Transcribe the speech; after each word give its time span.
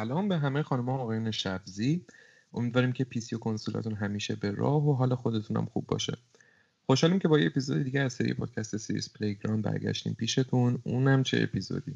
سلام 0.00 0.28
به 0.28 0.38
همه 0.38 0.62
خانم 0.62 0.88
ها 0.88 0.98
آقایون 0.98 1.30
شفزی. 1.30 2.04
امیدواریم 2.54 2.92
که 2.92 3.04
PC 3.04 3.36
و 3.36 3.38
کنسولاتون 3.38 3.94
همیشه 3.94 4.36
به 4.36 4.50
راه 4.50 4.88
و 4.88 4.92
حال 4.92 5.14
خودتون 5.14 5.56
هم 5.56 5.66
خوب 5.66 5.86
باشه. 5.86 6.16
خوشحالیم 6.86 7.18
که 7.18 7.28
با 7.28 7.38
یه 7.38 7.46
اپیزود 7.46 7.82
دیگه 7.82 8.00
از 8.00 8.12
سری 8.12 8.34
پادکست 8.34 8.76
series 8.76 9.12
Playground 9.12 9.62
برگشتیم 9.62 10.14
پیشتون. 10.14 10.78
اونم 10.84 11.22
چه 11.22 11.42
اپیزودی. 11.42 11.94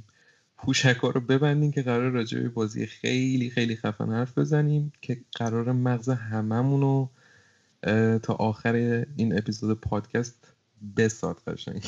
پوشکا 0.56 1.10
رو 1.10 1.20
ببندیم 1.20 1.70
که 1.70 1.82
قراره 1.82 2.10
راجع 2.10 2.40
به 2.40 2.48
بازی 2.48 2.86
خیلی 2.86 3.50
خیلی 3.50 3.76
خفن 3.76 4.12
حرف 4.12 4.38
بزنیم 4.38 4.92
که 5.00 5.20
قراره 5.32 5.72
مغز 5.72 6.08
هممون 6.08 6.80
رو 6.80 7.10
تا 8.18 8.34
آخر 8.34 9.04
این 9.16 9.38
اپیزود 9.38 9.80
پادکست 9.80 10.52
بسابه 10.96 11.40
قشنگ. 11.46 11.84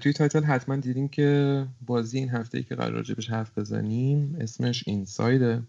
توی 0.00 0.12
title 0.12 0.44
حتما 0.44 0.76
دیدیم 0.76 1.08
که 1.08 1.66
بازی 1.86 2.18
این 2.18 2.28
هفته 2.28 2.58
ای 2.58 2.64
که 2.64 2.74
قراره 2.74 2.92
راجبش 2.92 3.30
حرف 3.30 3.58
بزنیم 3.58 4.36
اسمش 4.40 4.84
Inside 4.86 5.43
ه. 5.43 5.62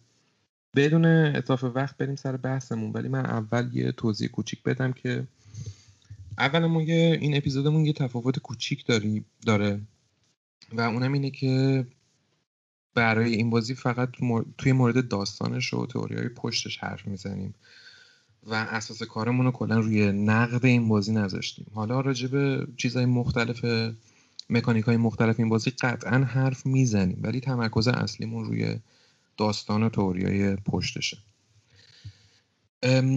بدون 0.75 1.05
اتلاف 1.05 1.63
وقت 1.63 1.97
بریم 1.97 2.15
سر 2.15 2.37
بحثمون 2.37 2.91
ولی 2.91 3.07
من 3.07 3.25
اول 3.25 3.69
یه 3.73 3.91
توضیح 3.91 4.29
کوچیک 4.29 4.63
بدم 4.63 4.93
که 4.93 5.27
اولا 6.37 6.67
ما 6.67 6.81
یه 6.81 7.17
این 7.21 7.37
اپیزودمون 7.37 7.85
یه 7.85 7.93
تفاوت 7.93 8.39
کوچیک 8.39 8.85
داریم 8.85 9.25
داره. 9.45 9.79
و 10.73 10.81
اونم 10.81 11.13
اینه 11.13 11.29
که 11.29 11.85
برای 12.95 13.35
این 13.35 13.49
بازی 13.49 13.75
فقط 13.75 14.09
توی 14.57 14.71
مورد 14.71 15.07
داستانش 15.07 15.73
و 15.73 15.85
تئوری 15.85 16.29
پشتش 16.29 16.77
حرف 16.77 17.07
می‌زنیم. 17.07 17.53
و 18.47 18.53
اساس 18.53 19.03
کارمون 19.03 19.45
رو 19.45 19.51
کلا 19.51 19.79
روی 19.79 20.11
نقد 20.11 20.65
این 20.65 20.87
بازی 20.87 21.11
نذاشتیم. 21.13 21.65
حالا 21.73 22.01
راجع 22.01 22.27
به 22.27 22.67
چیزهای 22.77 23.05
مختلف 23.05 23.65
مکانیک 24.49 24.85
های 24.85 24.97
مختلف 24.97 25.39
این 25.39 25.49
بازی 25.49 25.71
قطعا 25.71 26.17
حرف 26.17 26.65
می‌زنیم 26.65 27.19
ولی 27.21 27.39
تمرکز 27.39 27.87
اصلیمون 27.87 28.45
روی 28.45 28.79
داستان 29.37 29.83
و 29.83 29.89
های 29.95 30.55
پشتشه. 30.55 31.17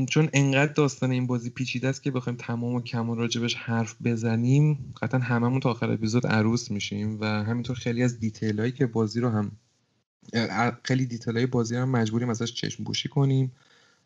چون 0.08 0.28
انقدر 0.32 0.72
داستان 0.72 1.10
این 1.10 1.26
بازی 1.26 1.50
پیچیده 1.50 1.88
است 1.88 2.02
که 2.02 2.10
بخوایم 2.10 2.36
تمام 2.36 2.74
و 2.74 2.80
کمال 2.80 3.18
راجبش 3.18 3.54
حرف 3.54 3.96
بزنیم 4.04 4.92
قطعا 5.02 5.20
هممون 5.20 5.60
تا 5.60 5.70
آخر 5.70 5.90
اپیزود 5.90 6.26
عروس 6.26 6.70
میشیم 6.70 7.20
و 7.20 7.26
همینطور 7.26 7.76
خیلی 7.76 8.02
از 8.02 8.20
detail 8.20 8.60
هایی 8.60 8.72
که 8.72 8.86
بازی 8.86 9.20
رو 9.20 9.30
هم 9.30 9.52
خیلی 10.82 11.06
detail 11.06 11.36
های 11.36 11.46
بازی 11.46 11.76
رو 11.76 11.82
هم 11.82 11.90
مجبوریم 11.90 12.30
ازش 12.30 12.54
چشم 12.54 12.84
پوشی 12.84 13.08
کنیم. 13.08 13.52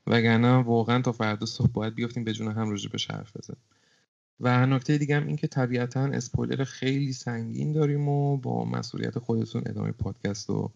وگرنه 0.07 0.57
واقعا 0.57 1.03
تا 1.03 1.13
فردا 1.13 1.47
صبح 1.47 1.73
باید 1.73 1.95
بیافتیم 1.95 2.25
به 2.25 2.33
جون 2.33 2.53
هم 2.53 2.71
راجبش 2.71 3.11
حرف 3.11 3.37
بزنیم. 3.37 3.63
و 4.41 4.67
نکته 4.67 4.99
دیگه 4.99 5.17
هم 5.17 5.27
این 5.27 5.37
که 5.37 5.47
طبیعتا 5.47 6.05
اسپویلر 6.05 6.65
خیلی 6.65 7.13
سنگین 7.13 7.73
داریم 7.73 8.09
و 8.09 8.37
با 8.37 8.65
مسئولیت 8.65 9.19
خودتون 9.19 9.63
ادامه 9.67 9.93
پادکست 9.93 10.49
رو 10.49 10.71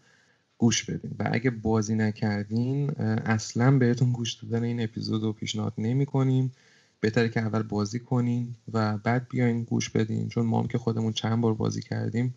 گوش 0.59 0.85
بدین. 0.85 1.11
و 1.19 1.29
اگه 1.33 1.51
بازی 1.51 1.95
نکردین 1.95 2.91
اصلا 3.01 3.79
بهتون 3.79 4.13
گوش 4.13 4.35
دادن 4.35 4.65
این 4.65 4.83
اپیزود 4.83 5.23
رو 5.23 5.33
پیشنهاد 5.33 5.73
نمی 5.79 6.07
کنیم. 6.07 6.53
بهتره 7.01 7.29
که 7.29 7.41
اول 7.41 7.63
بازی 7.63 7.99
کنین 7.99 8.55
و 8.73 8.99
بعد 8.99 9.29
بیاین 9.29 9.63
گوش 9.63 9.91
بدین. 9.91 10.29
چون 10.29 10.47
ما 10.47 10.61
هم 10.61 10.67
که 10.67 10.79
خودمون 10.79 11.13
چند 11.13 11.41
بار 11.41 11.55
بازی 11.55 11.83
کردیم 11.83 12.35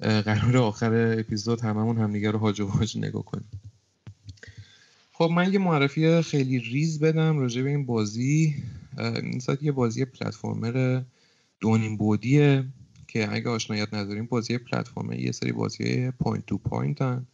قرار 0.00 0.56
آخر 0.56 1.16
اپیزود 1.18 1.60
هممون 1.60 1.98
همدیگه 1.98 2.30
رو 2.30 2.38
هاج 2.38 2.60
و 2.60 2.66
هاج 2.66 2.98
نگاه 2.98 3.24
کنیم. 3.24 3.48
خب 5.16 5.30
من 5.36 5.52
یه 5.52 5.58
معرفی 5.58 6.22
خیلی 6.22 6.58
ریز 6.58 7.00
بدم 7.00 7.38
راجع 7.38 7.62
به 7.62 7.68
این 7.68 7.86
بازی. 7.86 8.54
Inside 8.98 9.62
یه 9.62 9.72
بازی 9.72 10.04
platformer 10.04 11.02
دو 11.60 11.72
و 11.72 11.78
نیم 11.78 11.96
بعدیه 11.96 12.64
که 13.08 13.32
اگه 13.32 13.48
آشناییت 13.50 13.94
نداریم 13.94 14.26
بازی 14.26 14.58
platformer 14.58 15.18
یه 15.18 15.32
سری 15.32 15.52
بازی 15.52 16.10
point 16.10 16.46
to 16.46 16.58
point 16.58 17.02
ان 17.02 17.26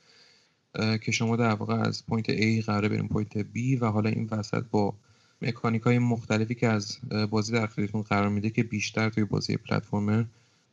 که 0.74 1.12
شما 1.12 1.36
در 1.36 1.54
واقع 1.54 1.74
از 1.74 2.06
point 2.06 2.26
A 2.26 2.64
قراره 2.66 2.88
بریم 2.88 3.08
point 3.08 3.42
B 3.42 3.82
و 3.82 3.86
حالا 3.86 4.10
این 4.10 4.28
وسط 4.30 4.64
با 4.70 4.94
مکانیک 5.42 5.82
های 5.82 5.98
مختلفی 5.98 6.54
که 6.54 6.68
از 6.68 6.98
بازی 7.30 7.52
در 7.52 7.62
اختیارتون 7.62 8.02
قرار 8.02 8.28
میده 8.28 8.50
که 8.50 8.62
بیشتر 8.62 9.08
توی 9.08 9.24
بازی 9.24 9.56
platformer 9.56 10.24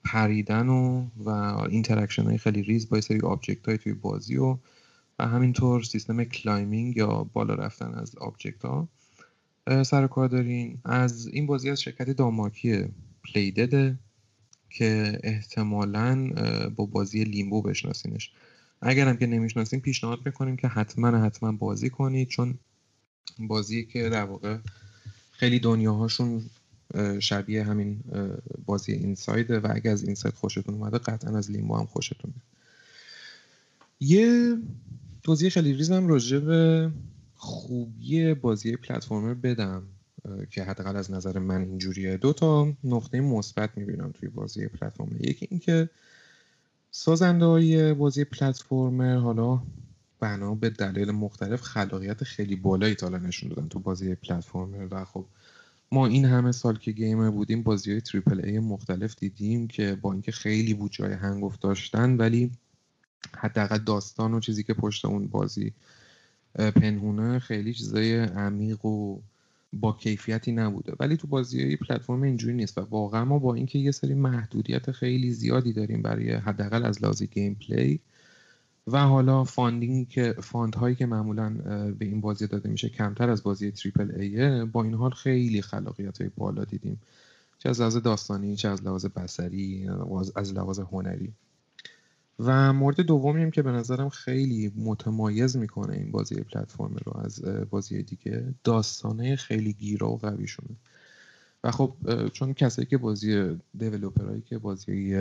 پریدن 0.04 0.70
و 0.70 1.06
و 1.18 1.30
interaction 1.70 2.24
های 2.24 2.38
خیلی 2.38 2.62
ریز 2.62 2.90
با 2.90 3.02
سری 3.02 3.20
object 3.20 3.68
های 3.68 3.78
توی 3.78 3.94
بازی 3.94 4.38
و 4.38 4.58
و 5.20 5.28
همینطور 5.28 5.84
سیستم 5.84 6.24
climbing 6.24 6.98
یا 6.98 7.24
بالا 7.34 7.54
رفتن 7.54 7.94
از 7.94 8.16
object 8.16 8.66
ها 8.66 8.88
سر 9.84 10.08
کار 10.08 10.28
دارین. 10.28 10.78
از 10.86 11.28
این 11.28 11.46
بازی 11.46 11.70
از 11.70 11.82
شرکت 11.82 12.10
داماکی 12.10 12.86
پلیدده 13.24 14.00
که 14.70 15.20
احتمالا 15.24 16.30
با 16.76 16.86
بازی 16.86 17.24
لیمبو 17.24 17.62
بشناسینش. 17.62 18.32
اگرم 18.82 19.18
که 19.18 19.28
نمی‌شناسین 19.28 19.80
پیشنهاد 19.80 20.20
می‌کنیم 20.26 20.58
که 20.58 20.68
حتما 20.68 21.08
حتما 21.08 21.52
بازی 21.52 21.90
کنید 21.90 22.28
چون 22.28 22.60
بازی 23.40 23.86
که 23.86 24.10
در 24.10 24.24
واقع 24.24 24.58
خیلی 25.32 25.60
دنیاهاشون 25.60 26.50
شبیه 27.20 27.64
همین 27.64 28.04
بازی 28.66 28.92
اینسایده 28.92 29.60
و 29.60 29.72
اگر 29.76 29.92
از 29.92 30.04
اینساید 30.04 30.36
خوشتون 30.36 30.76
اومده 30.76 30.98
قطعا 30.98 31.38
از 31.38 31.52
لیمبو 31.52 31.76
هم 31.76 31.86
خوشتون 31.86 32.34
یه 34.00 34.58
توضیح 35.28 35.50
خیلی 35.50 35.74
ریزم 35.74 36.08
راجع 36.08 36.40
به 36.40 36.92
خوبی 37.36 38.34
بازی 38.34 38.76
پلتفرمر 38.76 39.34
بدم 39.34 39.84
که 40.50 40.64
حداقل 40.64 40.96
از 40.96 41.12
نظر 41.12 41.40
من 41.40 41.62
اینجوریه. 41.62 42.18
دو 42.18 42.34
تا 42.34 42.74
نقطه 42.84 43.22
مثبت 43.22 43.78
می‌بینم 43.78 44.12
توی 44.12 44.30
بازی 44.30 44.68
پلتفرمر. 44.68 45.26
یکی 45.26 45.48
اینکه 45.52 45.90
سازنده 46.92 47.46
های 47.46 47.94
بازی 47.94 48.24
پلتفرمر 48.24 49.16
حالا 49.16 49.62
بنا 50.20 50.56
به 50.56 50.70
دلیل 50.70 51.12
مختلف 51.12 51.62
خلاقیت 51.62 52.24
خیلی 52.24 52.56
بالایی 52.56 52.96
تالا 52.96 53.18
نشون 53.18 53.50
دادن 53.50 53.68
تو 53.68 53.80
بازی 53.80 54.16
پلتفرمر. 54.16 54.88
و 54.92 55.06
خب 55.06 55.26
ما 55.92 56.08
این 56.08 56.26
همه 56.26 56.52
سال 56.52 56.78
که 56.78 56.92
گیمر 56.92 57.30
بودیم 57.30 57.64
بازی 57.64 57.92
های 57.92 58.02
تریپل 58.02 58.46
ای 58.46 58.60
مختلف 58.60 59.16
دیدیم 59.16 59.68
که 59.68 59.96
با 60.02 60.12
اینکه 60.12 60.32
خیلی 60.32 60.74
بود 60.74 60.92
جای 60.92 61.14
هنگفت 61.14 61.62
داشتن 61.62 62.18
ولی 62.18 62.52
حداقل 63.38 63.78
داستان 63.78 64.34
و 64.34 64.40
چیزی 64.40 64.64
که 64.64 64.74
پشت 64.74 65.06
اون 65.06 65.28
بازی 65.28 65.74
پنهونه 66.56 67.40
خیلی 67.40 67.74
چیزای 67.74 68.16
عمیق 68.20 68.86
و 68.86 69.20
با 69.74 69.92
کیفیتی 69.92 70.52
نبوده. 70.52 70.94
ولی 71.00 71.18
تو 71.18 71.28
بازی 71.28 71.64
های 71.64 71.76
پلتفرم 71.76 72.22
اینجوری 72.22 72.54
نیست 72.54 72.78
و 72.78 72.82
واقعا 72.82 73.26
ما 73.26 73.40
با 73.40 73.54
اینکه 73.54 73.80
یه 73.80 73.92
سری 73.92 74.14
محدودیت 74.14 74.92
خیلی 74.92 75.32
زیادی 75.32 75.74
داریم 75.74 76.02
برای 76.02 76.32
حداقل 76.32 76.86
از 76.86 77.04
لحاظ 77.04 77.24
gameplay 77.24 78.00
و 78.88 79.00
حالا 79.00 79.44
funding 79.44 80.10
که 80.10 80.36
fund 80.42 80.76
هایی 80.76 80.96
که 80.96 81.06
معمولا 81.06 81.50
به 82.00 82.06
این 82.06 82.22
بازی 82.22 82.48
داده 82.48 82.70
میشه 82.70 82.90
کمتر 82.90 83.30
از 83.30 83.44
بازی 83.44 83.72
triple 83.72 84.12
A 84.20 84.31
ئه 84.31 84.66
با 84.66 84.84
این 84.84 84.94
حال 84.94 85.12
خیلی 85.12 85.62
خلاقیت 85.62 86.22
های 86.22 86.32
بالا 86.38 86.64
دیدیم. 86.64 87.02
چه 87.60 87.70
از 87.70 87.80
لحاظ 87.80 87.98
داستانی 87.98 88.56
چه 88.56 88.70
از 88.70 88.84
لحاظ 88.84 89.06
بصری 89.06 89.90
از 90.36 90.54
لحاظ 90.54 90.80
هنری. 90.80 91.34
و 92.40 92.74
مورد 92.74 93.02
دومی 93.02 93.44
هم 93.44 93.52
که 93.52 93.62
به 93.62 93.72
نظرم 93.72 94.10
خیلی 94.10 94.72
متمایز 94.76 95.58
می‌کنه 95.58 95.94
این 95.94 96.12
بازی 96.12 96.36
پلتفرم 96.36 96.96
رو 97.06 97.18
از 97.18 97.42
بازی 97.70 98.04
دیگه 98.04 98.54
داستانه 98.64 99.36
خیلی 99.36 99.74
گیرا 99.74 100.12
و 100.12 100.18
قویشونه. 100.18 100.76
و 101.64 101.72
خب 101.72 101.96
چون 102.34 102.54
کسایی 102.54 102.86
که 102.86 102.98
بازی 102.98 103.58
developer 103.78 104.26
هایی 104.26 104.42
که 104.42 104.58
بازی 104.58 105.18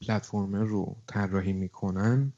platformer 0.00 0.64
رو 0.64 0.96
طراحی 1.06 1.52
می‌کنن 1.52 2.32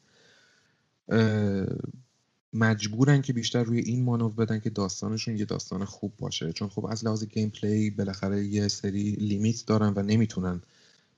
مجبورن 2.53 3.23
که 3.23 3.33
بیشتر 3.33 3.65
روی 3.65 3.81
این 3.81 4.04
مانور 4.04 4.28
بدن 4.28 4.61
که 4.61 4.71
داستانشون 4.71 5.37
یه 5.37 5.45
داستان 5.45 5.84
خوب 5.84 6.13
باشه. 6.19 6.53
چون 6.53 6.69
خب 6.69 6.87
از 6.87 7.04
لحاظ 7.04 7.25
gameplay 7.25 7.91
بالاخره 7.91 8.45
یه 8.45 8.69
سری 8.69 9.11
limit 9.10 9.66
دارن 9.66 9.93
و 9.97 10.03
نمی‌تونن 10.03 10.63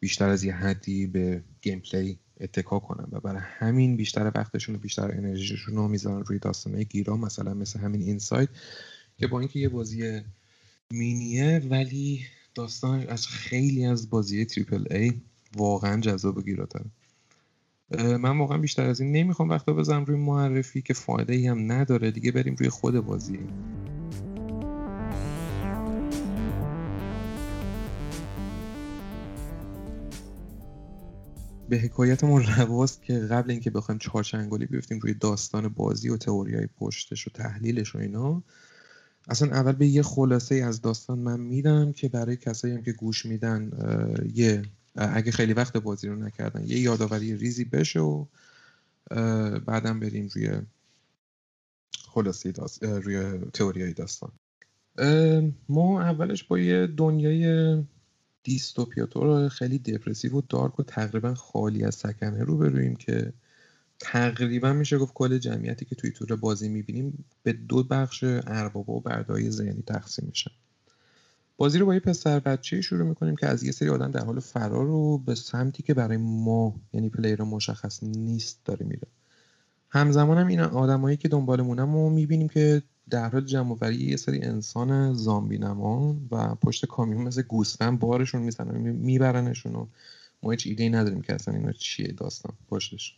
بیشتر 0.01 0.29
از 0.29 0.45
یه 0.45 0.55
حدی 0.55 1.07
به 1.07 1.43
gameplay 1.63 2.19
اتکا 2.41 2.79
کنن 2.79 3.09
و 3.13 3.21
برای 3.21 3.41
همین 3.43 3.97
بیشتر 3.97 4.33
وقتشون 4.35 4.75
و 4.75 4.79
بیشتر 4.79 5.11
انرژیشون 5.13 5.77
رو 5.77 5.89
می‌ذارن 5.89 6.25
روی 6.25 6.39
داستانه 6.39 6.85
گیرا 6.85 7.17
مثلا 7.17 7.55
مثل 7.55 7.79
همین 7.79 8.03
Inside 8.03 8.49
که 9.17 9.27
با 9.27 9.41
اینکه 9.41 9.59
یه 9.59 9.69
بازی 9.69 10.21
مینیه 10.91 11.63
ولی 11.71 12.21
داستان 12.55 13.07
از 13.09 13.27
خیلی 13.27 13.85
از 13.85 14.11
بازی 14.11 14.45
triple 14.45 14.85
A 14.91 15.13
واقعا 15.57 16.01
جذاب 16.01 16.39
و 16.39 16.43
گیراتره 16.43 16.85
من 17.99 18.39
واقعا 18.39 18.59
بیشتر 18.59 18.87
از 18.87 19.01
این 19.01 19.13
نمی‌خوام 19.13 19.49
وقتا 19.49 19.73
بزنم 19.73 20.05
روی 20.05 20.17
معرفی 20.17 20.83
که 20.83 20.95
فایده 20.95 21.33
ای 21.33 21.47
هم 21.47 21.73
نداره. 21.73 22.11
دیگه 22.11 22.33
بریم 22.33 22.55
روی 22.55 22.69
خود 22.69 23.01
بازی. 23.01 23.39
به 31.71 31.79
حکایتمون 31.79 32.43
رواست 32.59 33.03
که 33.03 33.19
قبل 33.19 33.51
اینکه 33.51 33.71
بخوایم 33.71 33.99
چهارچنگالی 33.99 34.67
بیفتیم 34.67 34.99
روی 34.99 35.15
داستان 35.15 35.69
بازی 35.69 36.09
و 36.09 36.19
های 36.27 36.69
پشتش 36.77 37.27
و 37.27 37.31
تحلیلش 37.31 37.95
و 37.95 37.99
اینا 37.99 38.43
اصلا 39.29 39.51
اول 39.51 39.73
به 39.73 39.87
یه 39.87 40.03
خلاصه 40.03 40.55
از 40.55 40.81
داستان 40.81 41.19
من 41.19 41.41
میدم 41.41 41.93
که 41.93 42.09
برای 42.09 42.37
کسایی 42.37 42.75
هم 42.75 42.83
که 42.83 42.93
گوش 42.93 43.27
میدن 43.27 43.71
یه 44.35 44.63
اگه 44.97 45.33
خیلی 45.33 45.53
وقت 45.53 45.77
بازی 45.77 46.09
رو 46.09 46.17
نکردن 46.17 46.65
یه 46.67 46.79
یادآوری 46.79 47.37
ریزی 47.37 47.65
بشه 47.65 48.01
و 48.01 48.25
بعدم 49.67 50.01
بریم 50.01 50.29
روی 50.35 50.51
خلاصی 52.09 52.53
داست... 52.53 52.85
روی 52.85 53.39
تئوری 53.53 53.93
داستان. 53.93 54.31
ما 55.69 56.03
اولش 56.03 56.45
با 56.45 56.59
یه 56.59 56.87
دنیای 56.87 57.75
دیستوپیاتور 58.43 59.49
خیلی 59.49 59.79
دپرسیو 59.79 60.39
و 60.39 60.43
دارک 60.49 60.81
و 60.81 60.83
تقریبا 60.83 61.35
خالی 61.35 61.85
از 61.85 61.95
سکنه 61.95 62.45
رو 62.45 62.57
برویم 62.59 62.97
که 62.97 63.33
تقریبا 63.99 64.73
میشه 64.73 64.99
گفت 64.99 65.15
کل 65.15 65.39
جمعیتی 65.39 65.85
که 65.85 65.95
توی 65.95 66.11
طور 66.11 66.37
بازی 66.37 66.69
می‌بینیم 66.69 67.25
به 67.43 67.53
دو 67.53 67.83
بخش 67.83 68.25
اربابا 68.25 68.93
و 68.93 69.01
بردهای 69.01 69.51
ذهنی 69.51 69.83
تقسیم 69.83 70.25
میشن 70.29 70.51
بازی 71.57 71.79
رو 71.79 71.87
با 71.87 71.95
یه 71.95 72.01
پسر 72.01 72.41
بچه 72.41 72.81
شروع 72.81 73.09
می‌کنیم 73.09 73.37
که 73.37 73.47
از 73.47 73.63
یه 73.63 73.73
سری 73.73 73.89
آدم 73.89 74.11
در 74.11 74.25
حال 74.25 74.41
فرار 74.41 74.87
رو 74.87 75.19
به 75.19 75.35
سمتی 75.35 75.83
که 75.83 75.95
برای 75.95 76.17
ما 76.17 76.75
یعنی 76.93 77.09
پلیر 77.09 77.43
مشخص 77.43 78.03
نیست 78.03 78.61
داره 78.65 78.87
میره. 78.87 79.09
همزمان 79.89 80.39
هم 80.39 80.47
این 80.47 80.61
آدمایی 80.61 81.17
که 81.17 81.29
دنبالمونم 81.29 81.93
رو 81.95 82.11
می‌بینیم 82.11 82.49
که 82.49 82.83
در 83.11 83.29
حال 83.29 83.45
جمع 83.45 83.93
یه 83.93 84.17
سری 84.17 84.43
انسان 84.43 85.15
زامبی 85.15 85.59
نما 85.59 86.17
و 86.31 86.55
پشت 86.55 86.87
کامیون 86.87 87.23
مثل 87.23 87.43
گوسفند 87.43 87.99
بارشون 87.99 88.43
می‌زنن 88.43 88.79
میبرنشون 88.81 89.75
و 89.75 89.87
ما 90.43 90.51
هیچ 90.51 90.67
ایده 90.67 90.89
نداریم 90.89 91.23
که 91.23 91.35
اصلا 91.35 91.55
اینا 91.55 91.73
چیه 91.73 92.13
داستان 92.13 92.53
پشتش. 92.69 93.17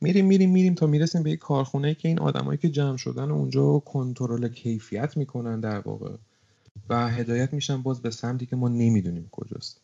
میریم 0.00 0.26
میریم 0.26 0.50
میریم 0.50 0.74
تا 0.74 0.86
می‌رسیم 0.86 1.22
به 1.22 1.30
یک 1.30 1.38
کارخونه 1.38 1.94
که 1.94 2.08
این 2.08 2.18
آدمایی 2.18 2.58
که 2.58 2.68
جمع 2.68 2.96
شدن 2.96 3.30
اونجا 3.30 3.78
کنترل 3.78 4.48
کیفیت 4.48 5.16
می‌کنن 5.16 5.60
در 5.60 5.78
واقع 5.78 6.14
و 6.88 7.08
هدایت 7.08 7.52
میشن 7.52 7.82
باز 7.82 8.02
به 8.02 8.10
سمتی 8.10 8.46
که 8.46 8.56
ما 8.56 8.68
نمی‌دونیم 8.68 9.28
کجاست. 9.32 9.80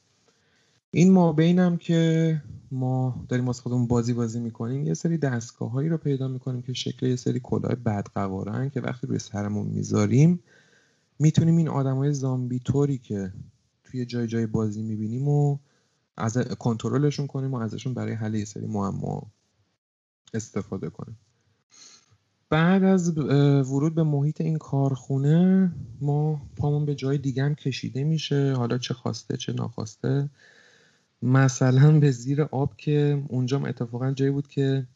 این 0.97 1.13
ما 1.13 1.33
بینم 1.33 1.77
که 1.77 2.43
ما 2.71 3.25
داریم 3.29 3.49
از 3.49 3.61
خودمون 3.61 3.87
بازی 3.87 4.13
بازی 4.13 4.41
می‌کنیم 4.41 4.87
یه 4.87 4.95
سری 4.95 5.19
دستگاه 5.19 5.71
هایی 5.71 5.89
رو 5.89 5.97
پیدا 5.97 6.29
می‌کنیم 6.29 6.63
که 6.63 6.73
شکل 6.73 7.07
یه 7.07 7.17
سری 7.17 7.41
کلاه 7.43 7.75
بدقوارن 7.75 8.71
که 8.71 8.81
وقتی 8.81 9.07
روی 9.07 9.19
سرمون 9.19 9.67
می‌ذاریم 9.67 10.41
می‌تونیم 11.19 11.57
این 11.57 11.69
آدم 11.69 11.97
های 11.97 12.13
زامبی 12.13 12.59
طوری 12.59 12.99
که 12.99 13.33
توی 13.85 14.07
جای 14.07 14.27
جای 14.27 14.47
بازی 14.47 14.83
می‌بینیم 14.83 15.29
و 15.29 15.59
از 16.17 16.39
کنترلشون 16.39 17.27
کنیم 17.27 17.55
و 17.55 17.57
ازشون 17.57 17.95
برای 17.95 18.13
حل 18.15 18.35
یه 18.35 18.45
سری 18.45 18.67
معما 18.67 19.23
استفاده 20.35 20.91
کنیم. 20.91 21.19
بعد 22.51 22.85
از 22.85 23.19
ورود 23.19 23.95
به 23.95 24.03
محیط 24.03 24.41
این 24.41 24.59
کارخونه 24.59 25.73
ما 26.01 26.41
پامون 26.57 26.85
به 26.87 26.95
جای 26.95 27.19
دیگه 27.19 27.43
هم 27.45 27.55
کشیده 27.55 28.05
میشه. 28.05 28.53
حالا 28.53 28.79
چه 28.79 28.95
خواسته 28.95 29.37
چه 29.37 29.53
ناخواسته. 29.53 30.31
مثلا 31.23 32.01
به 32.01 32.11
زیر 32.11 32.43
آب 32.43 32.77
که 32.77 33.25
اونجا 33.29 33.61
اتفاقا 33.61 34.13
جایی 34.13 34.31
بود 34.31 34.49
که 34.49 34.87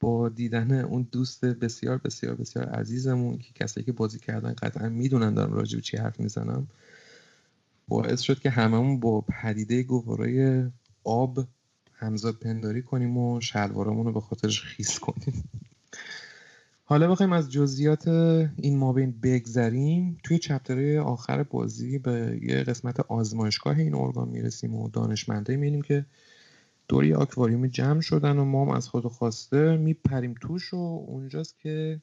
با 0.00 0.28
دیدن 0.28 0.72
اون 0.72 1.08
دوست 1.12 1.44
بسیار 1.44 1.98
بسیار 1.98 2.34
بسیار 2.34 2.64
عزیزمون 2.64 3.38
که 3.38 3.52
کسایی 3.54 3.84
که 3.84 3.92
بازی 3.92 4.18
کردن 4.18 4.54
قطعا 4.62 4.88
می‌دونن 4.88 5.34
دارم 5.34 5.52
راجع 5.52 5.76
به 5.76 5.82
چی 5.82 5.96
حرف 5.96 6.20
می‌زنم 6.20 6.68
باعث 7.88 8.20
شد 8.20 8.38
که 8.38 8.50
هممون 8.50 9.00
با 9.00 9.20
پدیده 9.20 9.82
گوارای 9.82 10.64
آب 11.04 11.46
همزاد 11.92 12.34
پنداری 12.34 12.82
کنیم 12.82 13.16
و 13.18 13.40
شلوارمون 13.40 14.06
رو 14.06 14.12
به 14.12 14.20
خاطرش 14.20 14.62
خیس 14.62 14.98
کنیم. 14.98 15.44
حالا 16.90 17.10
بخوایم 17.10 17.32
از 17.32 17.52
جزئیات 17.52 18.08
این 18.08 18.78
مابین 18.78 19.14
بگذریم. 19.22 20.16
توی 20.24 20.38
چپترهای 20.38 20.98
آخر 20.98 21.42
بازی 21.42 21.98
به 21.98 22.40
یه 22.42 22.62
قسمت 22.62 23.00
آزمایشگاه 23.00 23.78
این 23.78 23.94
ارگان 23.94 24.28
می‌رسیم 24.28 24.74
و 24.74 24.88
دانشمنده 24.88 25.56
می‌بینیم 25.56 25.82
که 25.82 26.06
دوری 26.88 27.14
آکواریوم 27.14 27.66
جمع 27.66 28.00
شدن 28.00 28.38
و 28.38 28.44
ما 28.44 28.64
هم 28.64 28.70
از 28.70 28.88
خود 28.88 29.06
خواسته 29.06 29.76
میپریم 29.76 30.34
توش 30.40 30.74
و 30.74 30.76
اونجاست 31.08 31.58
که 31.58 32.00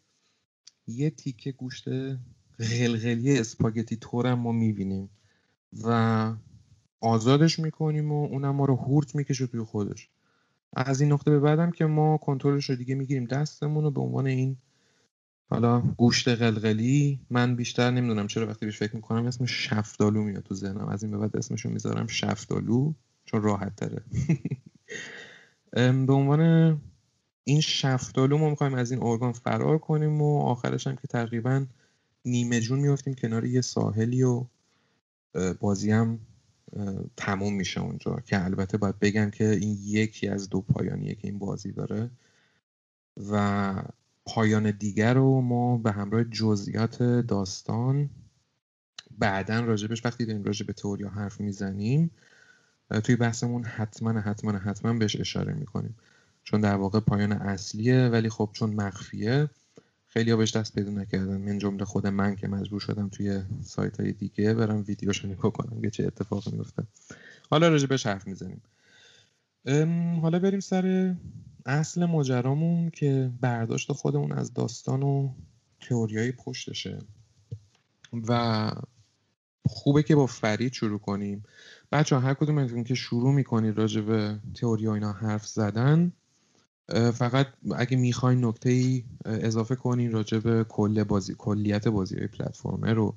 یه 0.87 1.09
تیکه 1.09 1.51
گوشت 1.51 1.87
غلغلی 2.59 3.39
اسپاگتی 3.39 3.95
تورم 3.95 4.39
ما 4.39 4.51
می‌بینیم 4.51 5.09
و 5.83 6.33
آزادش 7.01 7.59
می‌کنیم 7.59 8.11
و 8.11 8.25
اونم 8.25 8.55
ما 8.55 8.65
رو 8.65 8.75
هورت 8.75 9.15
می‌کشه 9.15 9.47
توی 9.47 9.63
خودش. 9.63 10.09
از 10.73 11.01
این 11.01 11.11
نقطه 11.11 11.31
به 11.31 11.39
بعدم 11.39 11.71
که 11.71 11.85
ما 11.85 12.17
کنترلش 12.17 12.69
رو 12.69 12.75
دیگه 12.75 12.95
می‌گیریم 12.95 13.25
دستمون 13.25 13.83
رو 13.83 13.91
به 13.91 14.01
عنوان 14.01 14.27
این 14.27 14.57
حالا 15.49 15.79
گوشت 15.81 16.27
قلقلی 16.27 17.19
من 17.29 17.55
بیشتر 17.55 17.91
نمی‌دونم 17.91 18.27
چرا 18.27 18.47
وقتی 18.47 18.65
بهش 18.65 18.77
فکر 18.77 18.95
می‌کنم 18.95 19.25
اسم 19.25 19.45
شفتالو 19.45 20.23
میاد 20.23 20.43
تو 20.43 20.55
ذهنم. 20.55 20.87
از 20.87 21.03
این 21.03 21.11
به 21.11 21.17
بعد 21.17 21.37
اسمشو 21.37 21.69
می‌ذارم 21.69 22.07
شفتالو 22.07 22.93
چون 23.25 23.41
راحت 23.41 23.75
تره. 23.75 24.03
به 26.07 26.13
عنوان 26.13 26.41
این 27.43 27.61
شفتالو 27.61 28.37
ما 28.37 28.49
می‌خوایم 28.49 28.73
از 28.73 28.91
این 28.91 29.03
ارگان 29.03 29.31
فرار 29.31 29.77
کنیم 29.77 30.21
و 30.21 30.41
آخرش 30.41 30.87
هم 30.87 30.95
که 30.95 31.07
تقریبا 31.07 31.65
نیمه 32.25 32.61
جون 32.61 32.79
میفتیم 32.79 33.13
کنار 33.13 33.45
یه 33.45 33.61
ساحلی 33.61 34.23
و 34.23 34.45
بازی 35.59 35.91
هم 35.91 36.19
تموم 37.17 37.53
میشه 37.53 37.81
اونجا. 37.81 38.19
که 38.25 38.45
البته 38.45 38.77
باید 38.77 38.99
بگم 38.99 39.29
که 39.29 39.49
این 39.49 39.77
یکی 39.83 40.27
از 40.27 40.49
دو 40.49 40.61
پایانیه 40.61 41.15
که 41.15 41.27
این 41.27 41.39
بازی 41.39 41.71
داره. 41.71 42.09
و 43.31 43.75
پایان 44.27 44.71
دیگر 44.71 45.13
رو 45.13 45.41
ما 45.41 45.77
به 45.77 45.91
همراه 45.91 46.23
جزئیات 46.23 47.03
داستان 47.03 48.09
بعدا 49.17 49.59
راجبش 49.59 50.05
وقتی 50.05 50.25
داریم 50.25 50.43
راجع 50.43 50.65
به 50.65 50.73
تئوریا 50.73 51.09
حرف 51.09 51.41
می‌زنیم 51.41 52.11
توی 53.03 53.15
بحثمون 53.15 53.63
حتما 53.63 54.19
حتما 54.19 54.51
حتما 54.51 54.93
بهش 54.93 55.15
اشاره 55.19 55.53
می‌کنیم. 55.53 55.95
چون 56.43 56.61
در 56.61 56.75
واقع 56.75 56.99
پایان 56.99 57.31
اصلیه 57.31 58.07
ولی 58.07 58.29
خب 58.29 58.49
چون 58.53 58.73
مخفیه 58.73 59.49
خیلی 60.07 60.31
ها 60.31 60.37
بهش 60.37 60.55
دست 60.55 60.75
پیدا 60.75 60.91
نکردن. 60.91 61.37
من 61.37 61.57
جمله 61.57 61.85
خود 61.85 62.07
من 62.07 62.35
که 62.35 62.47
مجبور 62.47 62.79
شدم 62.79 63.09
توی 63.09 63.41
سایت 63.63 63.99
های 63.99 64.11
دیگه 64.11 64.53
برم 64.53 64.83
ویدیوش 64.87 65.25
نگاه 65.25 65.53
کنم 65.53 65.81
که 65.81 65.89
چه 65.89 66.03
اتفاقی 66.03 66.51
میفته 66.51 66.83
حالا 67.49 67.69
راجبش 67.69 68.07
حرف 68.07 68.27
می‌زنیم. 68.27 68.61
حالا 70.21 70.39
بریم 70.39 70.59
سر 70.59 71.15
اصل 71.67 72.05
ماجرامون 72.05 72.89
که 72.89 73.31
برداشت 73.41 73.91
خودمون 73.91 74.31
از 74.31 74.53
داستان 74.53 75.03
و 75.03 75.29
تئوریای 75.81 76.31
پشتشه. 76.31 76.99
و 78.27 78.71
خوبه 79.65 80.03
که 80.03 80.15
با 80.15 80.25
فرید 80.25 80.73
شروع 80.73 80.99
کنیم. 80.99 81.43
بچه 81.91 82.15
ها 82.15 82.21
هر 82.21 82.33
کدوم 82.33 82.83
که 82.83 82.95
شروع 82.95 83.33
می‌کنید 83.33 83.77
راجع 83.77 84.01
به 84.01 84.39
تئوری 84.53 84.87
اینا 84.87 85.11
حرف 85.11 85.47
زدن 85.47 86.11
فقط 87.13 87.47
اگه 87.75 87.97
می‌خواین 87.97 88.45
نکته 88.45 88.69
ای 88.69 89.03
اضافه 89.25 89.75
کنین 89.75 90.11
راجع 90.11 90.37
به 90.37 90.63
کل 90.63 91.03
بازی 91.03 91.35
کلیت 91.37 91.87
بازی 91.87 92.17
های 92.17 92.27
پلتفرمر 92.27 92.93
رو. 92.93 93.15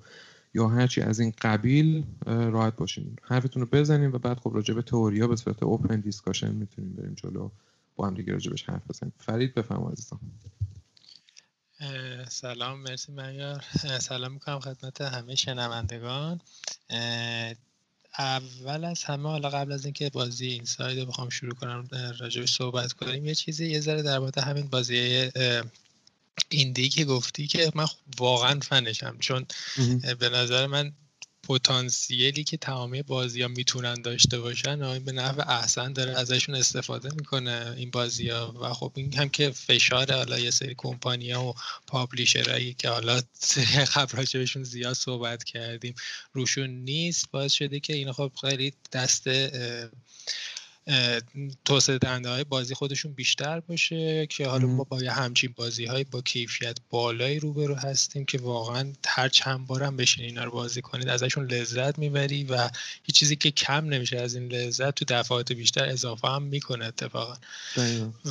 یا 0.54 0.68
هرچی 0.68 1.00
از 1.00 1.20
این 1.20 1.32
قبیل 1.40 2.04
راحت 2.26 2.76
باشین. 2.76 3.16
حرفتون 3.22 3.62
رو 3.62 3.68
بزنین 3.72 4.12
و 4.12 4.18
بعد 4.18 4.38
خب 4.38 4.50
راجع 4.54 4.74
به 4.74 4.82
تئوریا 4.82 5.28
به 5.28 5.36
صورت 5.36 5.62
اوپن 5.62 6.00
دیسکاشن 6.00 6.54
می‌تونیم 6.54 6.92
بریم 6.92 7.14
جلو. 7.14 7.48
با 8.00 8.06
هم 8.06 8.14
دیگه 8.14 8.32
راجبش 8.32 8.62
حرف 8.62 8.82
بزنیم. 8.88 9.12
فرید 9.18 9.54
بفهم 9.54 9.92
عزیزم. 9.92 10.20
سلام 12.28 12.80
مرسی 12.80 13.12
معیار 13.12 13.64
سلام 14.00 14.32
می‌کنم 14.32 14.60
خدمت 14.60 15.00
همه 15.00 15.34
شنوندگان. 15.34 16.40
اول 18.18 18.84
از 18.84 19.04
همه 19.04 19.28
حالا 19.28 19.50
قبل 19.50 19.72
از 19.72 19.84
اینکه 19.84 20.10
بازی 20.10 20.46
این 20.46 20.64
ساید 20.64 20.98
رو 20.98 21.06
بخوام 21.06 21.28
شروع 21.28 21.54
کنم 21.54 21.88
راجبش 22.18 22.52
صحبت 22.52 22.92
کنیم 22.92 23.26
یه 23.26 23.34
چیزی 23.34 23.66
یه 23.66 23.80
ذره 23.80 24.02
در 24.02 24.18
مورد 24.18 24.38
همین 24.38 24.68
بازی 24.68 25.30
ایندی 26.48 26.88
که 26.88 27.04
گفتی 27.04 27.46
که 27.46 27.72
من 27.74 27.86
واقعا 28.18 28.60
فنشم 28.60 29.16
چون 29.18 29.46
به 30.18 30.28
نظر 30.28 30.66
من 30.66 30.92
پتانسیلی 31.50 32.44
که 32.44 32.56
تمامی 32.56 33.02
بازی 33.02 33.42
ها 33.42 33.48
می‌تونن 33.48 33.94
داشته 33.94 34.40
باشن 34.40 34.98
به 34.98 35.12
نحو 35.12 35.40
احسن 35.40 35.92
داره 35.92 36.18
ازشون 36.18 36.54
استفاده 36.54 37.14
می‌کنه 37.14 37.74
این 37.76 37.90
بازی 37.90 38.28
ها 38.28 38.54
و 38.60 38.72
خب 38.74 38.92
این 38.94 39.14
هم 39.14 39.28
که 39.28 39.50
فشار 39.50 40.12
حالا 40.12 40.38
یه 40.38 40.50
سری 40.50 40.74
کمپانی 40.78 41.30
ها 41.30 41.44
و 41.44 41.54
پابلیشرهایی 41.86 42.74
که 42.74 42.88
حالا 42.88 43.20
قبل 43.94 44.24
بهشون 44.32 44.64
زیاد 44.64 44.92
صحبت 44.92 45.44
کردیم 45.44 45.94
روشون 46.32 46.70
نیست. 46.70 47.30
باعث 47.30 47.52
شده 47.52 47.80
که 47.80 47.92
این 47.92 48.12
خب 48.12 48.32
خیلی 48.40 48.72
دست 48.92 49.28
توسعه 51.64 51.98
دهنده 51.98 52.28
های 52.28 52.44
بازی 52.44 52.74
خودشون 52.74 53.12
بیشتر 53.12 53.60
باشه 53.60 54.26
که 54.26 54.46
حالا 54.46 54.66
ما 54.66 54.84
با 54.84 55.02
یه 55.02 55.12
همچین 55.12 55.54
بازی 55.56 55.84
های 55.84 56.04
با 56.04 56.20
کیفیت 56.20 56.78
بالایی 56.90 57.40
روبرو 57.40 57.74
هستیم 57.74 58.24
که 58.24 58.38
واقعا 58.38 58.92
هر 59.06 59.28
چند 59.28 59.66
بارم 59.66 59.96
بشین 59.96 60.24
اینا 60.24 60.44
رو 60.44 60.50
بازی 60.50 60.82
کنید 60.82 61.08
ازشون 61.08 61.46
لذت 61.46 61.98
می‌بری 61.98 62.44
و 62.44 62.70
هیچ 63.02 63.16
چیزی 63.16 63.36
که 63.36 63.50
کم 63.50 63.84
نمیشه 63.84 64.18
از 64.18 64.34
این 64.34 64.52
لذت 64.52 64.94
تو 64.94 65.04
دفعات 65.08 65.52
بیشتر 65.52 65.84
اضافه 65.84 66.28
هم 66.28 66.42
می‌کنه 66.42 66.84
اتفاقا. 66.84 67.36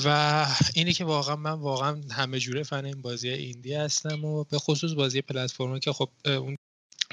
و 0.05 0.45
اینی 0.73 0.93
که 0.93 1.05
واقعا 1.05 1.35
من 1.35 1.51
واقعا 1.51 2.01
همه 2.11 2.39
جوره 2.39 2.63
فن 2.63 2.85
این 2.85 3.01
بازی 3.01 3.29
ایندی 3.29 3.73
هستم 3.73 4.25
و 4.25 4.43
به 4.43 4.59
خصوص 4.59 4.93
بازی 4.93 5.21
پلتفرمی 5.21 5.79
که 5.79 5.93
خب 5.93 6.09
اون 6.25 6.55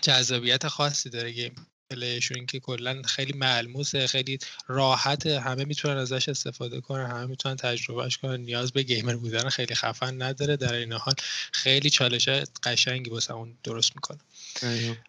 جذابیت 0.03 0.69
خاصی 0.69 1.11
داره 1.11 1.33
گیم. 1.33 1.67
پلیشون 1.91 2.47
که 2.47 2.61
کلا 2.61 3.03
خیلی 3.03 3.33
ملموسه 3.33 4.07
خیلی 4.07 4.39
راحت 4.67 5.27
همه 5.27 5.65
می‌تونن 5.65 5.97
ازش 5.97 6.29
استفاده 6.29 6.81
کنن 6.81 7.07
همه 7.07 7.27
می‌تونن 7.27 7.57
تجربهش 7.57 8.17
کنن. 8.17 8.41
نیاز 8.41 8.73
به 8.73 8.83
گیمر 8.83 9.17
بودن 9.17 9.49
خیلی 9.49 9.75
خفن 9.75 10.23
نداره. 10.23 10.57
در 10.57 10.75
این 10.75 10.93
حال 10.93 11.15
خیلی 11.53 11.91
چالش 11.91 12.29
قشنگی 12.63 13.11
واسه 13.11 13.35
اون 13.35 13.55
درست 13.65 13.93
می‌کنه. 13.95 14.19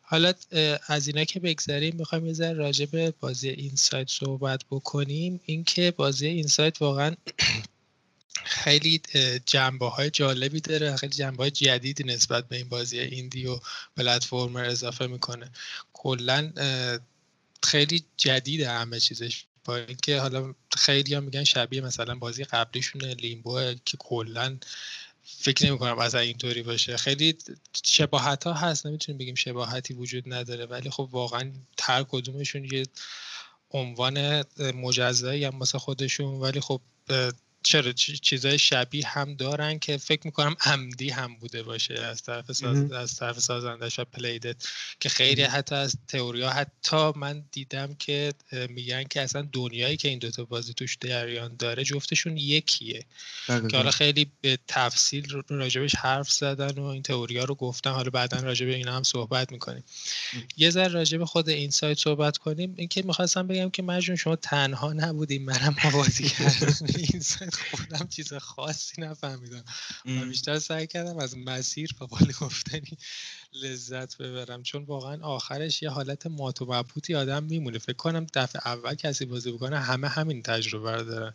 حالا 0.01 0.33
از 0.87 1.07
اینا 1.07 1.23
که 1.23 1.39
بگذریم 1.39 1.95
می‌خوایم 1.95 2.25
یه 2.25 2.33
ذره 2.33 2.53
راجع 2.53 2.85
به 2.85 3.13
بازی 3.19 3.49
اینسایت 3.49 4.09
صحبت 4.09 4.61
بکنیم. 4.71 5.39
اینکه 5.45 5.91
بازی 5.91 6.27
اینسایت 6.27 6.81
واقعا 6.81 7.15
خیلی 8.47 9.01
جنبه 9.45 9.89
های 9.89 10.09
جالبی 10.09 10.61
داره 10.61 10.95
خیلی 10.95 11.13
جنبه 11.13 11.43
های 11.43 11.51
جدیدی 11.51 12.03
نسبت 12.03 12.47
به 12.47 12.55
این 12.55 12.69
بازی 12.69 12.99
ایندی 12.99 13.45
و 13.45 13.59
پلتفرمر 13.97 14.63
اضافه 14.63 15.07
می‌کنه. 15.07 15.51
کلا 15.93 16.53
خیلی 17.63 18.05
جدید 18.17 18.61
همه 18.61 18.99
چیزش. 18.99 19.43
با 19.65 19.75
اینکه 19.75 20.19
حالا 20.19 20.53
خیلی 20.77 21.13
ها 21.13 21.19
میگن 21.19 21.43
شبیه 21.43 21.81
مثلا 21.81 22.15
بازی 22.15 22.43
قبلیشون 22.43 23.03
لیمبو 23.03 23.73
که 23.85 23.97
کلا 23.97 24.57
فکر 25.23 25.65
نمی 25.65 25.77
کنم 25.77 25.99
اصلا 25.99 26.19
اینطوری 26.19 26.63
باشه. 26.63 26.97
خیلی 26.97 27.37
شباهت 27.83 28.43
ها 28.43 28.53
هست 28.53 28.85
نمی‌تونیم 28.85 29.17
بگیم 29.17 29.35
شباهتی 29.35 29.93
وجود 29.93 30.33
نداره 30.33 30.65
ولی 30.65 30.89
خب 30.89 31.09
واقعا 31.11 31.51
هر 31.81 32.03
کدومشون 32.03 32.65
یه 32.65 32.83
عنوان 33.71 34.43
مجزایی 34.59 35.45
هم 35.45 35.55
مثل 35.55 35.77
خودشون. 35.77 36.33
ولی 36.33 36.59
خب 36.59 36.81
چرا 37.67 37.91
چیزای 38.21 38.59
شبیه 38.59 39.07
هم 39.07 39.35
دارن 39.35 39.79
که 39.79 39.97
فکر 39.97 40.21
می‌کنم 40.25 40.55
عمدی 40.65 41.09
هم 41.09 41.35
بوده 41.35 41.63
باشه 41.63 41.93
از 41.93 42.23
طرف 42.23 42.51
ساز... 42.51 42.91
از 42.91 43.15
طرف 43.15 43.39
سازندش 43.39 43.99
و 43.99 44.03
پلیدت. 44.05 44.55
که 44.99 45.09
خیلی 45.09 45.41
حتی 45.41 45.75
از 45.75 45.95
تئوریا 46.07 46.49
حتی 46.49 47.11
من 47.15 47.43
دیدم 47.51 47.95
که 47.95 48.33
میگن 48.69 49.03
که 49.03 49.21
اصلا 49.21 49.49
دنیایی 49.53 49.97
که 49.97 50.07
این 50.07 50.19
دوتا 50.19 50.45
بازی 50.45 50.73
توش 50.73 50.97
جریان 51.01 51.55
داره 51.55 51.83
جفتشون 51.83 52.37
یکیه. 52.37 53.05
که 53.47 53.77
حالا 53.77 53.91
خیلی 53.91 54.31
به 54.41 54.57
تفصیل 54.67 55.43
راجبش 55.49 55.95
حرف 55.95 56.31
زدن 56.31 56.81
و 56.81 56.83
این 56.83 57.03
تئوریا 57.03 57.43
رو 57.43 57.55
گفتن. 57.55 57.91
حالا 57.91 58.09
بعدا 58.09 58.39
راجب 58.39 58.67
اینا 58.67 58.95
هم 58.95 59.03
صحبت 59.03 59.51
می‌کنیم. 59.51 59.83
یه 60.57 60.69
ذره 60.69 60.87
راجب 60.87 61.23
خود 61.23 61.49
Inside 61.49 61.97
صحبت 61.97 62.37
کنیم. 62.37 62.73
اینکه 62.77 63.01
می‌خواستم 63.01 63.47
بگم 63.47 63.69
که 63.69 63.83
مجنون 63.83 64.15
شما 64.15 64.35
تنها 64.35 64.93
نبودیم 64.93 65.43
منم 65.43 65.75
بازی 65.93 66.29
کردم. 66.29 66.75
من 66.97 67.19
خودم 67.71 68.07
چیز 68.07 68.33
خاصی 68.33 69.01
نفهمیدم. 69.01 69.63
و 70.05 70.25
بیشتر 70.25 70.59
سعی 70.59 70.87
کردم 70.87 71.17
از 71.17 71.37
مسیر 71.37 71.89
و 72.01 72.07
بال 72.07 72.31
گفتنی 72.41 72.97
لذت 73.53 74.17
ببرم. 74.17 74.63
چون 74.63 74.83
واقعا 74.83 75.21
آخرش 75.21 75.81
یه 75.81 75.89
حالت 75.89 76.27
مات 76.27 76.61
و 76.61 76.65
مبهوتی 76.65 77.15
آدم 77.15 77.43
میمونه. 77.43 77.77
فکر 77.77 77.93
کنم 77.93 78.27
دفعه 78.33 78.61
اول 78.65 78.95
کسی 78.95 79.25
بازی 79.25 79.51
بکنه 79.51 79.79
همه 79.79 80.07
همین 80.07 80.41
تجربه 80.41 80.91
رو 80.91 81.03
دارن. 81.03 81.33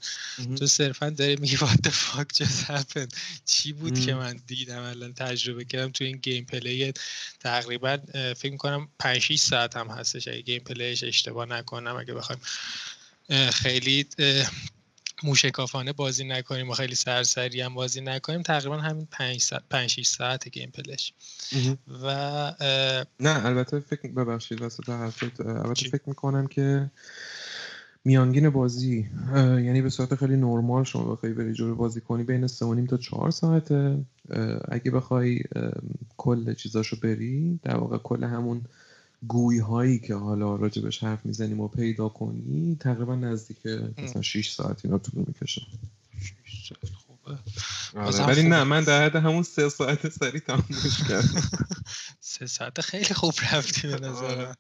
تو 0.58 0.66
صرفا 0.66 1.10
داری 1.10 1.36
میگی 1.36 1.56
what 1.56 1.88
fuck 1.88 2.28
just 2.28 3.08
چی 3.46 3.72
بود 3.72 4.00
که 4.00 4.14
من 4.14 4.40
دیدم 4.46 4.82
الان 4.82 5.14
تجربه 5.14 5.64
کردم 5.64 5.92
تو 5.92 6.04
این 6.04 6.16
gameplay 6.16 6.92
تقریبا 7.40 7.98
فکر 8.36 8.52
می‌کنم 8.52 8.88
5 8.98 9.18
6 9.18 9.36
ساعت 9.36 9.76
هم 9.76 9.88
هستش. 9.88 10.28
اگه 10.28 10.40
گیم 10.40 10.60
پلیش 10.60 11.04
اشتباه 11.04 11.46
نکنم 11.46 11.96
اگه 11.96 12.14
بخوایم 12.14 12.40
خیلی 13.50 14.06
موشکافانه 15.24 15.92
بازی 15.92 16.24
نکنیم 16.24 16.70
و 16.70 16.74
خیلی 16.74 16.94
سرسری 16.94 17.60
هم 17.60 17.74
بازی 17.74 18.00
نکنیم 18.00 18.42
تقریبا 18.42 18.76
همین 18.76 19.08
5 19.10 19.40
ساعت 19.40 19.62
5 19.70 19.90
6 19.90 20.06
ساعت 20.06 20.48
گیم 20.48 20.70
پلش 20.70 21.12
و 22.02 22.06
نه 23.20 23.46
البته 23.46 23.80
فکر 23.80 24.08
ببخشید 24.08 24.60
واسه 24.60 24.92
حرفت 24.92 25.40
البته 25.40 25.88
فکر 25.88 26.02
می‌کنم 26.06 26.46
که 26.46 26.90
میانگین 28.04 28.50
بازی 28.50 29.10
یعنی 29.36 29.82
به 29.82 29.90
صورت 29.90 30.14
خیلی 30.14 30.36
نرمال 30.36 30.84
شما 30.84 31.14
بخوای 31.14 31.32
بری 31.32 31.54
جلو 31.54 31.74
بازی 31.74 32.00
کنی 32.00 32.22
بین 32.22 32.46
3 32.46 32.86
تا 32.86 32.96
4 32.96 33.30
ساعته. 33.30 34.04
اگه 34.68 34.90
بخوای 34.90 35.40
کل 36.16 36.54
چیزاشو 36.54 36.96
بری 37.02 37.60
در 37.62 37.76
واقع 37.76 37.98
کل 37.98 38.24
همون 38.24 38.64
گوی 39.28 39.58
هایی 39.58 39.98
که 39.98 40.14
حالا 40.14 40.56
راجبش 40.56 41.04
حرف 41.04 41.26
می‌زنیم 41.26 41.60
و 41.60 41.68
پیدا 41.68 42.08
کنی 42.08 42.76
تقریبا 42.80 43.14
نزدیک 43.14 43.66
مثلا 43.98 44.22
6 44.22 44.50
ساعت 44.50 44.84
اینا 44.84 44.98
طول 44.98 45.24
می‌کشه. 45.26 45.62
خوبه. 47.06 47.38
آره، 47.94 48.26
ولی 48.26 48.42
نه 48.42 48.64
من 48.64 48.84
در 48.84 49.04
حد 49.04 49.16
همون 49.16 49.42
سه 49.42 49.68
ساعت 49.68 50.08
سری 50.08 50.40
تمومش 50.40 51.02
کردم. 51.08 51.42
سه 52.20 52.46
ساعت 52.46 52.80
خیلی 52.80 53.14
خوب 53.14 53.34
رفتی 53.52 53.88
به 53.88 54.00
نظرم 54.08 54.54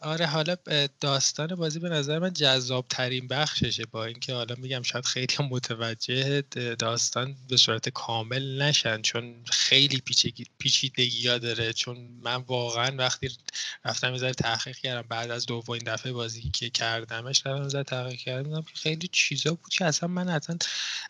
آره 0.00 0.26
حالا 0.26 0.56
داستان 1.00 1.54
بازی 1.54 1.78
به 1.78 1.88
نظر 1.88 2.18
من 2.18 2.32
جذاب 2.32 2.86
ترین 2.88 3.28
بخششه 3.28 3.86
با 3.86 4.04
اینکه 4.04 4.34
حالا 4.34 4.54
میگم 4.58 4.82
شاید 4.82 5.04
خیلی 5.04 5.34
متوجه 5.50 6.42
داستان 6.78 7.36
به 7.48 7.56
صورت 7.56 7.88
کامل 7.88 8.62
نشن 8.62 9.02
چون 9.02 9.34
خیلی 9.44 10.02
پیچیدگی 10.58 11.28
ها 11.28 11.38
داره. 11.38 11.72
چون 11.72 11.96
من 12.22 12.36
واقعا 12.36 12.96
وقتی 12.96 13.30
رفتم 13.84 14.14
یه 14.14 14.32
تحقیق 14.32 14.76
کردم 14.76 15.08
بعد 15.08 15.30
از 15.30 15.46
دومین 15.46 15.82
دفعه 15.86 16.12
بازی 16.12 16.50
که 16.50 16.70
کردمش 16.70 17.46
رفتم 17.46 17.78
یه 17.78 17.84
تحقیق 17.84 18.18
کردم 18.18 18.62
که 18.62 18.74
خیلی 18.74 19.08
چیزا 19.12 19.54
بود 19.54 19.72
که 19.72 19.84
اصلا 19.84 20.08
من 20.08 20.28
اصلا 20.28 20.58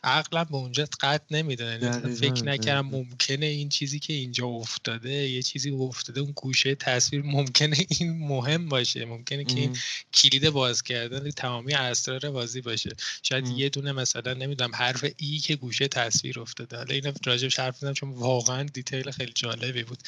عقلم 0.05 0.45
به 0.45 0.57
اونجا 0.57 0.89
قد 1.01 1.23
نمی‌دونه 1.31 1.79
یعنی 1.83 2.15
فکر 2.15 2.45
نکردم 2.45 2.87
ممکنه 2.87 3.47
این 3.47 3.69
چیزی 3.69 3.99
که 3.99 4.13
اینجا 4.13 4.47
افتاده 4.47 5.13
یه 5.13 5.43
چیزی 5.43 5.71
افتاده 5.71 6.21
اون 6.21 6.33
گوشه 6.37 6.75
تصویر 6.75 7.23
ممکنه 7.23 7.77
این 7.89 8.26
مهم 8.27 8.69
باشه. 8.69 9.05
ممکنه 9.05 9.45
که 9.45 9.61
این 9.61 9.77
کلید 10.15 10.51
باز 10.51 10.83
کردن 10.83 11.31
تمامی 11.31 11.75
اسرار 11.75 12.31
بازی 12.31 12.61
باشه. 12.61 12.91
شاید 13.23 13.49
یه 13.49 13.69
دونه 13.69 13.93
مثلا 13.93 14.35
نمی‌دونم 14.35 14.75
حرف 14.75 15.05
ای 15.17 15.39
که 15.39 15.57
گوشه 15.57 15.89
تصویر 15.89 16.41
افتاده. 16.41 16.77
حالا 16.77 16.95
اینو 16.95 17.13
راجبش 17.25 17.59
حرف 17.59 17.77
بزنم 17.77 17.95
چون 17.95 18.11
واقعا 18.11 18.63
دیتیل 18.63 19.11
خیلی 19.11 19.33
جالبی 19.35 19.83
بود. 19.83 20.03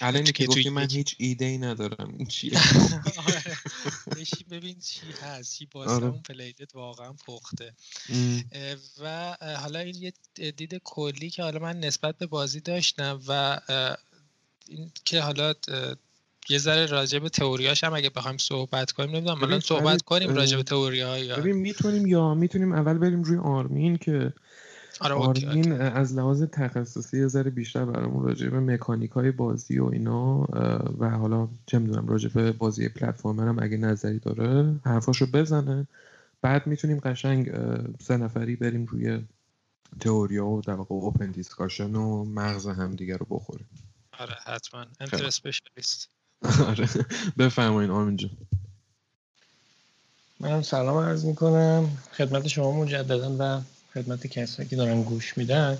الان 0.00 0.24
که 0.24 0.46
گفتی 0.46 0.68
من 0.68 0.90
هیچ 0.90 1.14
ایده 1.18 1.44
ای 1.44 1.58
ندارم. 1.58 2.14
این 2.18 2.26
چیه؟ 2.26 2.60
آره. 3.16 3.56
ببین 4.50 4.80
چی 4.80 5.06
هست. 5.22 5.58
چی 5.58 5.66
باز 5.66 5.88
آره. 5.92 6.06
اون 6.06 6.22
پلیدت 6.22 6.74
واقعا 6.74 7.12
پخته. 7.12 7.74
و 9.00 9.36
حالا 9.60 9.78
این 9.78 9.94
یه 9.94 10.12
دید 10.50 10.80
کلی 10.84 11.30
که 11.30 11.42
حالا 11.42 11.58
من 11.58 11.80
نسبت 11.80 12.18
به 12.18 12.26
بازی 12.26 12.60
داشتم 12.60 13.20
و 13.28 13.60
این 14.68 14.92
که 15.04 15.20
حالا 15.20 15.54
یه 16.48 16.58
ذره 16.58 16.86
راجع 16.86 17.18
به 17.18 17.28
تئوریاش 17.28 17.84
هم 17.84 17.94
اگه 17.94 18.10
بخوایم 18.10 18.36
صحبت 18.36 18.92
کنیم 18.92 19.10
نمی‌دونم 19.10 19.42
الان 19.42 19.60
صحبت 19.60 20.02
کنیم 20.02 20.34
راجع 20.34 20.56
به 20.56 20.62
تئوریا 20.62 21.18
یا 21.18 21.36
ببین 21.36 21.56
می‌تونیم 21.56 22.06
یا 22.06 22.34
می‌تونیم 22.34 22.72
اول 22.72 22.98
بریم 22.98 23.22
روی 23.22 23.38
آرمین 23.38 23.96
که 23.96 24.32
آره 25.00 25.14
آرمین 25.14 25.72
از 25.72 26.14
لحاظ 26.14 26.42
تخصصی 26.42 27.20
یه 27.20 27.26
ذره 27.26 27.50
بیشتر 27.50 27.84
برامون 27.84 28.24
راجع 28.24 28.48
به 28.48 28.60
مکانیک 28.60 29.10
های 29.10 29.30
بازی 29.30 29.78
و 29.78 29.84
اینا 29.84 30.46
و 30.98 31.10
حالا 31.10 31.48
چه 31.66 31.78
می‌دونم 31.78 32.08
راجع 32.08 32.28
به 32.28 32.52
بازی 32.52 32.88
platformer 32.88 33.48
هم 33.48 33.58
اگه 33.62 33.76
نظری 33.76 34.18
داره 34.18 34.74
حرفاشو 34.84 35.26
بزنه. 35.26 35.86
بعد 36.42 36.66
می‌تونیم 36.66 36.98
قشنگ 36.98 37.50
سه 38.00 38.16
نفری 38.16 38.56
بریم 38.56 38.86
روی 38.86 39.24
تئوریا 40.00 40.46
و 40.46 40.60
در 40.60 40.74
واقع 40.74 40.94
open 40.94 41.30
discussion 41.30 41.94
و 41.94 42.24
مغز 42.24 42.66
همدیگه 42.66 43.16
رو 43.16 43.26
بخوریم. 43.30 43.68
آره 44.18 44.34
حتما. 44.46 44.86
enter 45.00 45.24
specialist 45.24 46.10
آره. 46.42 46.88
بفرمایین 47.38 47.90
آرمین 47.90 48.16
جان. 48.16 48.30
منم 50.40 50.62
سلام 50.62 50.96
عرض 50.96 51.24
می‌کنم. 51.24 51.98
خدمت 52.12 52.48
شما 52.48 52.72
مجددا 52.72 53.36
و 53.38 53.60
خدمت 53.94 54.26
کسایی 54.26 54.68
که 54.68 54.76
دارن 54.76 55.02
گوش 55.02 55.38
میدن. 55.38 55.78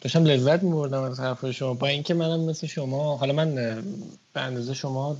داشتم 0.00 0.24
لذت 0.24 0.62
میبردم 0.62 1.02
از 1.02 1.20
حرف 1.20 1.50
شما. 1.50 1.74
با 1.74 1.86
اینکه 1.86 2.14
منم 2.14 2.40
مثل 2.40 2.66
شما 2.66 3.16
حالا 3.16 3.32
من 3.32 3.54
به 4.32 4.40
اندازه 4.40 4.74
شما 4.74 5.16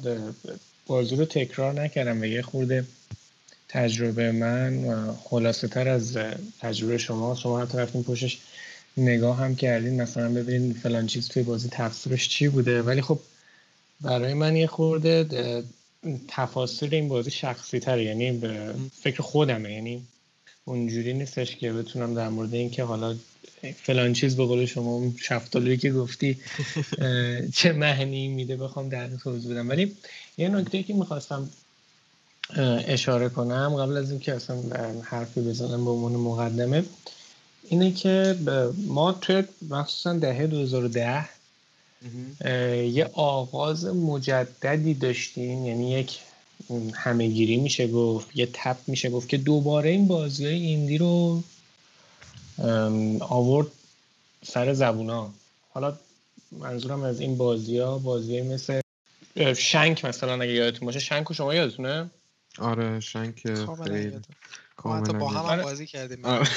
بازی 0.86 1.16
رو 1.16 1.24
تکرار 1.24 1.80
نکردم 1.80 2.20
و 2.20 2.24
یه 2.24 2.42
خورده 2.42 2.84
تجربه 3.68 4.32
من 4.32 5.14
خلاصه 5.24 5.68
تر 5.68 5.88
از 5.88 6.18
تجربه 6.60 6.98
شما 6.98 7.34
شما 7.34 7.60
حتی 7.60 7.78
رفتین 7.78 8.02
پشتش 8.02 8.38
نگاه 8.96 9.36
هم 9.36 9.56
کردین. 9.56 10.02
مثلا 10.02 10.28
ببینید 10.28 10.76
فلان 10.76 11.06
چیز 11.06 11.28
توی 11.28 11.42
بازی 11.42 11.68
تفسیرش 11.68 12.28
چی 12.28 12.48
بوده. 12.48 12.82
ولی 12.82 13.02
خب 13.02 13.20
برای 14.02 14.34
من 14.34 14.56
یه 14.56 14.66
خورده 14.66 15.62
تفاصیل 16.28 16.94
این 16.94 17.08
بازی 17.08 17.30
شخصی 17.30 17.80
تره 17.80 18.04
یعنی 18.04 18.32
به 18.32 18.74
فکر 19.02 19.22
خودمه. 19.22 19.72
یعنی 19.72 20.02
اونجوری 20.64 21.14
نیستش 21.14 21.56
که 21.56 21.72
بتونم 21.72 22.14
در 22.14 22.28
مورد 22.28 22.54
اینکه 22.54 22.84
حالا 22.84 23.16
فلان 23.82 24.12
چیز 24.12 24.36
به 24.36 24.44
قول 24.44 24.66
شما 24.66 25.12
شفتالویی 25.22 25.76
که 25.76 25.92
گفتی 25.92 26.38
چه 27.54 27.72
معنی 27.72 28.28
میده 28.28 28.56
بخوام 28.56 28.88
در 28.88 29.08
توضیح 29.08 29.50
بدم. 29.50 29.68
ولی 29.68 29.96
یه 30.38 30.48
نکته 30.48 30.82
که 30.82 30.94
می‌خواستم 30.94 31.50
اشاره 32.86 33.28
کنم 33.28 33.76
قبل 33.76 33.96
از 33.96 34.10
اینکه 34.10 34.34
اصلا 34.34 34.56
حرفی 35.02 35.40
بزنم 35.40 35.84
به 35.84 35.90
عنوان 35.90 36.12
مقدمه 36.12 36.84
اینه 37.68 37.92
که 37.92 38.36
ما 38.86 39.12
توی 39.12 39.44
مخصوصا 39.70 40.12
دهه 40.12 40.46
2010 40.46 41.28
یه 42.92 43.10
آغاز 43.12 43.84
مجددی 43.86 44.94
داشتیم 44.94 45.66
یعنی 45.66 45.90
یک 45.90 46.18
همهگیری 46.94 47.56
میشه 47.56 47.88
گفت 47.88 48.28
یه 48.34 48.48
تپ 48.52 48.76
میشه 48.86 49.10
گفت 49.10 49.28
که 49.28 49.38
دوباره 49.38 49.90
این 49.90 50.06
بازی 50.06 50.46
های 50.46 50.54
ایندی 50.54 50.98
رو 50.98 51.42
آورد 53.20 53.66
سر 54.44 54.72
زبونا. 54.72 55.30
حالا 55.70 55.98
منظورم 56.52 57.02
از 57.02 57.20
این 57.20 57.36
بازی 57.36 57.78
ها 57.78 57.98
بازی 57.98 58.42
مثل 58.42 58.80
شنک 59.56 60.04
مثلا 60.04 60.42
اگه 60.42 60.52
یادتون 60.52 60.86
باشه 60.86 60.98
شنک 60.98 61.30
و 61.30 61.34
شما 61.34 61.54
یادتونه؟ 61.54 62.10
آره 62.58 63.00
شنک 63.00 63.42
خیلی 63.84 64.20
کاملا 64.76 65.18
با 65.18 65.28
هم, 65.28 65.58
هم 65.58 65.62
بازی 65.62 65.86
کردیم. 65.86 66.24
آره. 66.24 66.48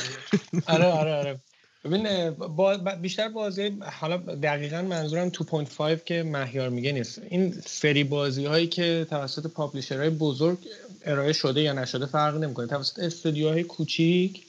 آره 0.67 0.85
آره, 0.85 1.15
آره. 1.15 1.39
ببین 1.85 2.29
با 2.29 2.77
بیشتر 3.01 3.27
بازی 3.27 3.77
حالا 3.99 4.17
دقیقا 4.17 4.81
منظورم 4.81 5.29
2.5 5.29 6.03
که 6.05 6.23
مهیار 6.23 6.69
میگه 6.69 6.91
نیست. 6.91 7.21
این 7.29 7.61
سری 7.65 8.03
بازی 8.03 8.45
هایی 8.45 8.67
که 8.67 9.07
توسط 9.09 9.47
پابلیشرهای 9.47 10.09
بزرگ 10.09 10.57
ارائه 11.05 11.33
شده 11.33 11.61
یا 11.61 11.73
نشده 11.73 12.05
فرق 12.05 12.37
نمی‌کنه. 12.37 12.67
توسط 12.67 12.99
استودیوهای 12.99 13.63
کوچیک 13.63 14.41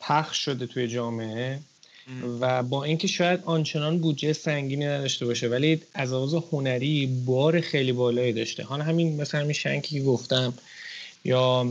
پخش 0.00 0.44
شده 0.44 0.66
توی 0.66 0.88
جامعه 0.88 1.58
و 2.40 2.62
با 2.62 2.84
اینکه 2.84 3.06
شاید 3.06 3.40
آنچنان 3.44 3.98
بودجه 3.98 4.32
سنگینی 4.32 4.86
نداشته 4.86 5.26
باشه 5.26 5.48
ولی 5.48 5.82
از 5.94 6.12
لحاظ 6.12 6.34
هنری 6.52 7.22
بار 7.26 7.60
خیلی 7.60 7.92
بالایی 7.92 8.32
داشته. 8.32 8.62
حالا 8.62 8.84
همین 8.84 9.20
مثلا 9.20 9.40
همین 9.40 9.52
شنکی 9.52 9.98
که 9.98 10.04
گفتم 10.04 10.54
یا 11.24 11.66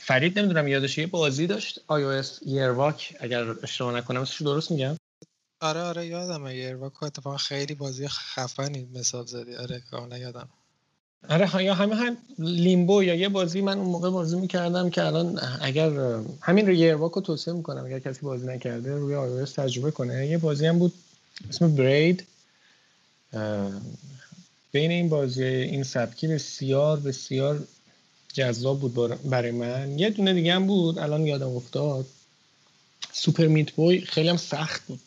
فرید 0.00 0.38
نمی‌دونم 0.38 0.68
یادش 0.68 0.98
یه 0.98 1.06
بازی 1.06 1.46
داشت؟ 1.46 1.80
iOS 1.90 2.46
یرواک 2.46 3.16
اگر 3.20 3.54
اشتباه 3.62 3.94
نکنم 3.94 4.20
اسمش 4.20 4.42
درست 4.42 4.70
میگم؟ 4.70 4.96
آره 5.60 5.80
آره 5.80 6.06
یادم 6.06 6.46
یرواک 6.46 7.02
اتفاقا 7.02 7.36
خیلی 7.36 7.74
بازی 7.74 8.08
خفنی 8.08 8.88
مثال 8.94 9.26
زدی. 9.26 9.54
آره 9.56 9.82
کاملا 9.90 10.18
یادم 10.18 10.48
آره 11.28 11.64
یا 11.64 11.74
همین 11.74 11.98
هم 11.98 12.16
لیمبو 12.38 13.02
یا 13.02 13.14
یه 13.14 13.28
بازی 13.28 13.60
من 13.60 13.78
اون 13.78 13.86
موقع 13.86 14.10
بازی 14.10 14.40
می‌کردم 14.40 14.90
که 14.90 15.04
الان 15.04 15.40
اگر 15.60 15.90
همین 16.40 16.66
رو 16.66 16.72
یرواک 16.72 17.12
رو 17.12 17.20
توصیه 17.20 17.52
می‌کنم 17.52 17.84
اگر 17.84 17.98
کسی 17.98 18.20
بازی 18.20 18.46
نکرده 18.46 18.94
روی 18.96 19.46
iOS 19.46 19.50
تجربه 19.50 19.90
کنه. 19.90 20.26
یه 20.26 20.38
بازی 20.38 20.66
هم 20.66 20.78
بود 20.78 20.92
اسم 21.48 21.74
برید 21.76 22.26
بین 24.72 24.90
این 24.90 25.08
بازی 25.08 25.44
این 25.44 25.82
سبکی 25.82 26.28
بسیار 26.28 27.00
بسیار 27.00 27.66
جذاب 28.38 28.80
بود 28.80 28.94
برای 29.30 29.50
من. 29.50 29.98
یه 29.98 30.10
دونه 30.10 30.34
دیگه 30.34 30.54
هم 30.54 30.66
بود 30.66 30.98
الان 30.98 31.26
یادم 31.26 31.56
افتاد. 31.56 32.06
Super 33.12 33.46
Meat 33.46 33.70
Boy 33.70 34.00
خیلی 34.00 34.28
هم 34.28 34.36
سخت 34.36 34.86
بود. 34.86 35.00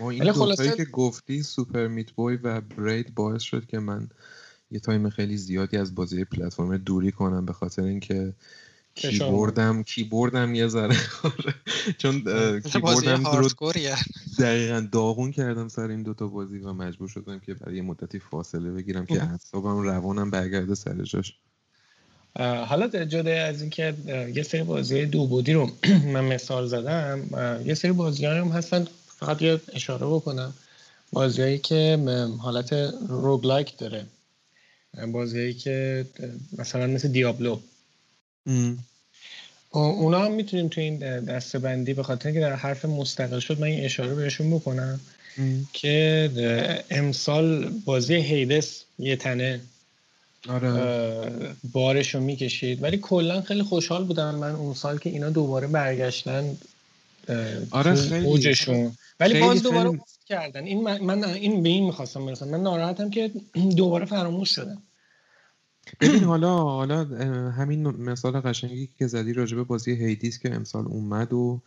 این 0.00 0.32
خلاصه... 0.32 0.76
که 0.76 0.84
گفتی 0.84 1.42
Super 1.42 1.86
Meat 1.86 2.10
Boy 2.10 2.36
و 2.36 2.60
برید 2.60 3.14
باعث 3.14 3.42
شد 3.42 3.66
که 3.66 3.78
من 3.78 4.08
یه 4.70 4.80
تایم 4.80 5.10
خیلی 5.10 5.36
زیادی 5.36 5.76
از 5.76 5.94
بازی 5.94 6.24
پلتفرم 6.24 6.76
دوری 6.76 7.12
کنم 7.12 7.46
به 7.46 7.52
خاطر 7.52 7.82
اینکه 7.82 8.32
کیبوردم 8.94 9.82
کیبوردم 9.82 10.54
یه 10.54 10.68
ذره. 10.68 10.96
چون 12.00 12.14
کیبوردم 12.60 13.26
رو 13.26 13.48
دقیقا 14.38 14.88
داغون 14.92 15.30
کردم 15.30 15.68
سر 15.68 15.88
این 15.88 16.02
دوتا 16.02 16.26
بازی 16.26 16.58
و 16.58 16.72
مجبور 16.72 17.08
شدم 17.08 17.38
که 17.38 17.54
برای 17.54 17.76
یه 17.76 17.82
مدتی 17.82 18.18
فاصله 18.18 18.70
بگیرم 18.70 19.06
که 19.06 19.22
اعصابم 19.22 19.78
روانم 19.78 20.30
برگرده 20.30 20.74
سر 20.74 21.02
جاش. 21.02 21.38
حالا 22.38 23.04
جدا 23.04 23.30
از 23.30 23.60
اینکه 23.60 23.94
یه 24.34 24.42
سری 24.42 24.62
بازی 24.62 25.06
دو 25.06 25.26
بودی 25.26 25.52
رو 25.52 25.70
من 26.14 26.24
مثال 26.24 26.66
زدم 26.66 27.20
یه 27.66 27.74
سری 27.74 27.92
بازی 27.92 28.26
هم 28.26 28.48
هستن 28.48 28.86
فقط 29.18 29.42
یه 29.42 29.60
اشاره 29.72 30.06
بکنم. 30.06 30.54
بازیهایی 31.12 31.58
که 31.58 31.98
حالت 32.38 32.72
روگلایک 33.08 33.78
داره. 33.78 34.04
بازیهایی 35.12 35.54
که 35.54 36.06
مثلا 36.58 36.86
مثل 36.86 37.08
دیابلو 37.08 37.58
اونا 39.70 40.24
هم 40.24 40.32
می‌تونیم 40.32 40.68
تو 40.68 40.80
این 40.80 40.98
دسته 41.20 41.58
بندی 41.58 41.94
به 41.94 42.02
خاطر 42.02 42.32
که 42.32 42.40
در 42.40 42.52
حرف 42.54 42.84
مستقل 42.84 43.38
شد 43.38 43.60
من 43.60 43.66
این 43.66 43.84
اشاره 43.84 44.14
بهشون 44.14 44.50
بکنم 44.50 45.00
که 45.72 46.30
امسال 46.90 47.68
بازی 47.84 48.14
هیدس 48.14 48.84
یه 48.98 49.16
تنه. 49.16 49.60
آره. 50.48 51.56
بارش 51.72 52.14
رو 52.14 52.20
می‌کشید. 52.20 52.82
ولی 52.82 52.96
کلا 52.96 53.40
خیلی 53.40 53.62
خوشحال 53.62 54.04
بودم 54.04 54.34
من 54.34 54.50
اون 54.54 54.74
سال 54.74 54.98
که 54.98 55.10
اینا 55.10 55.30
دوباره 55.30 55.66
برگشتن 55.66 56.56
آره 57.70 57.94
خیلی. 57.94 58.26
اوجشون. 58.26 58.92
ولی 59.20 59.40
باز 59.40 59.62
دوباره 59.62 59.90
خیلی... 59.90 60.02
کردن. 60.26 60.64
این 60.64 60.82
من, 60.82 61.00
من 61.00 61.24
این 61.24 61.62
به 61.62 61.68
این 61.68 61.86
می‌خواستم 61.86 62.26
برسم. 62.26 62.48
من 62.48 62.62
ناراحتم 62.62 63.10
که 63.10 63.30
دوباره 63.76 64.04
فراموش 64.04 64.54
شدن 64.54 64.78
ببین 66.00 66.24
حالا 66.24 66.56
حالا 66.56 67.04
همین 67.50 67.86
مثال 67.88 68.40
قشنگی 68.40 68.88
که 68.98 69.06
زدی 69.06 69.32
راجبه 69.32 69.62
بازی 69.64 69.92
هیدیس 69.92 70.38
که 70.38 70.54
امسال 70.54 70.86
اومد 70.86 71.32
و 71.32 71.60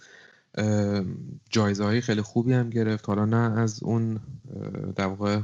جایزه 1.49 1.83
های 1.83 2.01
خیلی 2.01 2.21
خوبی 2.21 2.53
هم 2.53 2.69
گرفت. 2.69 3.09
حالا 3.09 3.25
نه 3.25 3.59
از 3.59 3.83
اون 3.83 4.19
در 4.95 5.05
واقع 5.05 5.39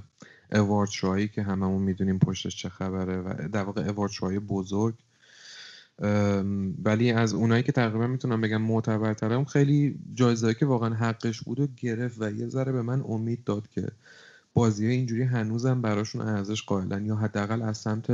اوارد 0.51 0.89
شوهایی 0.89 1.27
که 1.27 1.43
هممون 1.43 1.81
می‌دونیم 1.81 2.19
پشتش 2.19 2.55
چه 2.55 2.69
خبره 2.69 3.17
و 3.17 3.47
در 3.47 3.63
واقع 3.63 3.89
اوارد 3.89 4.11
شوهای 4.11 4.39
بزرگ. 4.39 4.95
ولی 6.83 7.11
از 7.11 7.33
اونایی 7.33 7.63
که 7.63 7.71
تقریبا 7.71 8.07
می‌تونم 8.07 8.41
بگم 8.41 8.61
معتبرترم 8.61 9.45
خیلی 9.45 9.99
جایزه 10.13 10.53
که 10.53 10.65
واقعا 10.65 10.93
حقش 10.93 11.41
بود 11.41 11.59
و 11.59 11.67
گرفت 11.77 12.21
و 12.21 12.31
یه 12.31 12.47
ذره 12.47 12.71
به 12.71 12.81
من 12.81 13.01
امید 13.07 13.43
داد 13.43 13.67
که 13.67 13.87
بازی 14.53 14.87
اینجوری 14.87 15.23
هنوزم 15.23 15.81
براشون 15.81 16.21
ارزش 16.21 16.63
قائلن 16.63 17.05
یا 17.05 17.15
حداقل 17.15 17.61
از 17.61 17.77
سمت 17.77 18.11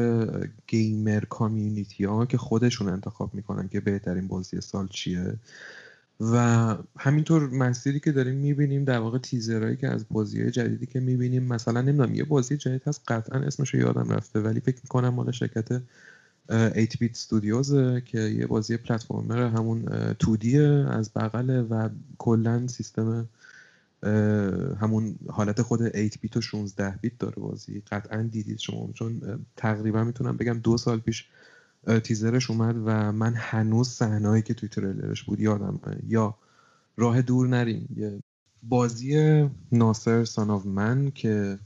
گیمر 0.68 1.20
کامیونیتی 1.20 2.04
ها 2.04 2.26
که 2.26 2.38
خودشون 2.38 2.90
انتخاب 2.90 3.34
می‌کنن 3.34 3.68
که 3.68 3.80
بهترین 3.80 4.28
بازی 4.28 4.62
سال 4.62 4.88
چیه. 4.88 5.34
و 6.20 6.38
همینطور 7.00 7.50
مسیری 7.50 8.00
که 8.00 8.12
داریم 8.12 8.36
می‌بینیم 8.36 8.84
در 8.84 9.00
واقع 9.00 9.18
تیزرهایی 9.18 9.78
که 9.78 9.88
از 9.88 10.06
بازی 10.12 10.52
جدیدی 10.52 10.86
که 10.86 11.00
می‌بینیم 11.00 11.44
مثلا 11.44 11.82
نمی‌دونم 11.82 12.16
یه 12.16 12.24
بازی 12.24 12.58
جدید 12.58 12.84
هست 12.86 13.04
قطعا 13.08 13.40
اسمش 13.40 13.74
رو 13.74 13.80
یادم 13.80 14.10
رفته 14.10 14.40
ولی 14.40 14.60
فکر 14.60 14.80
می‌کنم 14.84 15.10
مال 15.10 15.32
شرکت 15.32 15.82
8 16.50 17.00
بیت 17.00 17.12
استودیوز 17.12 17.74
که 18.06 18.20
یه 18.20 18.48
بازی 18.48 18.78
پلتفرمر 18.78 19.48
همون 19.48 19.82
2 20.20 20.60
از 20.90 21.12
بغله 21.16 21.62
و 21.62 21.90
کلا 22.18 22.68
سیستم 22.68 23.30
همون 24.82 25.16
حالت 25.30 25.62
خود 25.62 25.82
8 25.82 26.22
بیت 26.22 26.38
و 26.38 26.42
16 26.42 27.00
بیت 27.02 27.18
داره 27.20 27.36
بازی. 27.36 27.84
قطعا 27.92 28.22
دیدید 28.22 28.60
شما 28.60 28.90
چون 28.94 29.22
تقریبا 29.56 30.04
می‌تونم 30.04 30.38
بگم 30.38 30.60
دو 30.60 30.78
سال 30.78 31.00
پیش 31.00 31.26
تیزرش 32.04 32.52
اومد 32.52 32.76
و 32.86 33.12
من 33.12 33.34
هنوز 33.34 33.90
صحنه‌ای 33.90 34.42
که 34.42 34.54
توی 34.54 34.70
تریلرش 34.70 35.24
بود 35.24 35.40
یادم 35.40 35.80
یا 36.08 36.36
راه 36.98 37.22
دور 37.22 37.48
نریم. 37.48 37.96
یه 37.96 38.20
بازی 38.64 39.44
ناصر 39.72 40.26
Son 40.26 40.50
of 40.50 40.66
Man 40.66 41.12
که 41.12 41.60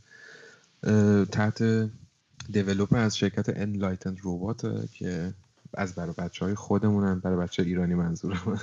تحت 1.32 1.90
develop 2.52 2.94
از 2.94 3.18
شرکت 3.18 3.58
Enlighted 3.58 4.20
Robot 4.22 4.92
که 4.94 5.34
از 5.74 5.96
برای 5.96 6.14
بچه 6.18 6.46
های 6.46 6.56
خودمونن 6.56 7.20
برای 7.20 7.38
بچه 7.38 7.64
ایرانی 7.64 7.96
منظورم. 7.96 8.60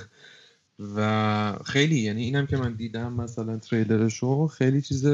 و 0.95 1.53
خیلی 1.65 1.99
یعنی 1.99 2.23
اینم 2.23 2.45
که 2.45 2.57
من 2.57 2.73
دیدم 2.73 3.13
مثلا 3.13 3.57
تریلرشو 3.57 4.47
خیلی 4.47 4.81
چیز 4.81 5.05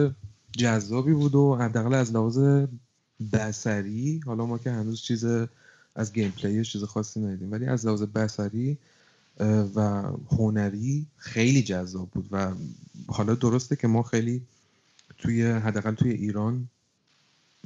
جذابی 0.52 1.14
بود 1.14 1.36
و 1.36 1.56
حداقل 1.56 1.94
از 1.94 2.14
لحاظ 2.14 2.40
بسری 3.34 4.22
حالا 4.26 4.46
ما 4.46 4.58
که 4.58 4.72
هنوز 4.72 5.02
چیز 5.02 5.26
از 5.96 6.14
گیم 6.14 6.32
پلی 6.32 6.66
چیز 6.66 6.84
خاصی 6.84 7.20
ندیدیم. 7.20 7.52
ولی 7.52 7.66
از 7.66 7.86
لحاظ 7.86 8.02
بسری 8.02 8.78
و 9.76 9.80
هنری 10.32 11.06
خیلی 11.18 11.64
جذاب 11.64 12.10
بود 12.10 12.28
و 12.32 12.52
حالا 13.08 13.36
درسته 13.36 13.76
که 13.76 13.88
ما 13.88 14.04
خیلی 14.04 14.42
توی 15.18 15.46
حداقل 15.46 15.96
توی 15.96 16.12
ایران 16.12 16.68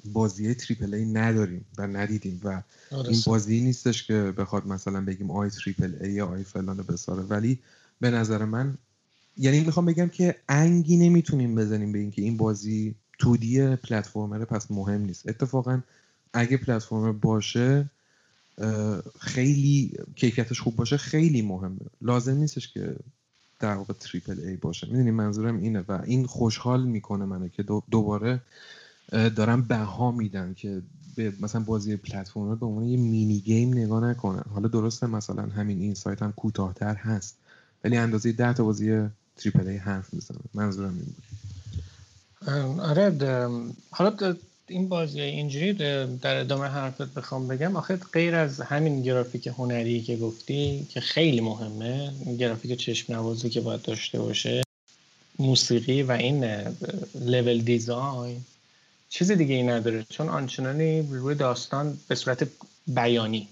بازی 0.06 0.54
triple 0.54 0.94
A 0.94 1.06
نداریم 1.06 1.66
و 1.78 1.88
ندیدیم 1.88 2.42
و 2.44 2.62
این 2.92 3.22
بازی 3.26 3.62
نیستش 3.62 4.04
که 4.04 4.34
بخواد 4.38 4.68
مثلا 4.68 5.02
بگیم 5.02 5.32
آی 5.32 5.50
triple 5.50 5.96
A 6.02 6.12
یا 6.12 6.28
آی 6.28 6.44
فلان 6.44 6.78
بسازه. 6.78 7.22
ولی 7.24 7.60
به 8.02 8.12
نظر 8.12 8.46
من 8.46 8.78
یعنی 9.38 9.60
می‌خوام 9.60 9.86
بگم 9.86 10.10
که 10.10 10.36
انگی 10.50 10.98
نمی‌تونیم 10.98 11.56
بزنیم 11.56 11.92
به 11.92 12.00
اینکه 12.00 12.22
این 12.22 12.38
بازی 12.38 12.96
2D 13.20 13.76
platformer 13.76 14.46
پس 14.46 14.72
مهم 14.72 15.02
نیست. 15.02 15.30
اتفاقا 15.30 15.82
اگه 16.34 16.58
platformer 16.58 17.12
باشه 17.12 17.90
خیلی 19.20 19.94
کیفیتش 20.16 20.62
خوب 20.62 20.76
باشه 20.76 20.98
خیلی 20.98 21.42
مهمه. 21.42 21.78
لازم 22.02 22.38
نیستش 22.38 22.74
که 22.74 22.96
در 23.60 23.74
واقع 23.74 23.94
triple 23.94 24.40
A 24.40 24.56
باشه. 24.56 24.88
می‌دونی 24.88 25.12
منظورم 25.12 25.58
اینه 25.58 25.84
و 25.88 26.02
این 26.04 26.26
خوشحال 26.26 26.84
می‌کنه 26.84 27.26
منه 27.26 27.50
که 27.50 27.64
دوباره 27.64 28.42
دارم 29.12 29.62
بها 29.62 30.12
میدن 30.12 30.54
که 30.54 30.82
به 31.16 31.34
مثلا 31.42 31.62
بازی 31.62 31.96
پلتفرم 31.96 32.56
به 32.56 32.66
عنوان 32.66 32.84
یه 32.84 32.98
مینی 32.98 33.40
گیم 33.40 33.74
نگاه 33.74 34.04
نکنن. 34.04 34.44
حالا 34.54 34.68
درسته 34.68 35.08
مثلا 35.08 35.44
همین 35.44 35.82
این 35.82 35.94
سایت 35.94 36.22
هم 36.22 36.32
کوتاهتر 36.32 36.96
هست 36.96 37.38
ولی 37.84 37.98
اندازه 37.98 38.32
ده 38.32 38.54
تا 38.54 38.64
بازی 38.64 39.08
تریپل 39.38 39.68
ای 39.68 39.78
حرف 39.78 40.14
می‌زنه. 40.14 40.40
منظورم 40.54 40.96
این 40.96 41.06
بود. 41.06 41.24
آره 42.80 43.48
حالا 43.92 44.36
این 44.70 44.90
بازی 44.90 45.22
اینجوری 45.22 45.74
در 46.22 46.36
ادامه 46.36 46.68
حرفت 46.68 47.14
بخوام 47.14 47.48
بگم. 47.48 47.76
آخه 47.76 48.00
غیر 48.14 48.36
از 48.36 48.62
همین 48.62 49.02
گرافیک 49.02 49.48
هنری 49.48 50.02
که 50.02 50.16
گفتی 50.16 50.88
که 50.90 51.00
خیلی 51.00 51.42
مهمه 51.42 52.12
گرافیک 52.40 52.80
چشم 52.80 53.14
نوازی 53.14 53.50
که 53.50 53.62
باید 53.62 53.82
داشته 53.82 54.20
باشه 54.20 54.64
موسیقی 55.40 56.04
و 56.04 56.12
این 56.12 56.46
لول 57.16 57.62
دیزاین 57.62 58.42
چیز 59.10 59.32
دیگه 59.32 59.56
ای 59.56 59.64
نداره. 59.64 60.06
چون 60.10 60.30
آنچنانی 60.30 61.02
روی 61.02 61.36
داستان 61.36 61.98
به 62.08 62.16
صورت 62.16 62.48
بیانی 62.88 63.48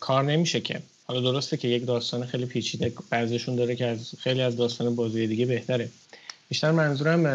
کار 0.00 0.24
نمیشه 0.24 0.60
که. 0.60 0.82
حالا 1.06 1.20
درسته 1.20 1.56
که 1.56 1.68
یک 1.68 1.86
داستان 1.86 2.26
خیلی 2.26 2.46
پیچیده 2.46 2.92
بعضیشون 3.10 3.56
داره 3.56 3.76
که 3.76 3.86
از 3.86 4.14
خیلی 4.18 4.42
از 4.42 4.56
داستان 4.56 4.94
بازی 4.94 5.26
دیگه 5.26 5.46
بهتره. 5.46 5.88
بیشتر 6.48 6.70
منظورم 6.70 7.26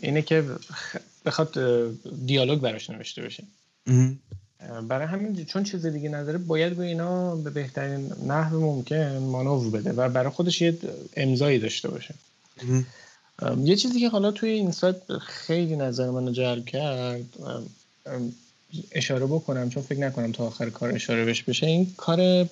اینه 0.00 0.22
که 0.22 0.44
بخواد 1.24 1.58
دیالوگ 2.26 2.60
براش 2.60 2.90
نوشته 2.90 3.22
بشه. 3.22 3.44
برای 4.88 5.06
همین 5.06 5.44
چون 5.44 5.64
چیز 5.64 5.86
دیگه 5.86 6.08
نداره 6.08 6.38
باید 6.38 6.76
به 6.76 6.84
اینا 6.84 7.36
به 7.36 7.50
بهترین 7.50 8.12
نحو 8.26 8.60
ممکن 8.60 9.16
مانور 9.16 9.70
بده 9.70 9.92
و 9.92 10.08
برای 10.08 10.30
خودش 10.30 10.62
یه 10.62 10.78
امضایی 11.16 11.58
داشته 11.58 11.88
باشه. 11.88 12.14
یه 13.64 13.76
چیزی 13.76 14.00
که 14.00 14.08
حالا 14.08 14.30
توی 14.30 14.50
این 14.50 14.70
سایت 14.70 15.18
خیلی 15.18 15.76
نظر 15.76 16.10
منو 16.10 16.32
جلب 16.32 16.64
کرد 16.64 17.24
اشاره 18.92 19.26
بکنم 19.26 19.70
چون 19.70 19.82
فکر 19.82 19.98
نکنم 19.98 20.32
تا 20.32 20.46
آخر 20.46 20.70
کار 20.70 20.94
اشاره 20.94 21.24
بش 21.24 21.42
بشه 21.42 21.66
این 21.66 21.94
کار 21.96 22.48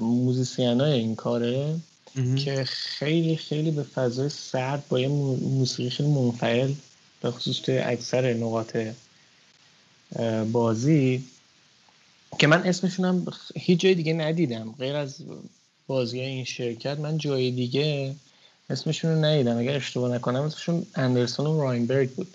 موزیسین 0.00 0.80
های 0.80 0.92
این 0.92 1.16
کاره 1.16 1.76
که 2.44 2.64
خیلی 2.64 3.36
خیلی 3.36 3.70
به 3.70 3.82
فضای 3.82 4.28
سرد 4.28 4.84
با 4.88 5.00
یه 5.00 5.08
موسیقی 5.08 5.90
خیلی 5.90 6.08
منفعل 6.08 6.72
به 7.22 7.30
خصوص 7.30 7.60
توی 7.60 7.78
اکثر 7.78 8.32
نقاط 8.32 8.76
بازی 10.52 11.24
که 12.38 12.46
من 12.46 12.62
اسمشونم 12.62 13.26
هیچ 13.56 13.80
جای 13.80 13.94
دیگه 13.94 14.12
ندیدم. 14.12 14.74
غیر 14.78 14.96
از 14.96 15.16
بازی 15.86 16.20
این 16.20 16.44
شرکت 16.44 16.98
من 16.98 17.18
جای 17.18 17.50
دیگه 17.50 18.14
اسمشون 18.70 19.10
رو 19.10 19.24
ندیدم. 19.24 19.58
اگر 19.58 19.76
اشتباه 19.76 20.14
نکنم 20.14 20.42
اسمشون 20.42 20.86
اندرسون 20.94 21.46
و 21.46 21.62
راینبرگ 21.62 22.10
بود. 22.10 22.34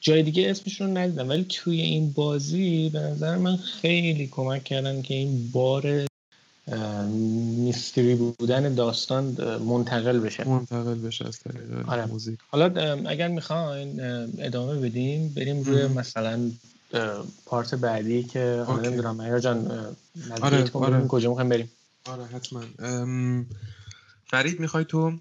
جای 0.00 0.22
دیگه 0.22 0.50
اسمشون 0.50 0.86
رو 0.86 0.98
ندیدم. 0.98 1.28
ولی 1.28 1.46
توی 1.48 1.80
این 1.80 2.12
بازی 2.12 2.88
به 2.88 2.98
نظر 2.98 3.36
من 3.36 3.56
خیلی 3.56 4.26
کمک 4.26 4.64
کردن 4.64 5.02
که 5.02 5.14
این 5.14 5.50
بار 5.50 6.07
میستری 7.58 8.14
بودن 8.14 8.74
داستان 8.74 9.24
منتقل 9.58 10.18
بشه. 10.20 10.48
منتقل 10.48 10.94
بشه 10.94 11.26
از 11.26 11.38
طریق 11.38 11.88
آره. 11.88 12.06
موزیک. 12.06 12.38
حالا 12.48 12.94
اگر 13.08 13.28
می‌خواین 13.28 14.00
ادامه 14.38 14.80
بدیم 14.80 15.28
بریم 15.28 15.62
روی 15.62 15.86
مثلا 15.86 16.50
پارت 17.46 17.74
بعدی 17.74 18.22
که 18.22 18.64
حالا 18.66 18.88
نمی‌دونم 18.88 19.38
جان 19.38 19.70
آره, 20.40 20.70
آره. 20.72 21.06
کجا 21.06 21.28
می‌خوایم 21.28 21.48
بریم. 21.48 21.70
آره 22.06 22.24
حتما. 22.24 22.62
فرید 24.26 24.60
می‌خوای 24.60 24.84
تو 24.84 25.18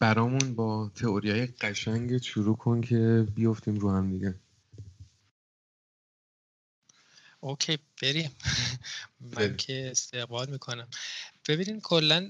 برامون 0.00 0.54
با 0.54 0.90
تئوریای 0.94 1.46
قشنگ 1.46 2.22
شروع 2.22 2.56
کن 2.56 2.80
که 2.80 3.26
بیفتیم 3.34 3.74
رو 3.74 3.90
هم 3.90 4.10
دیگه. 4.10 4.34
اوکی. 7.40 7.78
بریم. 8.02 8.30
من 9.20 9.56
که 9.56 9.88
استقبال 9.90 10.50
می‌کنم. 10.50 10.88
ببینین 11.48 11.80
کلا 11.80 12.28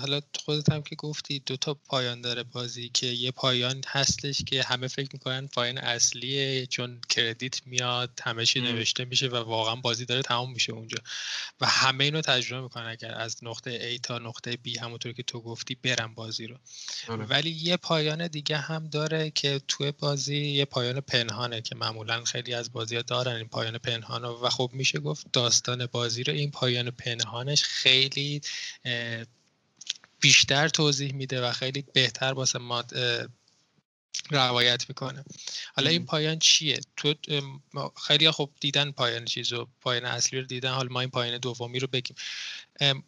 حالا 0.00 0.20
خودت 0.44 0.72
هم 0.72 0.82
که 0.82 0.96
گفتی 0.96 1.38
دو 1.38 1.56
تا 1.56 1.74
پایان 1.74 2.20
داره 2.20 2.42
بازی 2.42 2.88
که 2.88 3.06
یه 3.06 3.30
پایان 3.30 3.82
هستش 3.86 4.44
که 4.44 4.62
همه 4.62 4.88
فکر 4.88 5.08
می‌کنن 5.12 5.46
پایان 5.46 5.78
اصلیه 5.78 6.66
چون 6.66 7.00
کردیت 7.08 7.66
میاد 7.66 8.20
همه 8.22 8.46
چی 8.46 8.60
نوشته 8.60 9.04
میشه 9.04 9.28
و 9.28 9.36
واقعا 9.36 9.76
بازی 9.76 10.04
داره 10.04 10.22
تمام 10.22 10.52
میشه 10.52 10.72
اونجا. 10.72 10.98
و 11.60 11.66
همه 11.66 12.04
اینو 12.04 12.20
تجربه 12.20 12.62
می‌کنن 12.62 12.86
اگر 12.86 13.14
از 13.14 13.36
نقطه 13.42 13.96
A 13.96 14.00
تا 14.00 14.18
نقطه 14.18 14.52
B 14.52 14.78
همونطور 14.80 15.12
که 15.12 15.22
تو 15.22 15.40
گفتی 15.40 15.74
برن 15.74 16.14
بازی 16.14 16.46
رو. 16.46 16.56
آره. 17.08 17.24
ولی 17.24 17.50
یه 17.50 17.76
پایان 17.76 18.26
دیگه 18.26 18.56
هم 18.56 18.88
داره 18.88 19.30
که 19.30 19.60
توی 19.68 19.92
بازی 19.92 20.36
یه 20.36 20.64
پایان 20.64 21.00
پنهانه 21.00 21.60
که 21.60 21.74
معمولا 21.74 22.24
خیلی 22.24 22.54
از 22.54 22.72
بازی 22.72 22.96
ها 22.96 23.02
دارن 23.02 23.36
این 23.36 23.48
پایان 23.48 23.78
پنهان 23.78 24.24
و 24.24 24.48
خب 24.48 24.70
میشه 24.72 25.00
گفت 25.08 25.26
داستان 25.32 25.86
بازی 25.86 26.22
رو 26.24 26.32
این 26.32 26.50
پایان 26.50 26.90
پنهانش 26.90 27.62
خیلی 27.62 28.40
بیشتر 30.20 30.68
توضیح 30.68 31.12
میده 31.12 31.40
و 31.40 31.52
خیلی 31.52 31.84
بهتر 31.92 32.32
واسه 32.32 32.58
ما 32.58 32.84
روایت 34.30 34.88
می‌کنه. 34.88 35.24
حالا 35.76 35.90
این 35.90 36.06
پایان 36.06 36.38
چیه؟ 36.38 36.80
تو 36.96 37.14
خیلی 38.06 38.30
خوب 38.30 38.54
دیدن 38.60 38.90
پایان 38.90 39.24
چیزو 39.24 39.68
پایان 39.80 40.04
اصلی 40.04 40.40
رو 40.40 40.46
دیدن. 40.46 40.72
حالا 40.72 40.88
ما 40.88 41.00
این 41.00 41.10
پایان 41.10 41.38
دومی 41.38 41.78
رو 41.78 41.86
بگیم. 41.86 42.16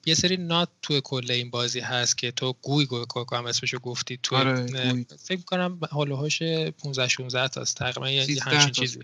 یه 0.06 0.14
سری 0.14 0.36
نات 0.36 0.68
تو 0.82 1.00
کل 1.00 1.30
این 1.30 1.50
بازی 1.50 1.80
هست 1.80 2.18
که 2.18 2.30
تو 2.30 2.54
گوی 2.62 2.86
گوی 2.86 3.04
هم 3.32 3.46
اسمشو 3.46 3.78
گفتی 3.78 4.18
تو 4.22 4.36
آره، 4.36 4.66
فکر 5.24 5.42
کنم 5.42 5.78
هاش 5.92 6.42
15 6.42 7.08
16 7.08 7.48
تاست 7.48 7.76
تقریبا 7.76 8.10
یه 8.10 8.42
همچین 8.42 8.70
چیزی. 8.70 9.00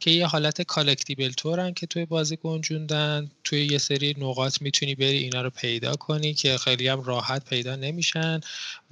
که 0.00 0.10
یه 0.10 0.26
حالت 0.26 0.62
کالکتیبل 0.62 1.30
تورن 1.30 1.74
که 1.74 1.86
توی 1.86 2.04
بازی 2.04 2.36
گنجوندن 2.36 3.30
توی 3.44 3.64
یه 3.64 3.78
سری 3.78 4.14
نقاط 4.18 4.62
می‌تونی 4.62 4.94
بری 4.94 5.18
اینا 5.18 5.42
رو 5.42 5.50
پیدا 5.50 5.96
کنی 5.96 6.34
که 6.34 6.58
خیلی 6.58 6.88
هم 6.88 7.02
راحت 7.02 7.44
پیدا 7.44 7.76
نمیشن 7.76 8.40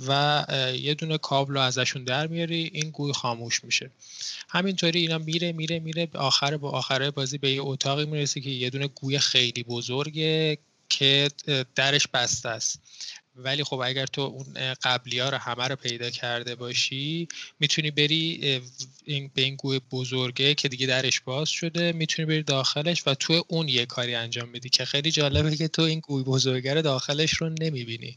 و 0.08 0.44
یه 0.80 0.94
دونه 0.94 1.18
کابل 1.18 1.54
رو 1.54 1.60
ازشون 1.60 2.04
در 2.04 2.26
میاری 2.26 2.70
این 2.72 2.90
گوی 2.90 3.12
خاموش 3.12 3.64
میشه. 3.64 3.90
همینطوری 4.48 5.00
اینا 5.00 5.18
میره 5.18 5.52
میره 5.52 5.78
میره 5.78 6.08
آخر 6.14 6.56
با 6.56 6.70
آخره 6.70 7.10
بازی 7.10 7.38
به 7.38 7.52
یه 7.52 7.62
اتاقی 7.62 8.04
می‌رسه 8.04 8.40
که 8.40 8.50
یه 8.50 8.70
دونه 8.70 8.88
گوی 8.88 9.18
خیلی 9.18 9.62
بزرگه 9.62 10.58
که 10.92 11.28
درش 11.74 12.08
بسته 12.08 12.48
است. 12.48 12.80
ولی 13.36 13.64
خب 13.64 13.80
اگر 13.84 14.06
تو 14.06 14.20
اون 14.20 14.74
قبلی 14.82 15.18
ها 15.18 15.28
رو 15.28 15.38
همه 15.38 15.68
رو 15.68 15.76
پیدا 15.76 16.10
کرده 16.10 16.54
باشی 16.54 17.28
می‌تونی 17.60 17.90
بری 17.90 18.60
این 19.04 19.30
به 19.34 19.42
این 19.42 19.56
گوه 19.56 19.78
بزرگه 19.90 20.54
که 20.54 20.68
دیگه 20.68 20.86
درش 20.86 21.20
باز 21.20 21.48
شده 21.48 21.92
می‌تونی 21.92 22.26
بری 22.26 22.42
داخلش 22.42 23.02
و 23.06 23.14
تو 23.14 23.44
اون 23.48 23.68
یه 23.68 23.86
کاری 23.86 24.14
انجام 24.14 24.52
بدی 24.52 24.68
که 24.68 24.84
خیلی 24.84 25.10
جالبه 25.10 25.56
که 25.56 25.68
تو 25.68 25.82
این 25.82 26.00
گوی 26.00 26.22
بزرگه 26.22 26.74
رو 26.74 26.82
داخلش 26.82 27.32
رو 27.32 27.48
نمی‌بینی. 27.60 28.16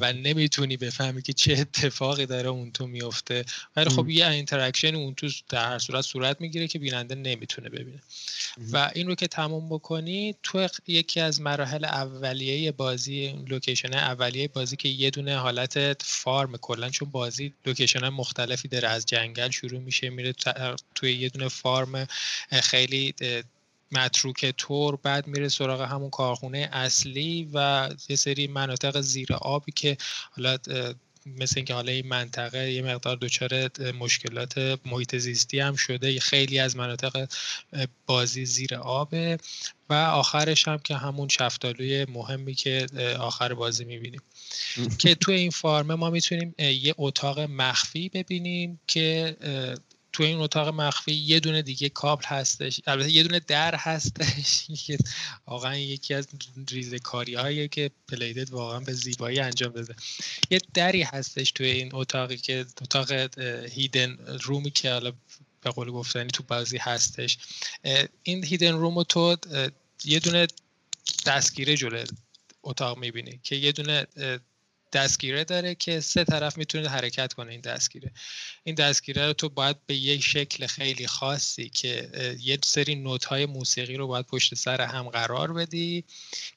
و 0.00 0.12
نمی‌تونی 0.12 0.76
بفهمی 0.76 1.22
که 1.22 1.32
چه 1.32 1.52
اتفاقی 1.52 2.26
داره 2.26 2.48
اون 2.48 2.72
تو 2.72 2.86
میفته 2.86 3.44
ولی 3.76 3.90
خب 3.90 4.08
یه 4.08 4.28
interaction 4.28 4.94
اون 4.94 5.14
تو 5.14 5.28
در 5.48 5.68
هر 5.68 5.78
صورت 5.78 6.04
صورت 6.04 6.40
می‌گیره 6.40 6.68
که 6.68 6.78
بیننده 6.78 7.14
نمی‌تونه 7.14 7.68
ببینه. 7.68 8.02
و 8.72 8.90
این 8.94 9.06
رو 9.06 9.14
که 9.14 9.26
تموم 9.26 9.68
بکنی 9.68 10.34
تو 10.42 10.68
یکی 10.86 11.20
از 11.20 11.40
مراحل 11.40 11.84
اولیه 11.84 12.72
بازی 12.72 13.34
location 13.48 13.94
اولیه 13.94 14.45
بازی 14.48 14.76
که 14.76 14.88
یه 14.88 15.10
دونه 15.10 15.38
حالت 15.38 16.02
farm 16.02 16.56
کلا 16.56 16.90
چون 16.90 17.10
بازی 17.10 17.54
location 17.66 18.08
مختلفی 18.08 18.68
داره. 18.68 18.88
از 18.88 19.06
جنگل 19.06 19.50
شروع 19.50 19.80
میشه 19.80 20.10
میره 20.10 20.34
توی 20.94 21.12
یه 21.12 21.28
دونه 21.28 21.48
farm 21.48 22.06
خیلی 22.50 23.14
متروک 23.92 24.54
طور 24.58 24.96
بعد 24.96 25.26
میره 25.26 25.48
سراغ 25.48 25.80
همون 25.80 26.10
کارخونه 26.10 26.68
اصلی 26.72 27.50
و 27.54 27.88
یه 28.08 28.16
سری 28.16 28.46
مناطق 28.46 29.00
زیر 29.00 29.32
آبی 29.32 29.72
که 29.72 29.96
حالا 30.30 30.58
مثل 31.26 31.54
اینکه 31.56 31.74
حالا 31.74 31.92
این 31.92 32.06
منطقه 32.06 32.72
یه 32.72 32.82
مقدار 32.82 33.16
دچار 33.16 33.70
مشکلات 33.92 34.78
محیط 34.86 35.16
زیستی 35.16 35.60
هم 35.60 35.76
شده. 35.76 36.20
خیلی 36.20 36.58
از 36.58 36.76
مناطق 36.76 37.28
بازی 38.06 38.44
زیر 38.44 38.74
آبه 38.74 39.38
و 39.90 39.94
آخرش 39.94 40.68
هم 40.68 40.78
که 40.78 40.96
همون 40.96 41.28
شفتالوی 41.28 42.06
مهمی 42.08 42.54
که 42.54 42.86
آخر 43.18 43.54
بازی 43.54 43.84
می‌بینیم. 43.84 44.22
که 44.98 45.14
تو 45.14 45.32
این 45.32 45.50
فارمه 45.50 45.94
ما 45.94 46.10
می‌تونیم 46.10 46.54
یه 46.58 46.94
اتاق 46.98 47.40
مخفی 47.40 48.08
ببینیم 48.08 48.80
که 48.86 49.36
تو 50.16 50.22
این 50.22 50.40
اتاق 50.40 50.68
مخفی 50.68 51.12
یه 51.12 51.40
دونه 51.40 51.62
دیگه 51.62 51.88
کابل 51.88 52.24
هستش. 52.26 52.80
البته 52.86 53.10
یه 53.10 53.22
دونه 53.22 53.40
در 53.40 53.74
هستش. 53.74 54.66
که 54.86 54.98
واقعا 55.46 55.76
یکی 55.76 56.14
از 56.14 56.28
ریزکاری 56.70 57.34
هایی 57.34 57.68
که 57.68 57.90
پلیدت 58.08 58.52
واقعا 58.52 58.80
به 58.80 58.92
زیبایی 58.92 59.40
انجام 59.40 59.72
بده 59.72 59.94
یه 60.50 60.60
دری 60.74 61.02
هستش 61.02 61.52
توی 61.52 61.70
این 61.70 61.90
اتاقی 61.92 62.36
که 62.36 62.66
اتاق 62.82 63.12
هیدن 63.70 64.18
رومی 64.42 64.70
که 64.70 64.92
حالا 64.92 65.12
به 65.60 65.70
قول 65.70 65.90
گفتنی 65.90 66.30
تو 66.30 66.42
بازی 66.42 66.78
هستش. 66.78 67.38
این 68.22 68.44
هیدن 68.44 68.72
روم 68.72 69.02
تو 69.02 69.36
یه 70.04 70.20
دونه 70.20 70.46
دستگیره 71.26 71.76
جلوی 71.76 72.04
اتاق 72.62 72.98
می‌بینی 72.98 73.40
که 73.42 73.56
یه 73.56 73.72
دونه 73.72 74.06
دستگیره 74.92 75.44
داره 75.44 75.74
که 75.74 76.00
سه 76.00 76.24
طرف 76.24 76.58
می‌تونه 76.58 76.88
حرکت 76.88 77.32
کنه 77.32 77.52
این 77.52 77.60
دستگیره. 77.60 78.12
این 78.64 78.74
دستگیره 78.74 79.26
رو 79.26 79.32
تو 79.32 79.48
باید 79.48 79.76
به 79.86 79.94
یک 79.94 80.24
شکل 80.24 80.66
خیلی 80.66 81.06
خاصی 81.06 81.68
که 81.68 82.08
یه 82.40 82.58
سری 82.64 82.94
نوت 82.94 83.24
های 83.24 83.46
موسیقی 83.46 83.96
رو 83.96 84.06
باید 84.06 84.26
پشت 84.26 84.54
سر 84.54 84.80
هم 84.80 85.08
قرار 85.08 85.52
بدی 85.52 86.04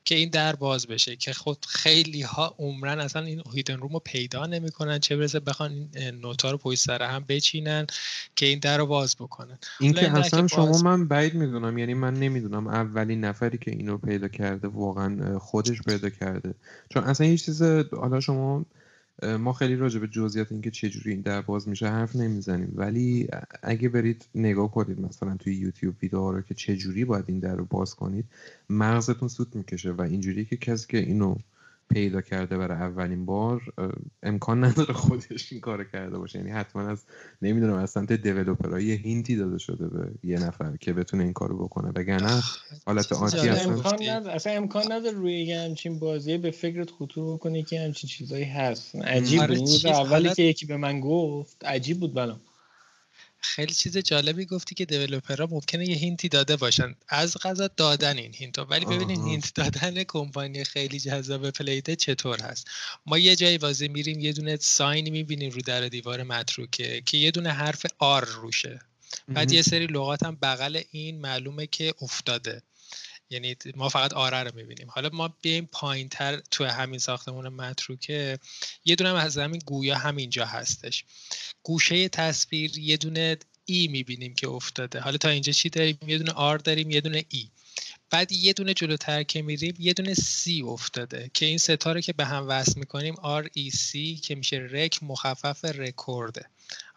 که 0.06 0.16
این 0.16 0.30
در 0.30 0.56
باز 0.56 0.88
بشه 0.88 1.16
که 1.16 1.34
خود 1.34 1.66
خیلی 1.70 2.22
ها 2.22 2.56
عمرن 2.60 3.00
اصلا 3.00 3.22
این 3.22 3.44
هیدن 3.54 3.78
روم 3.78 3.94
رو 3.94 4.00
پیدا 4.00 4.46
نمی‌کنن 4.46 5.00
چه 5.00 5.18
برسه 5.18 5.40
بخوان 5.40 5.72
این 5.96 6.10
نوت 6.10 6.42
ها 6.42 6.52
رو 6.52 6.58
پشت 6.58 6.80
سر 6.80 7.02
هم 7.04 7.26
بچینن 7.28 7.88
که 8.36 8.46
این 8.46 8.60
در 8.60 8.78
رو 8.78 8.86
باز 8.86 9.16
بکنن. 9.16 9.60
این 9.80 9.94
که 9.94 10.18
اصلا 10.18 10.48
شما 10.48 10.82
من 10.82 11.08
بعید 11.08 11.34
می‌دونم 11.34 11.78
یعنی 11.78 11.94
من 11.94 12.14
نمی‌دونم 12.14 12.68
اولین 12.68 13.26
نفری 13.26 13.58
که 13.58 13.72
اینو 13.72 13.98
پیدا 13.98 14.28
کرده 14.28 14.68
واقعا 14.68 15.40
خودش 15.40 15.82
پیدا 15.82 16.10
کرده. 16.10 16.56
چون 16.90 17.04
اصلا 17.04 17.28
یه 17.28 17.38
چیز 17.38 17.62
حالا 17.92 18.19
شما 18.20 18.66
ما 19.40 19.54
خیلی 19.54 19.76
راجع 19.76 20.00
به 20.00 20.08
جزئیات 20.08 20.52
اینکه 20.52 20.72
چجوری 20.72 21.12
این 21.12 21.22
در 21.22 21.42
باز 21.42 21.68
میشه 21.68 21.88
حرف 21.88 22.16
نمی‌زنیم. 22.16 22.74
ولی 22.76 23.28
اگه 23.64 23.90
برید 23.90 24.26
نگاه 24.36 24.72
کنید 24.72 25.02
مثلا 25.02 25.36
توی 25.36 25.56
یوتیوب 25.56 25.96
ویدیو 26.02 26.32
رو 26.32 26.42
که 26.42 26.54
چجوری 26.54 27.06
باید 27.06 27.26
این 27.28 27.40
در 27.40 27.56
رو 27.56 27.66
باز 27.66 27.96
کنید 27.96 28.26
مغزتون 28.70 29.28
سوت 29.28 29.56
می‌کشه 29.56 29.92
و 29.92 30.02
اینجوری 30.02 30.46
که 30.46 30.58
کسی 30.58 30.88
که 30.90 30.98
اینو 30.98 31.36
پیدا 31.90 32.22
کرده 32.22 32.58
برای 32.58 32.78
اولین 32.78 33.26
بار 33.26 33.62
امکان 34.24 34.64
نداره 34.64 34.94
خودش 34.94 35.52
این 35.52 35.62
کار 35.62 35.84
کرده 35.84 36.18
باشه. 36.18 36.40
یعنی 36.40 36.52
حتما 36.52 36.82
از 36.82 37.04
نمی‌دونم 37.42 37.74
از 37.74 37.90
سمت 37.90 38.12
دیولپرها 38.12 38.80
یه 38.80 38.96
هینتی 38.96 39.36
داده 39.36 39.58
شده 39.58 39.88
به 39.88 40.12
یه 40.24 40.40
نفر 40.40 40.78
که 40.78 40.94
بتونه 40.94 41.24
این 41.24 41.34
کارو 41.34 41.58
بکنه. 41.58 41.92
وگرنه 41.96 42.42
حالت 42.86 43.12
عادی 43.12 43.50
اصلا 43.50 43.74
امکان 43.74 44.04
نداره 44.10 44.36
اصلا 44.36 44.54
امکان 44.54 44.92
نداره 44.92 45.18
روی 45.18 45.42
یه 45.42 45.60
همچین 45.60 46.00
بازی 46.00 46.38
به 46.38 46.52
فکرت 46.52 46.92
خطور 46.92 47.34
بکنه 47.34 47.64
که 47.64 47.80
همچین 47.80 48.08
چیزایی 48.08 48.46
هست. 48.46 48.96
عجیب 48.96 49.42
آره، 49.42 49.56
بود. 49.56 49.86
اولی 49.86 50.34
که 50.34 50.44
یکی 50.44 50.66
به 50.66 50.78
من 50.78 51.00
گفت 51.00 51.66
عجیب 51.66 52.00
بود 52.00 52.14
بلام 52.14 52.40
خیلی 53.40 53.74
چیز 53.74 53.98
جالبی 53.98 54.46
گفتی 54.46 54.76
که 54.76 54.86
developer 54.86 55.42
ها 55.42 55.48
ممکنه 55.52 55.90
یه 55.90 55.96
hint 55.96 56.23
ی 56.23 56.30
داده 56.30 56.56
باشن. 56.56 56.96
از 57.08 57.38
غذا 57.38 57.68
دادن 57.68 58.18
این 58.18 58.34
hint 58.34 58.60
ولی 58.60 58.86
ببینید 58.86 59.20
hint 59.28 59.54
دادن 59.56 60.04
کمپانی 60.04 60.64
خیلی 60.64 61.00
جذاب 61.00 61.50
Playdead 61.50 61.96
چطور 61.96 62.42
هست. 62.42 62.68
ما 63.06 63.18
یه 63.18 63.36
جایی 63.36 63.58
بازی 63.58 63.88
میریم 63.88 64.20
یه 64.20 64.34
دونه 64.34 64.58
sign 64.58 65.10
می‌بینیم 65.10 65.52
رو 65.52 65.62
در 65.62 65.88
دیوار 65.88 66.24
متروکه 66.24 67.02
که 67.06 67.18
یه 67.18 67.32
دونه 67.32 67.50
حرف 67.50 67.86
R 68.00 68.26
روشه. 68.26 68.80
بعد 69.28 69.52
یه 69.52 69.62
سری 69.62 69.88
لغات 69.88 70.24
هم 70.24 70.38
بغل 70.42 70.82
این 70.92 71.22
معلومه 71.22 71.68
که 71.68 71.94
افتاده. 72.02 72.62
یعنی 73.30 73.56
ما 73.76 73.90
فقط 73.90 74.14
R 74.14 74.44
رو 74.44 74.56
می‌بینیم. 74.56 74.88
حالا 74.90 75.10
ما 75.14 75.36
بیایم 75.42 75.70
پایین 75.72 76.10
تر 76.10 76.42
تو 76.52 76.66
همین 76.66 77.00
ساختمون 77.00 77.48
متروکه. 77.48 78.40
یه 78.86 78.96
دونه 78.96 79.10
از 79.10 79.38
همین 79.38 79.62
گویا 79.66 79.98
همینجا 79.98 80.46
هستش. 80.46 81.06
گوشه 81.64 82.10
تصویر 82.10 82.78
یه 82.78 82.98
دونه 82.98 83.38
ای 83.66 83.88
می‌بینیم 83.88 84.36
که 84.36 84.50
افتاده. 84.50 85.00
حالا 85.00 85.18
تا 85.18 85.30
اینجا 85.30 85.52
چی 85.52 85.70
داریم؟ 85.70 85.98
یه 86.08 86.18
دونه 86.18 86.32
R 86.32 86.58
داریم 86.58 86.92
یه 86.92 87.02
دونه 87.02 87.26
E. 87.30 87.50
بعد 88.10 88.32
یه 88.32 88.54
دونه 88.54 88.74
جلوتر 88.74 89.24
که 89.24 89.42
میریم 89.42 89.76
یه 89.80 89.94
دونه 89.94 90.14
C 90.14 90.62
افتاده 90.62 91.32
که 91.34 91.46
این 91.46 91.58
ستاره 91.58 92.02
که 92.02 92.14
به 92.14 92.26
هم 92.26 92.46
وصل 92.48 92.80
می‌کنیم 92.80 93.16
REC 93.16 94.22
که 94.22 94.36
میشه 94.36 94.68
رک 94.72 95.04
مخفف 95.04 95.66
رکورده 95.66 96.46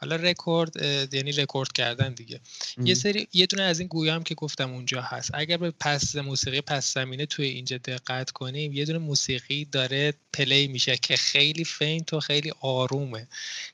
حالا 0.03 0.17
رکورد 0.17 0.77
یعنی 1.15 1.33
رکورد 1.33 1.73
کردن 1.73 2.15
دیگه. 2.15 2.41
یه 2.85 2.95
سری 2.95 3.29
یه 3.33 3.47
دونه 3.47 3.63
از 3.63 3.79
این 3.79 3.89
گویام 3.89 4.23
که 4.23 4.35
گفتم 4.35 4.73
اونجا 4.73 5.03
هست. 5.03 5.31
اگر 5.35 5.57
به 5.57 5.71
پس 5.71 6.17
موسیقی 6.17 6.61
پس 6.61 6.95
زمینه 6.95 7.27
توی 7.27 7.47
اینجا 7.47 7.79
دقت 7.79 8.31
کنیم 8.31 8.73
یه 8.73 8.85
دونه 8.85 8.99
موسیقی 8.99 9.65
داره 9.65 10.15
play 10.33 10.69
میشه 10.69 10.97
که 10.97 11.17
خیلی 11.17 11.65
faint 11.65 12.13
و 12.13 12.21
خیلی 12.21 12.53
آرومه. 12.61 13.29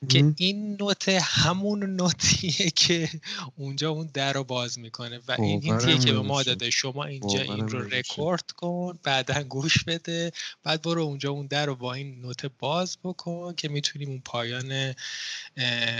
که 0.09 0.33
این 0.37 0.77
نوت 0.79 1.09
همون 1.09 1.95
نوتیه 1.95 2.69
که 2.75 3.09
اونجا 3.55 3.89
اون 3.89 4.09
در 4.13 4.33
رو 4.33 4.43
باز 4.43 4.79
می‌کنه. 4.79 5.19
و 5.27 5.35
این 5.39 5.63
هینتیه 5.63 5.97
که 5.97 6.11
به 6.11 6.21
ما 6.21 6.43
داده. 6.43 6.69
شما 6.69 7.03
اینجا 7.03 7.41
این 7.41 7.67
رو 7.67 7.79
رکورد 7.79 8.51
کن 8.51 8.99
بعدا 9.03 9.43
گوش 9.43 9.83
بده 9.83 10.31
بعد 10.63 10.81
برو 10.81 11.01
اونجا 11.01 11.31
اون 11.31 11.47
در 11.47 11.65
رو 11.65 11.75
با 11.75 11.93
این 11.93 12.21
نوت 12.21 12.45
باز 12.59 12.97
بکن 13.03 13.53
که 13.55 13.69
می‌تونیم 13.69 14.09
اون 14.09 14.21
پایان 14.25 14.95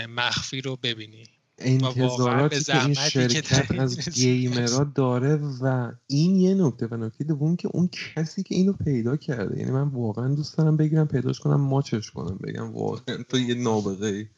مخفی 0.08 0.60
رو 0.60 0.76
ببینی. 0.76 1.24
انتظاراتی 1.58 2.64
که 2.64 2.84
این 2.84 2.94
شرکت 2.94 3.70
از 3.78 4.08
گیمرها 4.14 4.84
داره 4.84 5.36
و 5.60 5.92
این 6.06 6.36
یه 6.36 6.54
نکته 6.54 6.86
و 6.86 6.96
نکته 6.96 7.24
دوم 7.24 7.56
که 7.56 7.68
اون 7.72 7.88
کسی 7.88 8.42
که 8.42 8.54
اینو 8.54 8.72
پیدا 8.72 9.16
کرده 9.16 9.58
یعنی 9.58 9.70
من 9.70 9.88
واقعا 9.88 10.34
دوست 10.34 10.58
دارم 10.58 10.76
بگیرم 10.76 11.08
پیداش 11.08 11.40
کنم 11.40 11.60
ماچش 11.60 12.10
کنم 12.10 12.38
بگم 12.42 12.72
واقعا 12.72 13.16
تو 13.28 13.38
یه 13.38 13.54
نابغه 13.54 14.28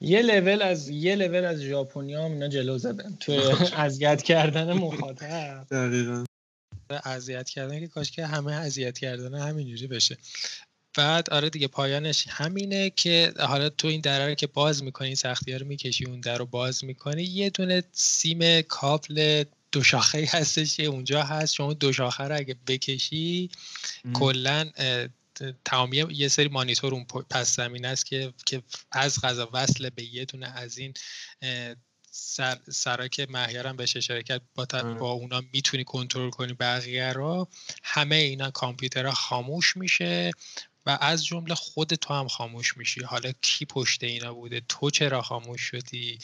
یه 0.00 0.22
لول 0.22 0.62
از 0.62 0.88
یه 0.88 1.16
لول 1.16 1.44
از 1.44 1.60
ژاپنیا 1.60 2.24
هم 2.24 2.32
اینا 2.32 2.48
جلو 2.48 2.78
زدن. 2.78 3.16
تو 3.20 3.32
اذیت 3.76 4.22
کردن 4.22 4.72
مخاطب. 4.72 5.66
دقیقاً. 5.70 6.24
اذیت 7.04 7.48
کردن 7.48 7.80
که 7.80 7.88
کاش 7.88 8.10
که 8.10 8.26
همه 8.26 8.52
اذیت 8.52 8.98
کردن 8.98 9.34
همینجوری 9.34 9.86
بشه. 9.86 10.18
بعد 10.94 11.30
آره 11.30 11.50
دیگه 11.50 11.68
پایانش 11.68 12.24
همینه 12.28 12.90
که 12.90 13.32
حالا 13.38 13.68
تو 13.68 13.88
این 13.88 14.00
در 14.00 14.34
که 14.34 14.46
باز 14.46 14.82
می‌کنی 14.82 15.14
سختی 15.14 15.52
ها 15.52 15.58
رو 15.58 15.66
می‌کشی 15.66 16.04
اون 16.04 16.20
در 16.20 16.38
رو 16.38 16.46
باز 16.46 16.84
می‌کنی 16.84 17.22
یه 17.22 17.50
دونه 17.50 17.82
سیم 17.92 18.62
کابل 18.62 19.44
دو 19.72 19.82
شاخه 19.82 20.28
هستش 20.32 20.76
که 20.76 20.84
اونجا 20.84 21.22
هست. 21.22 21.54
شما 21.54 21.72
دو 21.72 21.92
شاخه 21.92 22.24
رو 22.24 22.36
اگه 22.36 22.56
بکشی 22.66 23.50
کلا 24.12 24.70
تمامی 25.64 26.04
یه 26.10 26.28
سری 26.28 26.48
مانیتور 26.48 26.94
اون 26.94 27.04
پس 27.04 27.56
زمین 27.56 27.84
است 27.86 28.06
که 28.06 28.32
که 28.46 28.62
از 28.92 29.20
غذا 29.20 29.50
وصل 29.52 29.90
به 29.90 30.04
یه 30.04 30.24
دونه 30.24 30.46
از 30.46 30.78
این 30.78 30.94
سر 32.10 32.58
سرا 32.70 33.08
که 33.08 33.26
مهیارم 33.30 33.76
اشاره 33.78 34.22
کرد 34.22 34.42
با, 34.54 34.66
آره. 34.72 34.94
با 34.94 35.10
اونا 35.10 35.42
می‌تونی 35.52 35.84
کنترل 35.84 36.30
کنی 36.30 36.52
بقیه 36.52 37.12
رو. 37.12 37.48
همه 37.82 38.16
اینا 38.16 38.50
کامپیوترها 38.50 39.12
خاموش 39.12 39.76
میشه. 39.76 40.30
و 40.86 40.98
از 41.00 41.24
جمله 41.24 41.54
خود 41.54 41.94
تو 41.94 42.14
هم 42.14 42.28
خاموش 42.28 42.76
میشی. 42.76 43.02
حالا 43.02 43.32
کی 43.42 43.64
پشت 43.64 44.04
اینا 44.04 44.34
بوده؟ 44.34 44.62
تو 44.68 44.90
چرا 44.90 45.22
خاموش 45.22 45.60
شدی؟ 45.60 46.18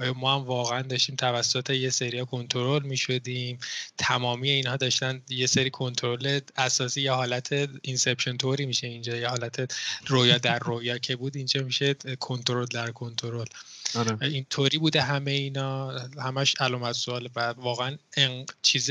آیا 0.00 0.12
ما 0.12 0.34
هم 0.34 0.44
واقعا 0.44 0.82
داشتیم 0.82 1.16
توسط 1.16 1.70
یه 1.70 1.90
سری 1.90 2.24
کنترل 2.24 2.82
می‌شدیم؟ 2.82 3.58
تمامی 3.98 4.50
اینها 4.50 4.76
داشتن 4.76 5.22
یه 5.28 5.46
سری 5.46 5.70
کنترل 5.70 6.40
اساسی 6.56 7.00
یا 7.00 7.16
حالت 7.16 7.68
اینسپشن 7.82 8.36
توری 8.36 8.66
میشه 8.66 8.86
اینجا 8.86 9.16
یا 9.16 9.30
حالت 9.30 9.74
رویا 10.06 10.38
در 10.38 10.58
رویا 10.58 10.98
که 10.98 11.16
بود 11.16 11.36
اینجا 11.36 11.62
میشه 11.62 11.94
کنترل 11.94 12.66
در 12.66 12.90
کنترل. 12.90 13.46
آره. 13.94 14.18
اینطوری 14.22 14.78
بوده 14.78 15.02
همه 15.02 15.30
اینا. 15.30 15.98
همش 15.98 16.54
علامت 16.60 16.92
سوال 16.92 17.28
بعد. 17.28 17.58
واقعا 17.58 17.96
چیز 18.62 18.90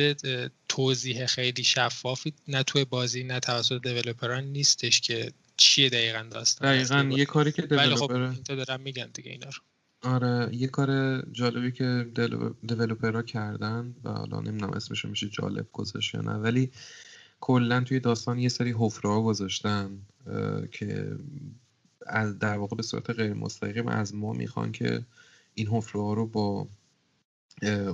توضیح 0.70 1.26
خیلی 1.26 1.64
شفافی 1.64 2.34
نه 2.48 2.64
توی 2.64 2.86
بازی 2.86 3.24
نه 3.24 3.40
توسط 3.40 3.82
دیولپران 3.82 4.44
نیستش 4.44 5.02
که 5.02 5.32
چیه 5.58 5.90
دقیقا 5.90 6.26
داستان 6.32 6.84
دقیقا 6.84 7.18
یه 7.18 7.26
کاری 7.26 7.52
که 7.52 7.68
ولی 7.72 7.96
خب 7.96 8.34
دارم 8.48 8.82
میگن 8.82 9.10
دیگه 9.14 9.32
اینا 9.32 9.48
رو. 9.48 9.62
آره 10.12 10.56
یه 10.56 10.68
کار 10.68 11.22
جالبی 11.32 11.72
که 11.72 12.06
developer 12.68 13.16
ها 13.16 13.22
کردن 13.22 13.96
و 14.04 14.10
حالا 14.10 14.40
نمی‌دونم 14.40 14.74
اسمش 14.74 15.06
میشه 15.06 15.30
جالب 15.30 15.68
گذاشت 15.72 16.14
یا 16.14 16.22
نه 16.22 16.32
ولی 16.32 16.72
کلا 17.40 17.82
توی 17.82 18.00
داستان 18.00 18.40
یه 18.40 18.50
سری 18.50 18.76
حفره 18.80 19.12
ها 19.12 19.22
گذاشتن 19.22 20.02
که 20.72 21.18
از 22.06 22.40
در 22.40 22.58
واقع 22.58 22.76
به 22.76 22.84
صورت 22.84 23.10
غیر 23.10 23.34
مستقیم 23.34 23.88
از 23.88 24.16
ما 24.16 24.34
می‌خوان 24.34 24.72
که 24.72 25.06
این 25.54 25.68
حفره 25.68 26.02
ها 26.02 26.14
رو 26.14 26.28
با 26.28 26.68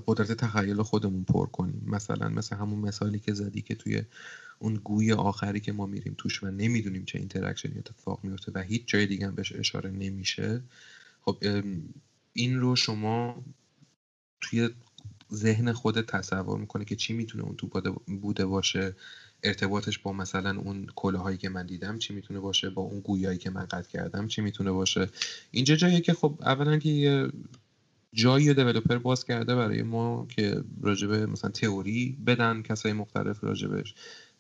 قدرت 0.08 0.32
تخیل 0.32 0.82
خودمون 0.82 1.24
پر 1.24 1.46
کنیم. 1.46 1.84
مثلا 1.86 2.30
مثل 2.30 2.56
همون 2.56 2.80
مثالی 2.80 3.20
که 3.20 3.34
زدی 3.34 3.62
که 3.62 3.76
توی 3.76 4.04
اون 4.60 4.74
گوی 4.74 5.14
آخری 5.14 5.60
که 5.60 5.72
ما 5.72 5.86
میریم 5.86 6.16
توش 6.18 6.44
و 6.44 6.52
نمی‌دونیم 6.52 7.06
چه 7.06 7.20
interaction 7.20 7.73
ی 7.73 7.78
اتفاق 7.78 8.24
میفته 8.24 8.52
و 8.56 8.60
هیچ 8.60 8.84
جای 8.88 9.06
دیگه 9.06 9.28
هم 9.28 9.36
بهش 9.36 9.54
اشاره 9.54 9.92
نمیشه. 9.92 10.64
خب 11.22 11.38
این 12.34 12.60
رو 12.60 12.76
شما 12.76 13.44
توی 14.42 14.70
ذهن 15.34 15.74
خودت 15.74 16.06
تصور 16.06 16.60
می‌کنه 16.60 16.86
که 16.86 16.96
چی 16.96 17.14
می‌تونه 17.14 17.44
اون 17.44 17.56
تو 17.56 17.94
بوده 18.22 18.46
باشه؟ 18.46 18.96
ارتباطش 19.44 20.00
با 20.00 20.14
مثلا 20.14 20.60
اون 20.60 20.88
کلاهایی 20.96 21.38
که 21.38 21.50
من 21.50 21.66
دیدم 21.66 21.98
چی 21.98 22.14
می‌تونه 22.14 22.40
باشه؟ 22.40 22.70
با 22.70 22.82
اون 22.82 23.00
گویایی 23.00 23.38
که 23.38 23.50
من 23.50 23.66
قطع 23.66 23.90
کردم 23.90 24.28
چی 24.28 24.42
می‌تونه 24.42 24.72
باشه؟ 24.72 25.10
اینجا 25.52 25.76
جایی 25.76 26.02
که 26.02 26.14
خب 26.14 26.38
اولا 26.42 26.78
که 26.78 26.90
یه 26.90 27.28
جایی 28.14 28.54
دیولپر 28.54 28.98
باز 28.98 29.26
کرده 29.26 29.56
برای 29.56 29.82
ما 29.82 30.28
که 30.30 30.64
راجبه 30.82 31.26
مثلا 31.26 31.52
تئوری 31.52 32.18
بدن 32.28 32.62
کسای 32.62 32.94
مختلف 32.94 33.44
راجبش 33.44 33.96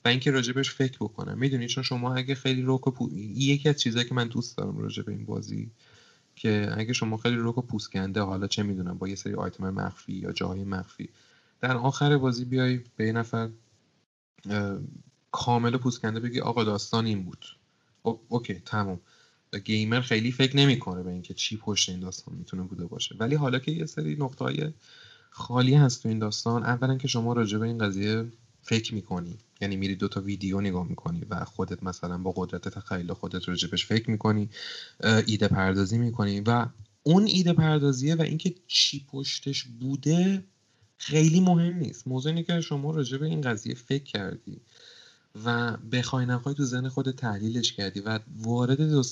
و 0.06 0.08
اینکه 0.08 0.32
راجبش 0.32 0.72
فکر 0.72 0.98
بکنم 0.98 1.38
می‌دونی؟ 1.38 1.68
چون 1.68 1.84
شما 1.84 2.16
اگه 2.16 2.36
خیلی 2.36 2.62
روک 2.62 2.88
و 2.88 2.92
پو... 2.92 3.10
یکی 3.36 3.70
از 3.70 3.80
چیزایی 3.80 4.06
که 4.06 4.16
من 4.16 4.28
دوست 4.28 4.58
دارم 4.58 4.78
راجبه 4.78 5.12
این 5.12 5.26
بازی 5.26 5.72
که 6.36 6.74
اگه 6.78 6.94
شما 6.94 7.18
خیلی 7.18 7.36
روک 7.36 7.58
و 7.58 7.62
پوسکنده 7.62 8.22
حالا 8.22 8.48
چه 8.48 8.64
می‌دونم 8.64 8.98
با 8.98 9.08
یه 9.08 9.16
سری 9.16 9.34
آیتم 9.34 9.70
مخفی 9.70 10.14
یا 10.14 10.32
جاهای 10.32 10.64
مخفی 10.64 11.10
در 11.62 11.78
آخر 11.78 12.18
بازی 12.18 12.46
بیای 12.46 12.80
به 12.96 13.06
یه 13.06 13.12
نفر 13.12 13.50
کامل 15.32 15.78
پوسکنده 15.78 16.20
بگی 16.20 16.40
آقا 16.40 16.64
داستان 16.64 17.06
این 17.06 17.24
بود. 17.24 17.46
اوکی 18.28 18.54
تمام 18.66 19.00
گیمر 19.64 20.02
خیلی 20.02 20.32
فکر 20.32 20.58
نمی‌کنه 20.58 21.04
به 21.04 21.12
اینکه 21.12 21.34
چی 21.34 21.58
پشت 21.58 21.90
این 21.90 22.00
داستان 22.00 22.36
می‌تونه 22.36 22.64
بوده 22.64 22.86
باشه. 22.86 23.16
ولی 23.20 23.36
حالا 23.36 23.60
که 23.60 23.72
یه 23.72 23.86
سری 23.86 24.16
نقطه 24.16 24.74
خالی 25.30 25.74
هست 25.74 26.04
تو 26.04 26.10
این 26.10 26.20
داستان 26.20 26.64
اولا 26.64 26.98
که 26.98 27.08
شما 27.08 27.34
راجع 27.34 27.58
به 27.58 27.66
این 27.66 27.78
قضیه 27.78 28.26
فکر 28.62 28.94
می‌کنی. 28.94 29.38
یعنی 29.62 29.76
میری 29.76 29.96
دو 29.96 30.08
تا 30.08 30.22
ویدیو 30.22 30.62
نگاه 30.62 30.88
می‌کنی 30.88 31.22
و 31.30 31.46
خودت 31.46 31.84
مثلا 31.84 32.18
با 32.18 32.34
قدرت 32.36 32.68
تخیل 32.68 33.14
خودت 33.14 33.50
راجبش 33.50 33.86
فکر 33.86 34.12
می‌کنی 34.12 34.50
ایده 35.26 35.48
پردازی 35.48 35.98
می‌کنی. 35.98 36.40
و 36.40 36.66
اون 37.04 37.26
ایده 37.26 37.54
پردازیه 37.54 38.16
و 38.16 38.22
اینکه 38.22 38.54
چی 38.68 39.06
پشتش 39.12 39.64
بوده 39.64 40.44
خیلی 41.02 41.40
مهم 41.40 41.78
نیست. 41.78 42.08
موضوع 42.08 42.32
اینه 42.32 42.44
که 42.44 42.62
شما 42.62 42.92
راجع 42.92 43.18
به 43.18 43.26
این 43.26 43.42
قضیه 43.42 43.76
فکر 43.76 44.04
کردی 44.04 44.58
و 45.46 45.78
بخوای 45.92 46.26
نخوای 46.26 46.56
تو 46.56 46.66
ذهن 46.66 46.90
خود 46.90 47.12
تحلیلش 47.12 47.74
کردی 47.74 48.00
و 48.00 48.20
وارد 48.38 49.04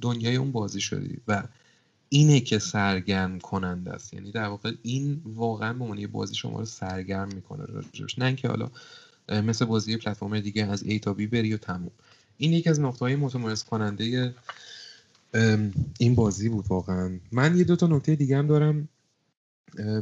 دنیای 0.00 0.36
اون 0.36 0.52
بازی 0.52 0.80
شدی 0.80 1.18
و 1.28 1.42
اینه 2.08 2.40
که 2.40 2.58
سرگرم 2.58 3.38
کننده 3.38 3.92
است. 3.92 4.14
یعنی 4.14 4.30
در 4.30 4.46
واقع 4.46 4.72
این 4.82 5.22
واقعا 5.24 5.72
به 5.72 5.84
معنی 5.84 6.06
بازی 6.06 6.34
شما 6.34 6.58
رو 6.58 6.64
سرگرم 6.64 7.28
می‌کنه 7.28 7.64
راجبش. 7.64 8.18
نه 8.18 8.24
اینکه 8.24 8.48
حالا 8.48 8.70
مثل 9.28 9.64
بازی 9.64 9.96
پلتفرم 9.96 10.40
دیگه 10.40 10.66
از 10.66 10.84
A 10.84 11.00
تا 11.00 11.14
B 11.14 11.22
بری 11.22 11.54
و 11.54 11.56
تموم. 11.56 11.90
این 12.38 12.52
یکی 12.52 12.70
از 12.70 12.80
نقطه 12.80 12.98
های 12.98 13.16
متمایز 13.16 13.64
کننده 13.64 14.34
این 15.98 16.14
بازی 16.14 16.48
بود 16.48 16.64
واقعا. 16.68 17.18
من 17.32 17.58
یه 17.58 17.64
دو 17.64 17.76
تا 17.76 17.86
نکته 17.86 18.16
دیگه 18.16 18.38
هم 18.38 18.46
دارم 18.46 18.88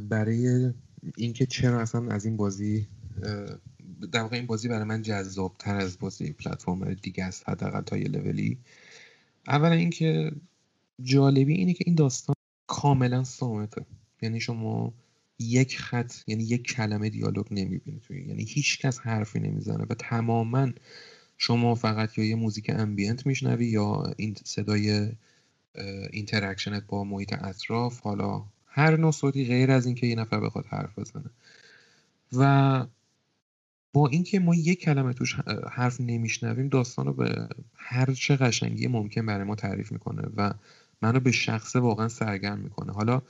برای 0.09 0.73
اینکه 1.17 1.47
چرا 1.47 1.81
اصلا 1.81 2.09
از 2.11 2.25
این 2.25 2.37
بازی 2.37 2.87
در 4.13 4.23
واقع 4.23 4.37
این 4.37 4.47
بازی 4.47 4.69
برای 4.69 4.85
من 4.85 5.03
جذابتر 5.03 5.77
از 5.77 5.99
بازی 5.99 6.33
پلتفرم 6.33 6.95
دیگه 6.95 7.25
است 7.25 7.49
حداقل 7.49 7.81
تا 7.81 7.97
یه 7.97 8.09
لولی. 8.09 8.59
اولا 9.49 9.75
اینکه 9.75 10.33
جالبی 11.03 11.55
اینه 11.55 11.73
که 11.75 11.85
این 11.87 11.95
داستان 11.95 12.35
کاملا 12.67 13.25
سامته. 13.25 13.87
یعنی 14.23 14.41
شما 14.41 14.95
یک 15.39 15.79
خط 15.79 16.13
یعنی 16.27 16.45
یک 16.45 16.63
کلمه 16.63 17.11
دیالوگ 17.11 17.47
نمی‌بینی 17.51 18.01
توی 18.01 18.23
یعنی 18.23 18.45
هیچ 18.45 18.79
کس 18.79 18.99
حرفی 18.99 19.41
نمی‌زنه 19.41 19.87
و 19.91 19.95
تماما 19.99 20.73
شما 21.39 21.75
فقط 21.75 22.19
یا 22.19 22.25
یه 22.25 22.35
موزیک 22.35 22.71
ambient 22.71 23.27
میشنوی 23.27 23.67
یا 23.67 24.15
این 24.17 24.37
صدای 24.45 25.13
interaction 26.11 26.80
ت 26.80 26.87
با 26.87 27.05
محیط 27.05 27.33
اطراف. 27.33 28.01
حالا 28.01 28.45
هر 28.77 28.97
نوع 28.97 29.13
صوتی 29.13 29.45
غیر 29.45 29.71
از 29.71 29.87
اینکه 29.87 30.07
یه 30.07 30.15
نفر 30.15 30.41
بخواد 30.41 30.67
حرف 30.67 30.99
بزنه. 30.99 31.31
و 32.33 32.87
با 33.93 34.09
اینکه 34.09 34.41
ما 34.41 34.55
یک 34.55 34.81
کلمه 34.81 35.13
توش 35.13 35.37
حرف 35.71 36.01
نمیشنویم 36.01 36.69
داستان 36.69 37.07
رو 37.07 37.13
به 37.13 37.49
هر 37.75 38.13
چه 38.13 38.37
قشنگی 38.37 38.87
ممکن 38.87 39.27
برای 39.27 39.45
ما 39.45 39.55
تعریف 39.55 39.93
می‌کنه 39.93 40.23
و 40.37 40.55
منو 41.03 41.21
به 41.21 41.31
شخصه 41.31 41.79
واقعا 41.79 42.09
سرگرم 42.09 42.59
می‌کنه. 42.59 42.93
حالا 42.93 43.23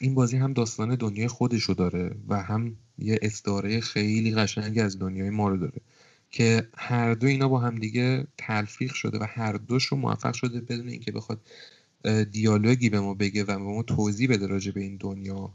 این 0.00 0.14
بازی 0.14 0.36
هم 0.36 0.52
داستان 0.52 0.94
دنیای 0.94 1.28
خودشو 1.28 1.72
داره 1.72 2.10
و 2.28 2.42
هم 2.42 2.76
یه 2.98 3.18
استعاره 3.22 3.80
خیلی 3.80 4.34
قشنگی 4.34 4.80
از 4.80 4.98
دنیای 4.98 5.30
ما 5.30 5.48
رو 5.48 5.56
داره 5.56 5.80
که 6.30 6.68
هر 6.76 7.14
دو 7.14 7.26
اینا 7.26 7.48
با 7.48 7.58
هم 7.58 7.74
دیگه 7.74 8.26
تلفیق 8.38 8.92
شده 8.92 9.18
و 9.18 9.26
هر 9.28 9.52
دوش 9.52 9.84
رو 9.84 9.96
موفق 9.96 10.34
شده 10.34 10.60
بدون 10.60 10.88
اینکه 10.88 11.12
بخواد 11.12 11.40
دیالوگی 12.30 12.90
به 12.90 13.00
ما 13.00 13.14
بگه 13.14 13.42
و 13.42 13.46
به 13.46 13.56
ما 13.56 13.82
توضیح 13.82 14.30
بده 14.30 14.46
راجع 14.46 14.72
به 14.72 14.80
این 14.80 14.96
دنیا 14.96 15.50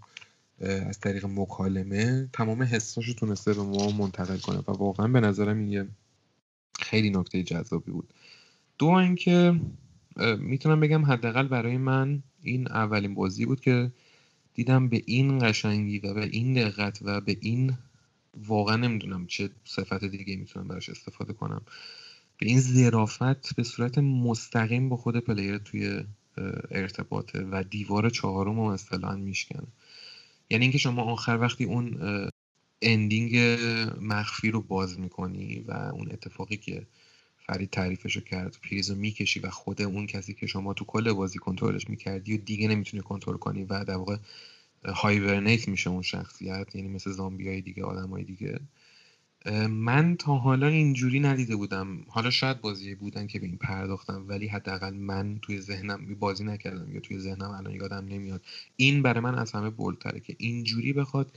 از 0.59 0.99
طریق 0.99 1.25
مکالمه. 1.25 2.29
تمام 2.33 2.63
حساش 2.63 3.07
رو 3.07 3.13
تونسته 3.13 3.53
به 3.53 3.61
ما 3.61 3.91
منتقل 3.91 4.37
کنه 4.37 4.57
و 4.57 4.71
واقعا 4.71 5.07
به 5.07 5.19
نظرم 5.19 5.57
این 5.57 5.67
یه 5.67 5.87
خیلی 6.79 7.09
نکته 7.09 7.43
جذابی 7.43 7.91
بود. 7.91 8.13
دو 8.77 8.87
اینکه 8.87 9.59
می‌تونم 10.39 10.79
بگم 10.79 11.05
حداقل 11.05 11.47
برای 11.47 11.77
من 11.77 12.23
این 12.43 12.67
اولین 12.67 13.13
بازی 13.13 13.45
بود 13.45 13.61
که 13.61 13.91
دیدم 14.53 14.89
به 14.89 15.03
این 15.05 15.39
قشنگی 15.39 15.99
و 15.99 16.13
به 16.13 16.23
این 16.23 16.53
دقت 16.53 16.99
و 17.01 17.21
به 17.21 17.37
این 17.41 17.77
واقعا 18.37 18.75
نمی‌دونم 18.75 19.27
چه 19.27 19.49
صفت 19.65 20.03
دیگه 20.03 20.35
می‌تونم 20.35 20.67
براش 20.67 20.89
استفاده 20.89 21.33
کنم. 21.33 21.61
به 22.37 22.47
این 22.47 22.59
ظرافت 22.59 23.55
به 23.55 23.63
صورت 23.63 23.97
مستقیم 23.97 24.89
با 24.89 24.97
خود 24.97 25.17
پلیر 25.17 25.57
توی 25.57 26.03
ارتباطه 26.71 27.47
و 27.51 27.63
دیوار 27.69 28.09
چهارم 28.09 28.55
رو 28.55 28.61
اصطلاحا 28.61 29.15
میشکنه. 29.15 29.67
یعنی 30.49 30.63
اینکه 30.63 30.77
شما 30.77 31.01
آخر 31.01 31.37
وقتی 31.41 31.63
اون 31.63 31.99
ending 32.81 33.37
مخفی 34.01 34.51
رو 34.51 34.61
باز 34.61 34.99
می‌کنی 34.99 35.65
و 35.67 35.71
اون 35.71 36.11
اتفاقی 36.11 36.57
که 36.57 36.87
فرید 37.45 37.69
تعریفش 37.69 38.15
رو 38.15 38.21
کرد 38.21 38.57
پریز 38.63 38.89
رو 38.89 38.97
می‌کشی 38.97 39.39
و 39.39 39.49
خود 39.49 39.81
اون 39.81 40.07
کسی 40.07 40.33
که 40.33 40.47
شما 40.47 40.73
تو 40.73 40.85
کل 40.85 41.13
بازی 41.13 41.39
کنترلش 41.39 41.89
می‌کردی 41.89 42.33
و 42.33 42.37
دیگه 42.37 42.67
نمی‌تونی 42.67 43.03
کنترل 43.03 43.37
کنی 43.37 43.63
و 43.63 43.83
در 43.83 43.95
واقع 43.95 44.17
hibernate 44.85 45.67
میشه 45.67 45.89
اون 45.89 46.01
شخصیت 46.01 46.75
یعنی 46.75 46.87
مثل 46.87 47.11
زامبی 47.11 47.47
های 47.47 47.61
دیگه 47.61 47.83
آدم 47.83 48.09
های 48.09 48.23
دیگه. 48.23 48.59
من 49.69 50.15
تا 50.15 50.35
حالا 50.35 50.67
اینجوری 50.67 51.19
ندیده 51.19 51.55
بودم. 51.55 52.05
حالا 52.07 52.29
شاید 52.29 52.61
بازی 52.61 52.95
بودن 52.95 53.27
که 53.27 53.39
به 53.39 53.45
این 53.45 53.57
پرداختم 53.57 54.25
ولی 54.27 54.47
حداقل 54.47 54.93
من 54.93 55.39
توی 55.41 55.61
ذهنم 55.61 56.15
بازی 56.19 56.43
نکردم 56.43 56.93
یا 56.93 56.99
توی 56.99 57.19
ذهنم 57.19 57.51
الان 57.51 57.73
یادم 57.73 58.05
نمیاد. 58.05 58.41
این 58.75 59.01
برای 59.01 59.19
من 59.19 59.35
از 59.35 59.51
همه 59.51 59.69
بولتره 59.69 60.19
که 60.19 60.35
اینجوری 60.39 60.93
بخواد 60.93 61.31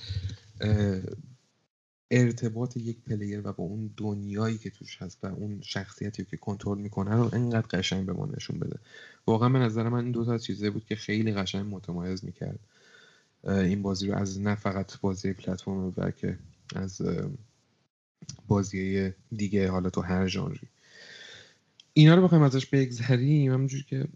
ارتباط 2.10 2.76
یک 2.76 2.96
پلیر 3.00 3.40
و 3.44 3.52
با 3.52 3.64
اون 3.64 3.90
دنیایی 3.96 4.58
که 4.58 4.70
توش 4.70 5.02
هست 5.02 5.24
و 5.24 5.26
اون 5.26 5.60
شخصیتی 5.62 6.24
که 6.24 6.36
کنترل 6.36 6.78
می‌کنه 6.78 7.16
رو 7.16 7.30
انقدر 7.32 7.66
قشنگ 7.66 8.06
به 8.06 8.12
ما 8.12 8.28
نشون 8.36 8.58
بده. 8.58 8.78
واقعا 9.26 9.48
به 9.48 9.58
نظر 9.58 9.88
من 9.88 10.04
این 10.04 10.12
دو 10.12 10.24
تا 10.24 10.38
چیزه 10.38 10.70
بود 10.70 10.86
که 10.86 10.96
خیلی 10.96 11.32
قشنگ 11.32 11.74
متمایز 11.74 12.24
می‌کرد. 12.24 12.60
این 13.44 13.82
بازی 13.82 14.08
رو 14.08 14.14
از 14.14 14.40
نه 14.40 14.54
فقط 14.54 15.00
بازی 15.00 15.32
پلتفرم 15.32 15.90
بلکه 15.90 16.38
از 16.74 17.02
بازی 18.48 19.12
دیگه 19.36 19.70
حالا 19.70 19.90
تو 19.90 20.00
هر 20.00 20.26
ژانری. 20.26 20.68
اینا 21.92 22.14
رو 22.14 22.22
بخوایم 22.22 22.44
ازش 22.44 22.66
بگذریم. 22.66 23.52
همونجور 23.52 23.82
که 23.82 24.08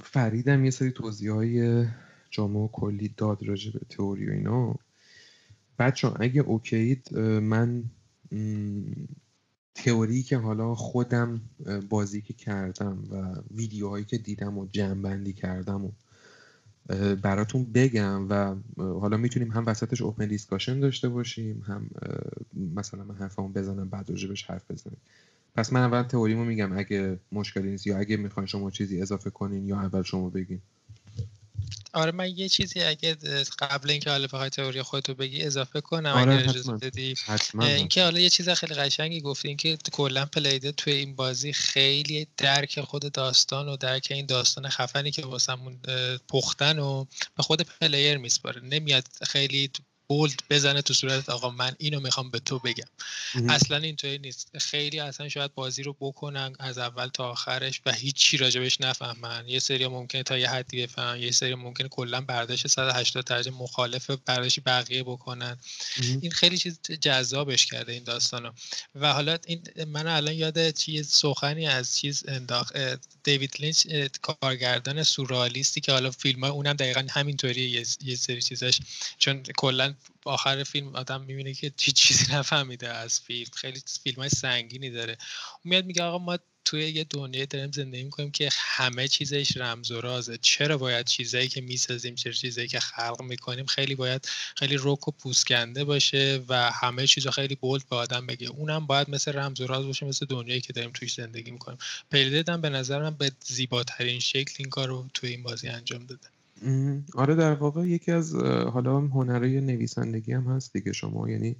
فریدم 0.00 0.64
یه 0.64 0.70
سری 0.70 0.90
توضیح 0.90 1.32
های 1.32 1.86
جامعه 2.30 2.68
کلی 2.72 3.14
داد 3.16 3.42
راجع 3.42 3.72
به 3.72 3.80
تئوری 3.88 4.28
و 4.28 4.32
اینا. 4.32 4.74
بچه 5.78 6.12
اگه 6.20 6.40
اوکیید 6.40 7.18
من 7.18 7.84
تئوری 9.74 10.22
که 10.22 10.36
حالا 10.36 10.74
خودم 10.74 11.40
بازی 11.88 12.22
که 12.22 12.34
کردم 12.34 13.04
و 13.10 13.42
ویدیوهایی 13.54 14.04
که 14.04 14.18
دیدم 14.18 14.58
و 14.58 14.66
جمع 14.66 15.30
کردم 15.32 15.84
و 15.84 15.92
براتون 17.22 17.64
بگم 17.74 18.28
و 18.30 18.56
حالا 18.78 19.16
می‌تونیم 19.16 19.50
هم 19.50 19.66
وسطش 19.66 20.02
اوپن 20.02 20.28
دیسکاشن 20.28 20.80
داشته 20.80 21.08
باشیم 21.08 21.64
هم 21.66 21.90
مثلا 22.76 23.04
من 23.04 23.14
حرفمو 23.14 23.48
بزنم 23.48 23.88
بعد 23.90 24.10
راجبش 24.10 24.44
حرف 24.50 24.70
بزنیم. 24.70 24.98
پس 25.56 25.72
من 25.72 25.80
اول 25.82 26.02
تئوریمو 26.02 26.44
میگم 26.44 26.78
اگه 26.78 27.20
مشکلی 27.32 27.70
نیست 27.70 27.86
یا 27.86 27.98
اگه 27.98 28.16
می‌خواین 28.16 28.46
شما 28.46 28.70
چیزی 28.70 29.02
اضافه 29.02 29.30
کنین 29.30 29.66
یا 29.66 29.80
اول 29.80 30.02
شما 30.02 30.30
بگین. 30.30 30.62
آره 31.92 32.12
من 32.12 32.38
یه 32.38 32.48
چیزی 32.48 32.82
اگه 32.82 33.16
قبل 33.58 33.90
اینکه 33.90 34.10
حالا 34.10 34.26
بخوای 34.26 34.50
تئوری 34.50 34.82
خودتو 34.82 35.14
بگی 35.14 35.42
اضافه 35.42 35.80
کنم 35.80 36.12
آره 36.12 36.34
اگه 36.34 36.50
اجازه 36.50 36.72
بدی 36.72 37.14
اینکه 37.60 38.02
حالا 38.02 38.20
یه 38.20 38.30
چیز 38.30 38.48
خیلی 38.48 38.74
قشنگی 38.74 39.20
گفتی 39.20 39.48
اینکه 39.48 39.78
کلا 39.92 40.26
Playdead 40.26 40.72
توی 40.72 40.92
این 40.92 41.16
بازی 41.16 41.52
خیلی 41.52 42.26
درک 42.36 42.80
خود 42.80 43.12
داستان 43.12 43.68
و 43.68 43.76
درک 43.76 44.08
این 44.10 44.26
داستان 44.26 44.68
خفنی 44.68 45.10
که 45.10 45.26
واسمون 45.26 45.80
پختن 46.28 46.78
و 46.78 47.04
به 47.36 47.42
خود 47.42 47.62
player 47.62 48.16
میسپاره. 48.16 48.60
نمیاد 48.60 49.04
خیلی 49.22 49.70
bold 50.10 50.42
بزنه 50.50 50.82
تو 50.82 50.94
صورت 50.94 51.28
آقا 51.28 51.50
من 51.50 51.72
اینو 51.78 52.00
می‌خوام 52.00 52.30
به 52.30 52.38
تو 52.38 52.58
بگم. 52.58 52.84
اصلا 53.48 53.76
اینطوری 53.76 54.18
نیست. 54.18 54.58
خیلی 54.58 55.00
اصلا 55.00 55.28
شاید 55.28 55.54
بازی 55.54 55.82
رو 55.82 55.96
بکنن 56.00 56.56
از 56.58 56.78
اول 56.78 57.08
تا 57.08 57.30
آخرش 57.30 57.80
و 57.86 57.92
هیچی 57.92 58.36
راجبش 58.36 58.80
نفهمن. 58.80 59.48
یه 59.48 59.58
سری 59.58 59.86
ممکنه 59.86 60.22
تا 60.22 60.38
یه 60.38 60.50
حدی 60.50 60.82
بفهمن 60.82 61.20
یه 61.20 61.30
سری 61.30 61.54
ممکنه 61.54 61.88
کلا 61.88 62.20
برداشت 62.20 62.66
180 62.66 63.24
درجه 63.24 63.50
مخالف 63.50 64.10
برداشت 64.10 64.60
بقیه 64.66 65.02
بکنن. 65.02 65.56
این 66.20 66.30
خیلی 66.30 66.58
چیز 66.58 66.80
جذابش 67.00 67.66
کرده 67.66 67.92
این 67.92 68.04
داستانو. 68.04 68.50
و 68.94 69.12
حالا 69.12 69.38
این 69.46 69.62
من 69.86 70.06
الان 70.06 70.34
یاد 70.34 70.70
چیز 70.70 71.08
سخنی 71.08 71.66
از 71.66 71.98
چیز 71.98 72.24
انداخت 72.28 72.76
دیوید 73.24 73.56
لینچ 73.60 73.86
کارگردان 74.22 75.02
سورالیستی 75.02 75.80
که 75.80 75.92
حالا 75.92 76.10
فیلم 76.10 76.44
ها 76.44 76.50
اونم 76.50 76.72
دقیقا 76.72 77.06
همینطوریه 77.10 77.84
یه 78.04 78.16
سری 78.16 78.42
چیزاش. 78.42 78.80
چون 79.18 79.42
کلا 79.42 79.94
آخر 80.24 80.64
فیلم 80.64 80.96
آدم 80.96 81.20
می‌بینه 81.20 81.54
که 81.54 81.72
چی 81.76 81.92
چیزی 81.92 82.32
نفهمیده 82.32 82.88
از 82.88 83.20
فیلم. 83.20 83.50
خیلی 83.54 83.82
فیلم 84.02 84.16
های 84.16 84.28
سنگینی 84.28 84.90
داره. 84.90 85.18
میاد 85.64 85.84
میگه 85.84 86.02
آقا 86.02 86.18
ما 86.18 86.38
توی 86.64 86.88
یه 86.88 87.04
دنیای 87.04 87.46
داریم 87.46 87.72
زندگی 87.72 88.02
می‌کنیم 88.02 88.30
که 88.30 88.48
همه 88.52 89.08
چیزش 89.08 89.56
رمز 89.56 89.90
و 89.90 90.00
رازه 90.00 90.38
چرا 90.42 90.78
باید 90.78 91.06
چیزایی 91.06 91.48
که 91.48 91.60
می‌سازیم 91.60 92.14
چرا 92.14 92.32
چیزایی 92.32 92.68
که 92.68 92.80
خلق 92.80 93.22
می‌کنیم 93.22 93.66
خیلی 93.66 93.94
باید 93.94 94.28
خیلی 94.56 94.76
رک 94.80 95.08
و 95.08 95.10
پوسکنده 95.10 95.84
باشه 95.84 96.44
و 96.48 96.70
همه 96.70 97.06
چیزا 97.06 97.30
خیلی 97.30 97.54
بولد 97.54 97.88
به 97.90 97.96
آدم 97.96 98.26
بگه. 98.26 98.48
اونم 98.48 98.86
باید 98.86 99.10
مثل 99.10 99.32
رمز 99.32 99.60
و 99.60 99.66
راز 99.66 99.86
باشه 99.86 100.06
مثل 100.06 100.26
دنیایی 100.26 100.60
که 100.60 100.72
داریم 100.72 100.90
توش 100.94 101.14
زندگی 101.14 101.50
می‌کنیم. 101.50 101.78
پیریدم 102.10 102.60
به 102.60 102.68
نظر 102.68 103.02
من 103.02 103.14
به 103.14 103.32
زیباترین 103.44 104.20
شکل 104.20 104.54
این 104.58 104.70
کار 104.70 104.88
رو 104.88 105.08
توی 105.14 105.30
این 105.30 105.42
بازی 105.42 105.68
انجام 105.68 106.06
داده. 106.06 106.28
آره 107.14 107.34
در 107.34 107.54
واقع 107.54 107.88
یکی 107.88 108.12
از 108.12 108.34
حالا 108.72 109.00
هنرهای 109.00 109.60
نویسندگی 109.60 110.32
هم 110.32 110.42
هست 110.42 110.72
دیگه 110.72 110.92
شما. 110.92 111.30
یعنی 111.30 111.56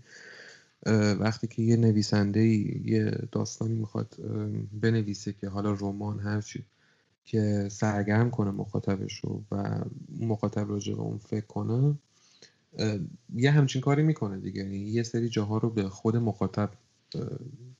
وقتی 1.20 1.46
که 1.46 1.62
یه 1.62 1.76
نویسنده 1.76 2.44
یه 2.44 3.10
داستانی 3.32 3.74
می‌خواد 3.74 4.16
بنویسه 4.82 5.32
که 5.32 5.48
حالا 5.48 5.72
رمان 5.72 6.20
هرچی 6.20 6.64
که 7.24 7.68
سرگرم 7.70 8.30
کنه 8.30 8.50
مخاطبش 8.50 9.20
رو 9.24 9.42
و 9.52 9.80
مخاطب 10.20 10.70
راجع 10.70 10.94
به 10.94 11.00
اون 11.00 11.18
فکر 11.18 11.46
کنه 11.46 11.94
یه 13.34 13.50
همچین 13.50 13.82
کاری 13.82 14.02
می‌کنه 14.02 14.36
دیگه. 14.38 14.62
یعنی 14.62 14.78
یه 14.78 15.02
سری 15.02 15.28
جاها 15.28 15.58
رو 15.58 15.70
به 15.70 15.88
خود 15.88 16.16
مخاطب 16.16 16.70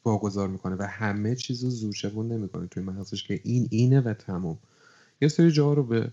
واگذار 0.05 0.49
می‌کنه 0.49 0.77
و 0.77 0.83
همه 0.83 1.35
چیز 1.35 1.65
رو 1.65 1.71
زورشبون 1.71 2.33
نمی‌کنه. 2.33 2.67
توی 2.67 2.83
مغزش 2.83 3.25
که 3.25 3.41
این 3.45 3.69
اینه 3.71 4.01
و 4.01 4.15
تمام 4.15 4.59
یه 5.21 5.29
سری 5.29 5.51
جاها 5.51 5.73
رو 5.73 5.83
به 5.83 6.13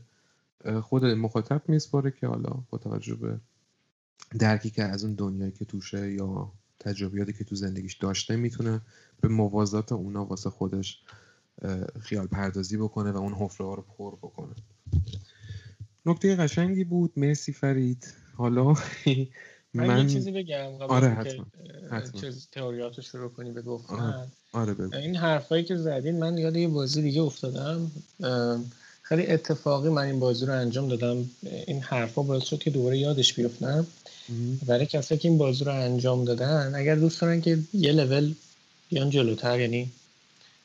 خود 0.84 1.06
مخاطب 1.06 1.62
میسپاره 1.68 2.12
که 2.12 2.28
حالا 2.28 2.64
با 2.70 2.78
توجه 2.78 3.16
به 3.16 3.40
درکی 4.40 4.70
که 4.70 4.84
از 4.84 5.04
اون 5.04 5.14
دنیایی 5.14 5.52
که 5.52 5.66
توشه 5.66 6.14
یا 6.14 6.52
تجربیاتی 6.80 7.34
که 7.34 7.44
تو 7.44 7.56
زندگیش 7.56 7.94
داشته 7.94 8.36
می‌تونه 8.36 8.82
به 9.22 9.28
موازات 9.28 9.92
اونا 9.92 10.26
واسه 10.26 10.50
خودش 10.50 11.02
خیال 12.00 12.28
پردازی 12.28 12.78
بکنه 12.78 13.12
و 13.12 13.18
اون 13.18 13.34
حفره 13.34 13.68
ها 13.68 13.74
رو 13.74 13.86
پر 13.98 14.16
بکنه. 14.16 14.56
نکته 16.06 16.36
قشنگی 16.36 16.84
بود. 16.84 17.14
مرسی 17.18 17.54
فرید. 17.54 18.14
حالا 18.36 18.64
من, 19.74 19.88
من... 19.88 20.00
یه 20.00 20.14
چیزی 20.14 20.32
بگم 20.32 20.82
آره 20.82 21.08
حتما, 21.08 21.46
حتما. 21.92 22.22
چیز 22.22 22.48
تئوریاتو 22.52 23.02
شروع 23.02 23.30
کنی 23.30 23.52
به 23.52 23.62
گفتن. 23.62 24.28
آره 24.54 24.74
بگو. 24.74 24.96
این 24.96 25.16
حرفایی 25.16 25.64
که 25.64 25.76
زدین 25.76 26.20
من 26.20 26.38
یاد 26.38 26.56
یه 26.56 26.68
بازی 26.68 27.02
دیگه 27.02 27.22
افتادم. 27.22 27.92
خیلی 29.08 29.28
اتفاقی 29.28 29.90
من 29.90 30.02
این 30.02 30.20
بازی 30.20 30.46
رو 30.46 30.54
انجام 30.54 30.88
دادم 30.88 31.30
این 31.68 31.82
حرفا 31.82 32.22
باعث 32.22 32.44
شد 32.44 32.60
که 32.60 32.70
دوباره 32.70 32.98
یادش 32.98 33.34
بیفتم. 33.34 33.88
برای 34.66 34.86
کسایی 34.86 35.20
که 35.20 35.28
این 35.28 35.38
بازی 35.38 35.64
رو 35.64 35.74
انجام 35.74 36.26
دادن 36.26 36.76
اگر 36.76 36.96
دوست 36.96 37.22
دارن 37.22 37.42
که 37.42 37.60
یه 37.74 37.92
لول 37.92 38.34
بیان 38.90 39.10
جلوتر 39.10 39.60
یعنی 39.60 39.90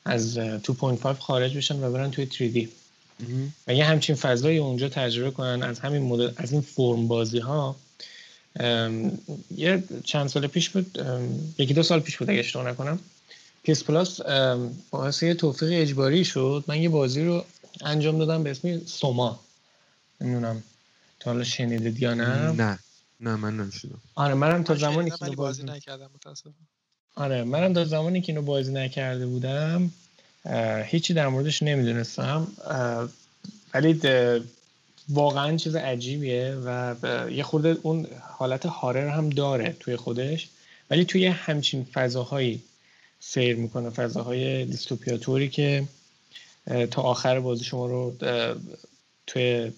از 0.04 0.38
2.5 0.38 1.06
خارج 1.06 1.56
بشن 1.56 1.84
و 1.84 1.92
برن 1.92 2.10
توی 2.10 2.26
3D 2.26 2.68
و 3.68 3.74
یه 3.74 3.84
همچین 3.84 4.16
فضایی 4.16 4.58
اونجا 4.58 4.88
تجربه 4.88 5.30
کنن 5.30 5.62
از 5.62 5.78
همین 5.78 6.02
مدل 6.02 6.30
از 6.36 6.52
این 6.52 6.60
فرم 6.60 7.08
بازی 7.08 7.38
ها 7.38 7.76
یه 9.56 9.82
چند 10.04 10.28
سال 10.28 10.46
پیش 10.46 10.70
بود 10.70 10.98
یکی 11.58 11.74
دو 11.74 11.82
سال 11.82 12.00
پیش 12.00 12.16
بود 12.16 12.30
اگه 12.30 12.40
اشتباه 12.40 12.68
نکنم. 12.68 12.98
PS 13.62 13.84
Plus 13.84 14.20
باعث 14.90 15.22
یه 15.22 15.34
توفیق 15.34 15.68
اجباری 15.72 16.24
شد. 16.24 16.64
من 16.66 16.82
یه 16.82 16.88
بازی 16.88 17.24
رو 17.24 17.44
انجام 17.80 18.18
دادم 18.18 18.42
به 18.42 18.50
اسم 18.50 18.84
سوما. 18.86 19.40
نمی‌دونم 20.20 20.62
تا 21.20 21.30
حالا 21.30 21.44
شنیدید 21.44 22.02
یا 22.02 22.14
نه. 22.14 22.52
نه. 22.52 22.78
نه 23.20 23.36
من 23.36 23.56
نشنیدم 23.56 24.00
آره 24.14 24.34
منم 24.34 24.62
تا 24.62 24.74
زمانی 24.74 25.10
که 25.10 25.22
اینو 25.22 25.36
بازی 25.36 25.62
نکردم 25.62 26.10
متاسفم. 26.14 26.54
آره 27.14 27.44
منم 27.44 27.72
تا 27.72 27.84
زمانی 27.84 28.20
که 28.20 28.32
اینو 28.32 28.42
بازی 28.42 28.72
نکرده 28.72 29.26
بودم. 29.26 29.90
هیچی 30.84 31.14
در 31.14 31.28
موردش 31.28 31.62
نمی‌دونستم. 31.62 32.46
ولی 33.74 34.00
واقعا 35.08 35.56
چیز 35.56 35.76
عجیبیه 35.76 36.56
و 36.64 36.94
یه 37.30 37.42
خورده 37.42 37.76
اون 37.82 38.06
حالت 38.20 38.66
هارر 38.66 39.08
هم 39.08 39.30
داره 39.30 39.76
توی 39.80 39.96
خودش. 39.96 40.48
ولی 40.90 41.04
توی 41.04 41.26
همچین 41.26 41.84
فضاهایی 41.84 42.62
سیر 43.20 43.56
می‌کنه 43.56 43.90
فضاهای 43.90 44.64
دیستوپیاتوری 44.64 45.48
که 45.48 45.84
تا 46.90 47.02
آخر 47.02 47.40
بازی 47.40 47.64
شما 47.64 47.86
رو 47.86 48.14
توی 49.26 49.72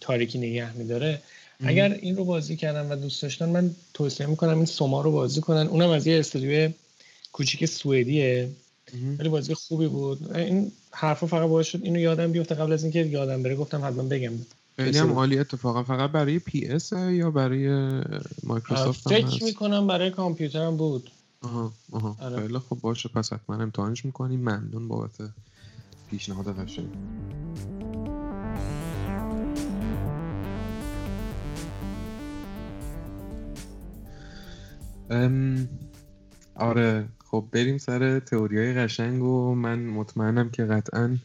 تاریکی 0.00 0.38
نگه 0.38 0.76
میداره. 0.76 1.22
اگر 1.64 1.92
این 1.92 2.16
رو 2.16 2.24
بازی 2.24 2.56
کردن 2.56 2.88
و 2.88 2.96
دوست 2.96 3.22
داشتن 3.22 3.48
من 3.48 3.70
توصیه 3.94 4.26
می‌کنم 4.26 4.56
این 4.56 4.66
سوما 4.66 5.00
رو 5.00 5.12
بازی 5.12 5.40
کنن. 5.40 5.66
اونم 5.66 5.90
از 5.90 6.06
یه 6.06 6.18
استودیو 6.18 6.70
کوچیک 7.32 7.66
سوئدیه. 7.66 8.48
ولی 9.18 9.28
بازی 9.28 9.54
خوبی 9.54 9.86
بود. 9.86 10.36
این 10.36 10.72
حرفا 10.90 11.26
فقط 11.26 11.48
باعث 11.48 11.66
شد 11.66 11.80
اینو 11.82 11.98
یادم 11.98 12.32
بیفته 12.32 12.54
قبل 12.54 12.72
از 12.72 12.82
اینکه 12.82 12.98
یادم 12.98 13.42
بره. 13.42 13.56
گفتم 13.56 13.84
حتما 13.84 14.02
بگم. 14.02 14.32
خیلی 14.76 14.98
هم 14.98 15.12
عالی. 15.12 15.38
اتفاقا 15.38 15.82
فقط 15.82 16.10
برای 16.10 16.38
PS 16.38 16.92
یا 16.92 17.30
برای 17.30 17.68
مایکروسافت 18.42 19.08
فکر 19.08 19.26
هست؟ 19.26 19.42
می‌کنم 19.42 19.86
برای 19.86 20.10
کامپیوترم 20.10 20.76
بود. 20.76 21.10
آها 21.42 21.72
آها. 21.92 22.16
آره. 22.20 22.40
خیلی 22.40 22.58
خب 22.58 22.78
باشه. 22.80 23.08
پس 23.08 23.32
حتما 23.32 23.56
امتحانش 23.56 24.04
می‌کنیم. 24.04 24.40
ممنون 24.40 24.88
بابت 24.88 25.10
پیشنهاد 26.12 26.58
قشنگ. 26.58 26.88
آره 36.54 37.08
خب 37.24 37.48
بریم 37.52 37.78
سر 37.78 38.20
تئوری 38.20 38.58
های 38.58 38.74
قشنگ 38.74 39.22
و 39.22 39.54
من 39.54 39.86
مطمئنم 39.86 40.50
که 40.50 40.64
قطعا 40.64 41.16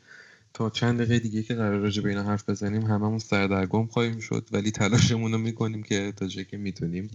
تا 0.54 0.70
چند 0.70 0.98
دقیقه 0.98 1.20
دیگه 1.20 1.44
که 1.44 1.56
قرار 1.56 1.80
راجع 1.80 2.04
به 2.04 2.10
اینا 2.10 2.24
حرف 2.24 2.50
بزنیم 2.50 2.82
هممون 2.82 3.20
سردرگم 3.20 3.86
خواهیم 3.86 4.20
شد 4.20 4.48
ولی 4.52 4.72
تلاشمون 4.72 5.32
رو 5.32 5.38
می‌کنیم 5.38 5.84
که 5.84 6.14
تا 6.16 6.28
جایی 6.28 6.46
که 6.46 6.58
می‌تونیم 6.58 7.10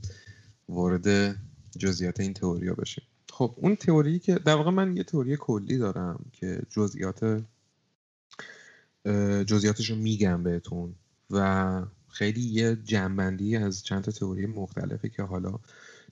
وارد 0.68 1.36
جزئیات 1.78 2.20
این 2.20 2.34
تئوریا 2.34 2.74
بشیم. 2.74 3.04
خب 3.30 3.54
اون 3.56 3.76
تئوری 3.76 4.18
که 4.18 4.34
در 4.34 4.54
واقع 4.54 4.70
من 4.70 4.96
یه 4.96 5.02
تئوری 5.02 5.36
کلی 5.36 5.78
دارم 5.78 6.24
که 6.32 6.62
جزئیات 6.70 7.42
جزئیاتش 9.46 9.90
رو 9.90 9.96
میگم 9.96 10.42
بهتون. 10.42 10.94
و 11.30 11.82
خیلی 12.08 12.40
یه 12.40 12.76
جنبندی 12.84 13.56
از 13.56 13.84
چند 13.84 14.04
تا 14.04 14.12
تئوری 14.12 14.46
مختلفه 14.46 15.08
که 15.08 15.22
حالا 15.22 15.58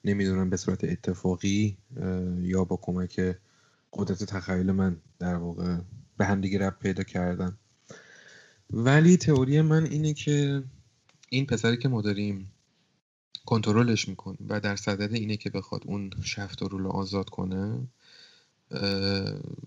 نمی‌دونم 0.05 0.51
به 0.51 0.57
صورت 0.57 0.85
اتفاقی 0.85 1.77
یا 2.41 2.65
با 2.65 2.79
کمک 2.83 3.37
قدرت 3.93 4.25
تخیل 4.25 4.71
من 4.73 4.97
در 5.19 5.35
واقع 5.35 5.77
به 6.17 6.25
هم 6.25 6.41
دیگه 6.41 6.59
رب 6.59 6.79
پیدا 6.79 7.03
کردن. 7.03 7.59
ولی 8.71 9.17
تئوری 9.17 9.61
من 9.61 9.85
اینه 9.85 10.15
که 10.15 10.63
این 11.29 11.47
پسری 11.47 11.77
که 11.77 11.89
ما 11.89 12.03
داریم 12.03 12.53
کنترلش 13.47 14.09
می‌کنیم 14.09 14.47
و 14.49 14.61
در 14.61 14.77
صدد 14.77 15.13
اینه 15.13 15.37
که 15.37 15.51
بخواد 15.51 15.83
اون 15.87 16.11
شفت 16.23 16.63
رو 16.63 16.89
آزاد 16.89 17.31
کنه 17.31 17.89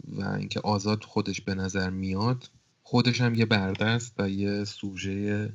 و 0.08 0.24
اینکه 0.40 0.60
آزاد 0.60 1.04
خودش 1.04 1.42
به 1.42 1.56
نظر 1.56 1.90
میاد 1.90 2.50
خودش 2.84 3.22
هم 3.22 3.36
یه 3.36 3.46
بردست 3.46 4.14
و 4.18 4.30
یه 4.30 4.64
سوژه 4.64 5.50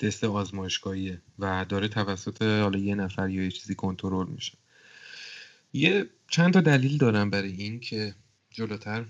دست 0.00 0.24
آزمایشگاهیه 0.24 1.22
و 1.38 1.66
داره 1.68 1.88
توسط 1.88 2.42
حالا 2.42 2.78
یه 2.78 2.94
نفر 2.94 3.28
یا 3.30 3.42
یه 3.42 3.50
چیزی 3.50 3.74
کنترل 3.74 4.28
میشه. 4.28 4.52
یه 5.72 6.10
چند 6.28 6.52
تا 6.52 6.60
دلیل 6.60 6.98
دارم 6.98 7.30
برای 7.30 7.52
این 7.52 7.80
که 7.80 8.14
جلوتر 8.50 9.04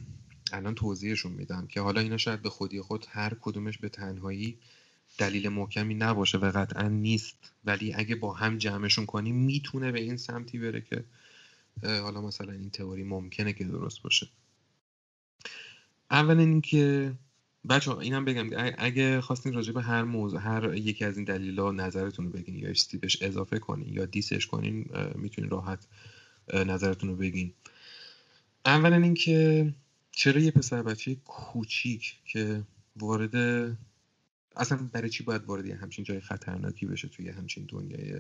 الان 0.53 0.75
توضیحشون 0.75 1.33
میدم 1.33 1.67
که 1.67 1.81
حالا 1.81 2.01
اینا 2.01 2.17
شاید 2.17 2.43
به 2.43 2.51
خودی 2.51 2.81
خود 2.81 3.07
هر 3.09 3.33
کدومش 3.41 3.79
به 3.79 3.89
تنهایی 3.89 4.59
دلیل 5.19 5.49
محکمی 5.49 5.95
نباشه 5.95 6.39
و 6.39 6.51
قطعا 6.51 6.89
نیست. 6.89 7.53
ولی 7.65 7.95
اگه 7.95 8.17
با 8.17 8.33
هم 8.33 8.59
جمعشون 8.59 9.07
کنیم 9.07 9.35
می‌تونه 9.37 9.93
به 9.93 10.01
این 10.01 10.17
سمتی 10.17 10.59
بره 10.59 10.81
که 10.81 11.05
حالا 11.83 12.21
مثلا 12.21 12.53
این 12.53 12.71
تئوری 12.71 13.05
ممکنه 13.05 13.53
که 13.53 13.65
درست 13.65 14.03
باشه. 14.03 14.29
اولا 16.11 16.43
اینکه 16.43 17.13
بچه 17.69 17.97
اینم 17.99 18.25
بگم 18.25 18.75
اگه 18.79 19.21
خواستین 19.21 19.53
راجع 19.53 19.73
به 19.73 19.83
هر 19.83 20.03
موضوع 20.05 20.41
هر 20.41 20.75
یکی 20.75 21.05
از 21.05 21.17
این 21.17 21.25
دلیل 21.25 21.61
ها 21.61 21.73
نظرتون 21.73 22.25
رو 22.25 22.33
بگین 22.33 22.55
یا 22.55 22.73
بهش 23.01 23.23
اضافه 23.23 23.59
کنین 23.59 23.95
یا 23.95 24.07
دیسش 24.07 24.47
کنین 24.47 24.87
می‌تونین 25.15 25.51
راحت 25.51 25.87
نظرتون 26.55 27.09
رو 27.09 27.17
بگین. 27.17 27.53
اولا 28.65 28.97
اینکه 28.97 29.75
چرا 30.11 30.41
یه 30.41 30.51
پسر 30.51 30.83
بچه 30.83 31.15
کوچیک 31.15 32.15
که 32.25 32.63
وارد 32.97 33.35
اصلا 34.57 34.79
برای 34.93 35.11
چی 35.11 35.25
باید 35.25 35.45
وارد 35.45 35.67
همچین 35.67 36.05
جای 36.05 36.21
خطرناکی 36.21 36.87
بشه 36.87 37.09
توی 37.09 37.29
همچین 37.29 37.67
دنیای 37.69 38.15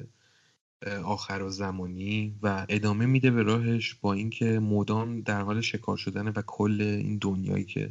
آخر 1.04 1.42
و 1.42 1.50
زمانی؟ 1.50 2.34
و 2.42 2.66
ادامه 2.68 3.06
میده 3.06 3.30
به 3.30 3.42
راهش 3.42 3.94
با 3.94 4.12
اینکه 4.12 4.58
مدام 4.58 5.20
در 5.20 5.40
حال 5.40 5.60
شکار 5.60 5.96
شدن 5.96 6.28
و 6.28 6.42
کل 6.46 6.80
این 6.80 7.18
دنیایی 7.18 7.64
که 7.64 7.90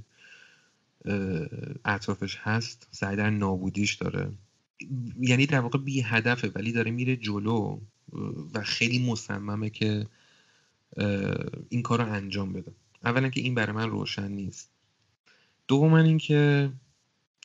اطرافش 1.86 2.38
هست 2.38 2.88
سعی 2.92 3.16
در 3.16 3.30
نابودیش 3.30 3.94
داره. 3.94 4.32
یعنی 5.20 5.46
در 5.46 5.60
واقع 5.60 5.80
بی 5.80 6.02
هدفه 6.02 6.52
ولی 6.56 6.72
داره 6.72 6.92
میره 6.92 7.16
جلو 7.16 7.80
و 8.54 8.62
خیلی 8.64 9.00
مصممه 9.12 9.70
که 9.70 10.08
این 11.70 11.82
کار 11.82 12.02
رو 12.02 12.12
انجام 12.14 12.54
بده. 12.54 12.72
اولا 13.04 13.30
که 13.30 13.42
این 13.42 13.56
برای 13.56 13.76
من 13.76 13.90
روشن 13.90 14.32
نیست. 14.32 14.70
دوما 15.68 15.98
اینکه 15.98 16.72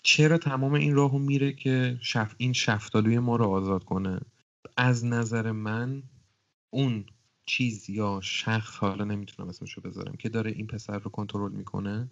چرا 0.02 0.38
تمام 0.38 0.72
این 0.72 0.94
راهو 0.94 1.18
میره 1.18 1.52
که 1.52 1.98
شف 2.00 2.34
این 2.36 2.52
شفتالوی 2.52 3.18
ما 3.18 3.36
رو 3.36 3.44
آزاد 3.44 3.84
کنه؟ 3.84 4.20
از 4.76 5.04
نظر 5.04 5.52
من 5.52 6.02
اون 6.70 7.04
چیز 7.46 7.90
یا 7.90 8.20
شخص 8.22 8.76
حالا 8.76 9.04
نمی‌تونم 9.04 9.48
اسمشو 9.48 9.80
بذارم 9.80 10.16
که 10.16 10.28
داره 10.28 10.50
این 10.50 10.66
پسر 10.66 10.98
رو 10.98 11.10
کنترل 11.10 11.52
می‌کنه 11.52 12.10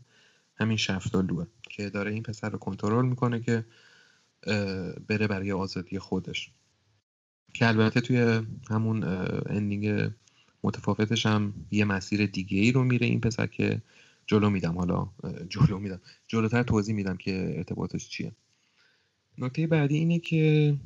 همین 0.59 0.77
شفتالوه 0.77 1.47
که 1.63 1.91
داره 1.91 2.13
این 2.13 2.23
پسر 2.23 2.51
رو 2.51 2.59
کنترل 2.59 3.07
می‌کنه 3.07 3.41
که 3.41 3.65
بره 5.09 5.27
برای 5.29 5.53
آزادی 5.53 5.99
خودش. 5.99 6.51
که 7.55 7.69
البته 7.69 8.01
توی 8.01 8.41
همون 8.71 9.05
اندینگ 9.47 10.11
متفاوتش 10.63 11.27
هم 11.27 11.55
یه 11.71 11.85
مسیر 11.85 12.27
دیگه 12.27 12.59
ای 12.59 12.73
رو 12.73 12.85
میره 12.85 13.07
این 13.07 13.21
پسر 13.21 13.47
که 13.47 13.83
جلو 14.27 14.51
میدم. 14.51 14.79
حالا 14.79 15.09
جلو 15.49 15.79
میدم. 15.79 16.01
جلوتر 16.27 16.63
توضیح 16.63 16.95
میدم 16.95 17.17
که 17.17 17.55
ارتباطش 17.57 18.09
چیه. 18.09 18.33
نکته 19.39 19.67
بعدی 19.67 19.97
اینه 19.97 20.19
که 20.19 20.77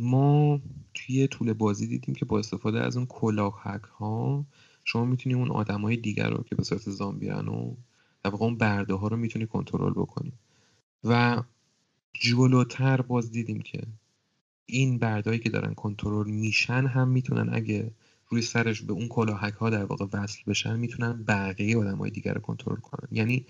ما 0.00 0.60
توی 0.94 1.26
طول 1.26 1.52
بازی 1.52 1.86
دیدیم 1.86 2.14
که 2.14 2.24
با 2.24 2.38
استفاده 2.38 2.80
از 2.80 2.96
اون 2.96 3.06
کلاهک 3.06 3.82
ها 3.82 4.46
شما 4.84 5.04
می‌تونی 5.04 5.34
اون 5.34 5.50
آدمای 5.50 5.96
دیگر 5.96 6.30
رو 6.30 6.42
که 6.42 6.54
به 6.54 6.62
صورت 6.62 6.90
زامبیان 6.90 7.48
و 7.48 7.76
در 8.24 8.30
اون 8.30 8.56
برده 8.56 8.94
ها 8.94 9.08
رو 9.08 9.16
می‌تونی 9.16 9.46
کنترل 9.46 9.92
بکنی. 9.92 10.32
و 11.04 11.42
جلوتر 12.12 13.00
باز 13.00 13.32
دیدیم 13.32 13.60
که 13.60 13.82
این 14.66 14.98
بردهایی 14.98 15.40
که 15.40 15.50
دارن 15.50 15.74
کنترل 15.74 16.30
میشن 16.30 16.86
هم 16.86 17.08
می‌تونن 17.08 17.54
اگه 17.54 17.90
روی 18.28 18.42
سرش 18.42 18.82
به 18.82 18.92
اون 18.92 19.08
کلاهک 19.08 19.54
ها 19.54 19.70
در 19.70 19.84
واقع 19.84 20.06
وصل 20.12 20.42
بشن 20.46 20.78
می‌تونن 20.78 21.24
بقیه 21.28 21.78
آدم 21.78 21.98
های 21.98 22.10
دیگر 22.10 22.34
رو 22.34 22.40
کنترل 22.40 22.76
کنن. 22.76 23.08
یعنی 23.12 23.46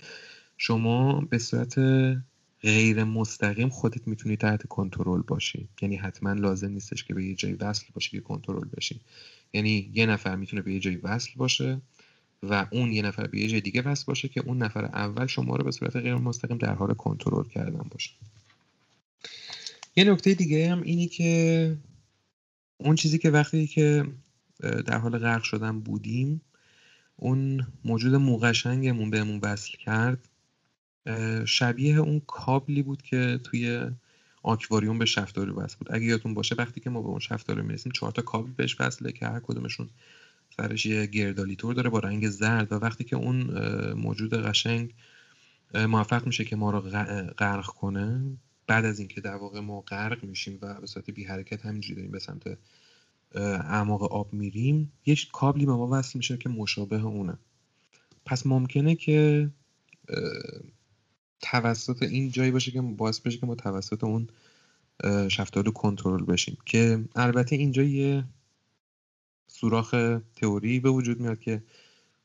شما 0.56 1.20
به 1.20 1.38
صورت 1.38 1.78
غیر 2.62 3.04
مستقیم 3.04 3.68
خودت 3.68 4.08
می‌تونی 4.08 4.36
تحت 4.36 4.66
کنترل 4.66 5.22
باشی. 5.22 5.68
یعنی 5.82 5.96
حتما 5.96 6.32
لازم 6.32 6.70
نیستش 6.70 7.04
که 7.04 7.14
به 7.14 7.24
یه 7.24 7.34
جایی 7.34 7.54
وصل 7.54 7.86
باشی 7.94 8.10
که 8.10 8.20
کنترل 8.20 8.68
بشی. 8.76 9.00
یعنی 9.52 9.90
یه 9.94 10.06
نفر 10.06 10.36
می‌تونه 10.36 10.62
به 10.62 10.72
یه 10.72 10.80
جایی 10.80 10.96
وصل 10.96 11.30
باشه 11.36 11.80
و 12.50 12.66
اون 12.70 12.92
یه 12.92 13.02
نفر 13.02 13.26
به 13.26 13.38
یه 13.38 13.60
دیگه 13.60 13.82
وصل 13.82 14.04
باشه 14.06 14.28
که 14.28 14.40
اون 14.40 14.58
نفر 14.58 14.84
اول 14.84 15.26
شما 15.26 15.56
رو 15.56 15.64
به 15.64 15.70
صورت 15.70 15.96
غیر 15.96 16.14
مستقیم 16.14 16.58
در 16.58 16.74
حال 16.74 16.94
کنترل 16.94 17.48
کردن 17.48 17.88
باشه. 17.90 18.10
یه 19.96 20.04
نکته 20.04 20.34
دیگه 20.34 20.70
هم 20.70 20.82
اینی 20.82 21.06
که 21.06 21.76
اون 22.76 22.96
چیزی 22.96 23.18
که 23.18 23.30
وقتی 23.30 23.66
که 23.66 24.04
در 24.60 24.98
حال 24.98 25.18
غرق 25.18 25.42
شدن 25.42 25.80
بودیم 25.80 26.40
اون 27.16 27.66
موجود 27.84 28.14
موقشنگمون 28.14 29.10
بهمون 29.10 29.40
وصل 29.42 29.72
کرد. 29.78 30.28
شبیه 31.44 31.96
اون 31.96 32.22
کابلی 32.26 32.82
بود 32.82 33.02
که 33.02 33.40
توی 33.44 33.90
آکواریوم 34.42 34.98
به 34.98 35.04
شفتالو 35.04 35.54
وصل 35.54 35.76
بود. 35.78 35.88
اگه 35.90 36.04
یادتون 36.04 36.34
باشه 36.34 36.54
وقتی 36.58 36.80
که 36.80 36.90
ما 36.90 37.02
به 37.02 37.08
اون 37.08 37.18
شفتالو 37.18 37.62
می‌رسیم 37.62 37.92
چهار 37.92 38.12
تا 38.12 38.22
کابل 38.22 38.50
بهش 38.50 38.80
وصله 38.80 39.12
که 39.12 39.26
هر 39.26 39.40
کدومشون 39.40 39.88
سرش 40.56 40.86
یه 40.86 41.06
گردالیتور 41.06 41.74
داره 41.74 41.90
با 41.90 41.98
رنگ 41.98 42.28
زرد 42.28 42.72
و 42.72 42.74
وقتی 42.74 43.04
که 43.04 43.16
اون 43.16 43.42
موجود 43.92 44.34
قشنگ 44.34 44.94
موفق 45.74 46.26
میشه 46.26 46.44
که 46.44 46.56
ما 46.56 46.70
رو 46.70 46.80
غرق 47.38 47.66
کنه 47.66 48.36
بعد 48.66 48.84
از 48.84 48.98
اینکه 48.98 49.20
در 49.20 49.36
واقع 49.36 49.60
ما 49.60 49.80
غرق 49.80 50.24
میشیم 50.24 50.58
و 50.62 50.80
به 50.80 50.86
صورت 50.86 51.10
بی 51.10 51.24
حرکت 51.24 51.66
همینجوری 51.66 51.94
داریم 51.94 52.10
به 52.10 52.18
سمت 52.18 52.58
اعماق 53.34 54.02
آب 54.02 54.32
میریم 54.32 54.92
یه 55.06 55.16
کابلی 55.32 55.66
به 55.66 55.72
ما 55.72 55.88
وصل 55.90 56.18
میشه 56.18 56.36
که 56.36 56.48
مشابه 56.48 57.04
اونه. 57.04 57.38
پس 58.24 58.46
ممکنه 58.46 58.94
که 58.94 59.50
توسط 61.40 62.02
این 62.02 62.30
جایی 62.30 62.50
باشه 62.50 62.70
که 62.70 62.80
باعث 62.80 63.20
بشه 63.20 63.38
که 63.38 63.46
ما 63.46 63.54
توسط 63.54 64.04
اون 64.04 64.28
شفتالو 65.28 65.70
کنترل 65.70 66.24
بشیم 66.24 66.56
که 66.66 67.04
البته 67.16 67.56
اینجا 67.56 67.82
یه 67.82 68.24
سوراخ 69.60 69.94
تئوری 70.36 70.80
به 70.80 70.90
وجود 70.90 71.20
میاد 71.20 71.40
که 71.40 71.62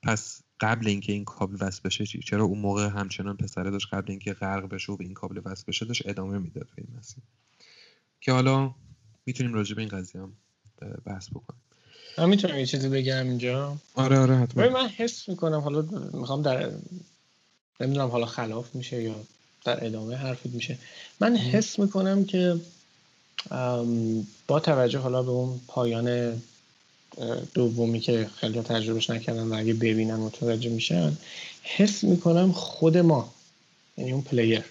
پس 0.04 0.42
قبل 0.60 0.88
اینکه 0.88 1.14
این 1.14 1.26
کابل 1.26 1.58
وصل 1.60 1.82
بشه 1.86 2.06
چی؟ 2.06 2.20
چرا 2.20 2.44
اون 2.44 2.60
موقع 2.60 2.88
همچنان 2.88 3.38
پسره 3.38 3.72
داشت 3.72 3.88
قبل 3.94 4.12
اینکه 4.12 4.34
غرق 4.34 4.70
بشه 4.70 4.92
و 4.92 4.98
به 4.98 5.04
این 5.04 5.14
کابل 5.14 5.42
وصل 5.46 5.64
بشه 5.68 5.86
داشت 5.86 6.02
ادامه 6.06 6.38
می‌داد 6.38 6.68
به 6.76 6.84
این 6.88 6.98
مسیر. 7.00 7.24
که 8.22 8.32
حالا 8.32 8.72
می‌تونیم 9.26 9.54
راجع 9.54 9.76
به 9.76 9.82
این 9.82 9.90
قضیه 9.90 10.22
هم 10.22 10.34
بحث 11.06 11.30
بکنیم. 11.30 11.62
من 12.18 12.30
می‌تونم 12.30 12.60
یه 12.60 12.66
چیزی 12.66 12.90
بگم 12.90 13.28
اینجا؟ 13.28 13.78
آره 13.96 14.20
آره 14.20 14.36
حتما. 14.36 14.70
من 14.70 14.88
حس 14.88 15.30
می‌کنم 15.30 15.60
حالا 15.60 15.82
می‌خوام 16.14 16.42
در 16.42 16.72
نمی‌دونم 17.80 18.08
حالا 18.08 18.26
خلاف 18.26 18.76
میشه 18.76 19.04
یا 19.04 19.16
در 19.66 19.86
ادامه 19.86 20.16
حرفت 20.16 20.46
میشه. 20.46 20.78
من 21.20 21.36
حس 21.36 21.80
می‌کنم 21.80 22.26
که 22.26 22.60
با 24.48 24.60
توجه 24.60 25.00
حالا 25.00 25.24
به 25.24 25.30
اون 25.30 25.60
پایان 25.68 26.42
دومی 27.54 28.00
که 28.00 28.30
خیلی 28.36 28.62
تجربهش 28.62 29.10
نکردن 29.10 29.44
و 29.44 29.54
اگه 29.54 29.74
ببینن 29.74 30.16
متوجه 30.16 30.70
میشن 30.70 31.18
حس 31.64 32.04
می‌کنم 32.04 32.52
خود 32.52 32.98
ما 32.98 33.34
یعنی 33.98 34.12
اون 34.12 34.22
player 34.22 34.64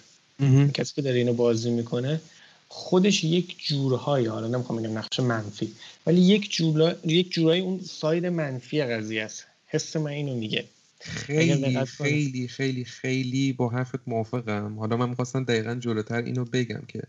کسی 0.73 0.95
که 0.95 1.01
داره 1.01 1.17
اینو 1.17 1.33
بازی 1.33 1.71
می‌کنه 1.71 2.21
خودش 2.67 3.23
یک 3.23 3.67
جورهایی 3.67 4.25
حالا 4.25 4.47
نمی‌خوام 4.47 4.81
بگم 4.81 4.97
نقش 4.97 5.19
منفی 5.19 5.73
ولی 6.05 6.21
یک 6.21 6.51
جور 6.51 6.95
یک 7.05 7.31
جورایی 7.31 7.61
اون 7.61 7.79
side 7.79 8.25
منفی 8.25 8.81
قضیه 8.81 9.23
است. 9.23 9.45
حس 9.67 9.95
من 9.95 10.11
اینو 10.11 10.35
میگه. 10.35 10.65
خیلی 10.99 11.85
خیلی 11.85 12.47
خیلی 12.47 12.85
خیلی 12.85 13.53
با 13.53 13.69
حرفت 13.69 13.99
موافقم. 14.07 14.79
حالا 14.79 14.97
من 14.97 15.09
می‌خواستم 15.09 15.43
دقیقا 15.43 15.75
جلوتر 15.75 16.21
اینو 16.21 16.45
بگم 16.45 16.81
که 16.87 17.01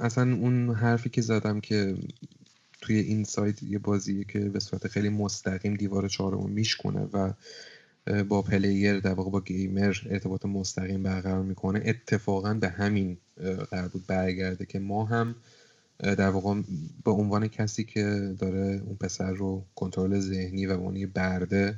اصلا 0.00 0.34
اون 0.34 0.74
حرفی 0.74 1.08
که 1.08 1.20
زدم 1.20 1.60
که 1.60 1.94
توی 2.80 2.96
این 2.96 3.24
سایت 3.24 3.62
یه 3.62 3.78
بازیه 3.78 4.24
که 4.24 4.38
به 4.38 4.60
صورت 4.60 4.88
خیلی 4.88 5.08
مستقیم 5.08 5.74
دیوار 5.74 6.08
چهارم 6.08 6.50
میشکنه 6.50 7.00
و 7.12 7.32
با 8.28 8.42
پلیر 8.42 9.00
در 9.00 9.12
واقع 9.12 9.30
با 9.30 9.40
گیمر 9.40 9.96
ارتباط 10.10 10.46
مستقیم 10.46 11.02
برقرار 11.02 11.42
می‌کنه. 11.42 11.82
اتفاقا 11.84 12.54
به 12.54 12.68
همین 12.68 13.16
قرار 13.70 13.88
بود 13.88 14.06
برگرده 14.06 14.66
که 14.66 14.78
ما 14.78 15.04
هم 15.04 15.34
در 15.98 16.28
واقع 16.28 16.62
به 17.04 17.10
عنوان 17.10 17.48
کسی 17.48 17.84
که 17.84 18.34
داره 18.38 18.82
اون 18.86 18.96
پسر 19.00 19.32
رو 19.32 19.64
کنترل 19.74 20.20
ذهنی 20.20 20.66
و 20.66 20.72
اون 20.72 21.06
برده 21.06 21.74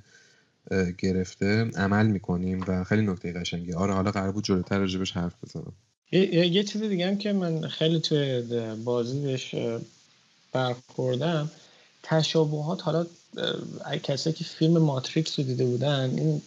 گرفته 0.98 1.64
عمل 1.64 2.06
می‌کنیم 2.06 2.64
و 2.68 2.84
خیلی 2.84 3.02
نکته 3.02 3.32
قشنگی 3.32 3.72
آره 3.72 3.94
حالا 3.94 4.10
قرار 4.10 4.32
بود 4.32 4.44
جلوتر 4.44 4.78
راجبش 4.78 5.12
حرف 5.12 5.34
بزنم. 5.44 5.72
یه, 6.12 6.46
یه 6.46 6.62
چیز 6.62 6.82
دیگه 6.82 7.06
هم 7.06 7.18
که 7.18 7.32
من 7.32 7.68
خیلی 7.68 8.00
توی 8.00 8.42
بازی 8.84 9.22
بهش 9.22 9.54
برخوردم 10.52 11.50
تشابهات 12.02 12.82
حالا 12.82 13.06
کسی 14.02 14.32
که 14.32 14.44
فیلم 14.44 14.78
ماتریکس 14.78 15.38
رو 15.38 15.44
دیده 15.44 15.64
بودن 15.64 16.14
این 16.18 16.42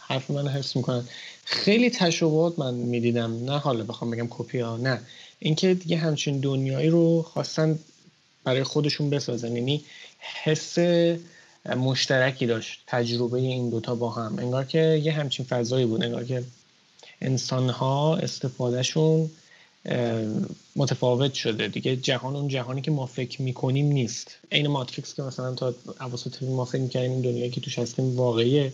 حرف 0.00 0.30
من 0.30 0.48
حس 0.48 0.76
می‌کنن. 0.76 1.04
خیلی 1.44 1.90
تشابهات 1.90 2.58
من 2.58 2.74
می‌دیدم 2.74 3.44
نه 3.44 3.58
حالا 3.58 3.84
بخوام 3.84 4.10
بگم 4.10 4.26
کپی 4.30 4.58
ها 4.58 4.76
نه. 4.76 5.00
اینکه 5.38 5.74
دیگه 5.74 5.96
همچین 5.96 6.40
دنیایی 6.40 6.88
رو 6.90 7.22
خواستن 7.22 7.78
برای 8.44 8.62
خودشون 8.62 9.10
بسازن 9.10 9.56
یعنی 9.56 9.84
حس 10.44 10.78
مشترکی 11.76 12.46
داشت 12.46 12.82
تجربه 12.86 13.38
این 13.38 13.70
دوتا 13.70 13.94
با 13.94 14.10
هم. 14.10 14.38
انگار 14.38 14.64
که 14.64 15.00
یه 15.04 15.12
همچین 15.12 15.46
فضایی 15.46 15.86
بود 15.86 16.04
انگار 16.04 16.24
که 16.24 16.44
انسان 17.20 17.70
ها 17.70 18.16
استفادهشون 18.16 19.30
متفاوت 20.76 21.34
شده. 21.34 21.68
دیگه 21.68 21.96
جهان 21.96 22.36
اون 22.36 22.48
جهانی 22.48 22.80
که 22.80 22.90
ما 22.90 23.06
فکر 23.06 23.42
می‌کنیم 23.42 23.86
نیست. 23.86 24.30
عین 24.52 24.66
ماتریکس 24.66 25.14
که 25.14 25.22
مثلا 25.22 25.54
تا 25.54 25.74
اواسط 26.00 26.42
ما 26.42 26.64
فکر 26.64 26.80
می‌کنیم 26.80 27.10
این 27.10 27.20
دنیایی 27.20 27.50
که 27.50 27.60
توش 27.60 27.78
هستیم 27.78 28.16
واقعیه. 28.16 28.72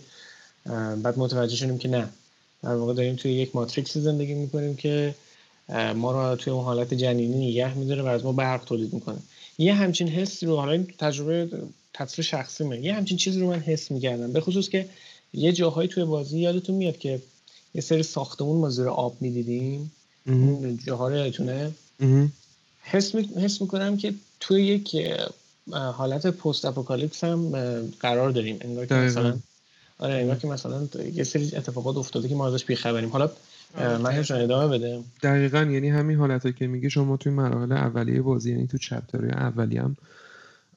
بعد 1.03 1.19
متوجه 1.19 1.55
شدیم 1.55 1.77
که 1.77 1.87
نه. 1.87 2.09
در 2.63 2.75
واقع 2.75 2.93
داریم 2.93 3.15
توی 3.15 3.33
یک 3.33 3.55
ماتریکس 3.55 3.97
زندگی 3.97 4.33
می‌کنیم 4.33 4.75
که 4.75 5.15
ما 5.95 6.11
رو 6.11 6.35
توی 6.35 6.53
اون 6.53 6.63
حالت 6.63 6.93
جنینی 6.93 7.49
نگه 7.49 7.73
میداره 7.73 8.01
و 8.01 8.05
از 8.05 8.25
ما 8.25 8.31
برق 8.31 8.65
تولید 8.65 8.93
می‌کنه. 8.93 9.17
یه 9.57 9.73
همچین 9.73 10.07
حسی 10.07 10.45
رو 10.45 10.55
حالا 10.55 10.83
تجربه 10.97 11.49
تصویر 11.93 12.25
شخصی 12.25 12.63
من 12.63 12.83
یه 12.83 12.93
همچین 12.93 13.17
چیزی 13.17 13.39
رو 13.39 13.47
من 13.47 13.59
حس 13.59 13.91
می‌کردم. 13.91 14.33
به 14.33 14.41
خصوص 14.41 14.69
که 14.69 14.89
یه 15.33 15.51
جاهایی 15.51 15.89
توی 15.89 16.03
بازی 16.03 16.39
یادتون 16.39 16.75
میاد 16.75 16.97
که 16.97 17.21
یه 17.75 17.81
سری 17.81 18.03
ساختمون 18.03 18.57
ما 18.57 18.69
زیر 18.69 18.87
آب 18.87 19.17
می‌دیدیم. 19.21 19.91
یادتونه؟ 20.87 21.71
حس, 22.81 23.15
می... 23.15 23.29
حس 23.41 23.61
می‌کنم 23.61 23.97
که 23.97 24.13
توی 24.39 24.63
یک 24.63 24.95
حالت 25.71 26.27
پست 26.27 26.65
اپوکالیپس 26.65 27.23
هم 27.23 27.51
قرار 27.99 28.29
داریم. 28.29 28.57
انگار 28.61 28.85
که 28.85 28.95
مثلا 28.95 29.37
آره 29.99 30.13
انگار 30.13 30.35
که 30.35 30.47
مثلا 30.47 30.87
یه 31.13 31.23
سری 31.23 31.55
اتفاقات 31.55 31.97
افتاده 31.97 32.29
که 32.29 32.35
ما 32.35 32.47
ازش 32.47 32.65
بیخبریم. 32.65 33.09
حالا 33.09 33.31
من 33.77 34.21
جان 34.21 34.41
ادامه 34.41 34.77
بده. 34.77 35.03
دقیقا 35.23 35.57
یعنی 35.57 35.89
همین 35.89 36.17
حالتی 36.17 36.53
که 36.53 36.67
میگه 36.67 36.89
شما 36.89 37.17
توی 37.17 37.31
مراحل 37.31 37.71
اولیه 37.71 38.21
بازی 38.21 38.51
یعنی 38.51 38.67
تو 38.67 38.77
چپترهای 38.77 39.31
اولی 39.31 39.77
هم 39.77 39.95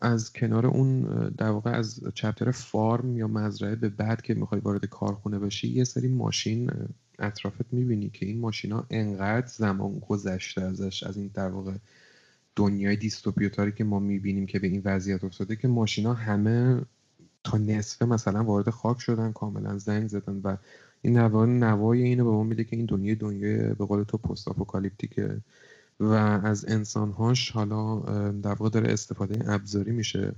از 0.00 0.32
کنار 0.32 0.66
اون 0.66 1.02
در 1.28 1.50
واقع 1.50 1.70
از 1.70 2.00
چپتر 2.14 2.50
فارم 2.50 3.16
یا 3.16 3.28
مزرعه 3.28 3.76
به 3.76 3.88
بعد 3.88 4.22
که 4.22 4.34
می‌خوای 4.34 4.60
وارد 4.60 4.86
کارخونه 4.86 5.38
باشی 5.38 5.68
یه 5.68 5.84
سری 5.84 6.08
ماشین 6.08 6.70
اطرافت 7.18 7.72
می‌بینی 7.72 8.10
که 8.10 8.26
این 8.26 8.40
ماشینا 8.40 8.86
انقدر 8.90 9.46
زمان 9.46 9.98
گذشته 9.98 10.62
ازش 10.62 11.02
از 11.02 11.16
این 11.16 11.30
در 11.34 11.48
واقع 11.48 11.74
دنیای 12.56 12.96
دیستوپیوتاری 12.96 13.72
که 13.72 13.84
ما 13.84 13.98
می‌بینیم 13.98 14.46
که 14.46 14.58
به 14.58 14.66
این 14.66 14.82
وضعیت 14.84 15.24
افتاده 15.24 15.56
که 15.56 15.68
ماشینا 15.68 16.14
همه 16.14 16.82
تا 17.44 17.58
نصفه 17.58 18.04
مثلا 18.06 18.44
وارد 18.44 18.70
خاک 18.70 19.00
شدن 19.00 19.32
کاملا 19.32 19.78
زنگ 19.78 20.08
زدن 20.08 20.40
و 20.44 20.56
این 21.02 21.18
نوای 21.18 21.50
نوای 21.50 22.02
اینو 22.02 22.24
به 22.24 22.30
ما 22.30 22.42
میده 22.42 22.64
که 22.64 22.76
این 22.76 22.86
دنیای 22.86 23.14
دنیای 23.14 23.74
به 23.74 23.84
قول 23.86 24.02
تو 24.04 24.18
پست 24.18 24.48
آپوکالیپتیکه. 24.48 25.40
و 26.00 26.12
از 26.44 26.64
انسانهاش 26.68 27.50
حالا 27.50 27.98
در 28.30 28.54
واقع 28.54 28.70
داره 28.70 28.92
استفاده 28.92 29.52
ابزاری 29.52 29.92
میشه. 29.92 30.34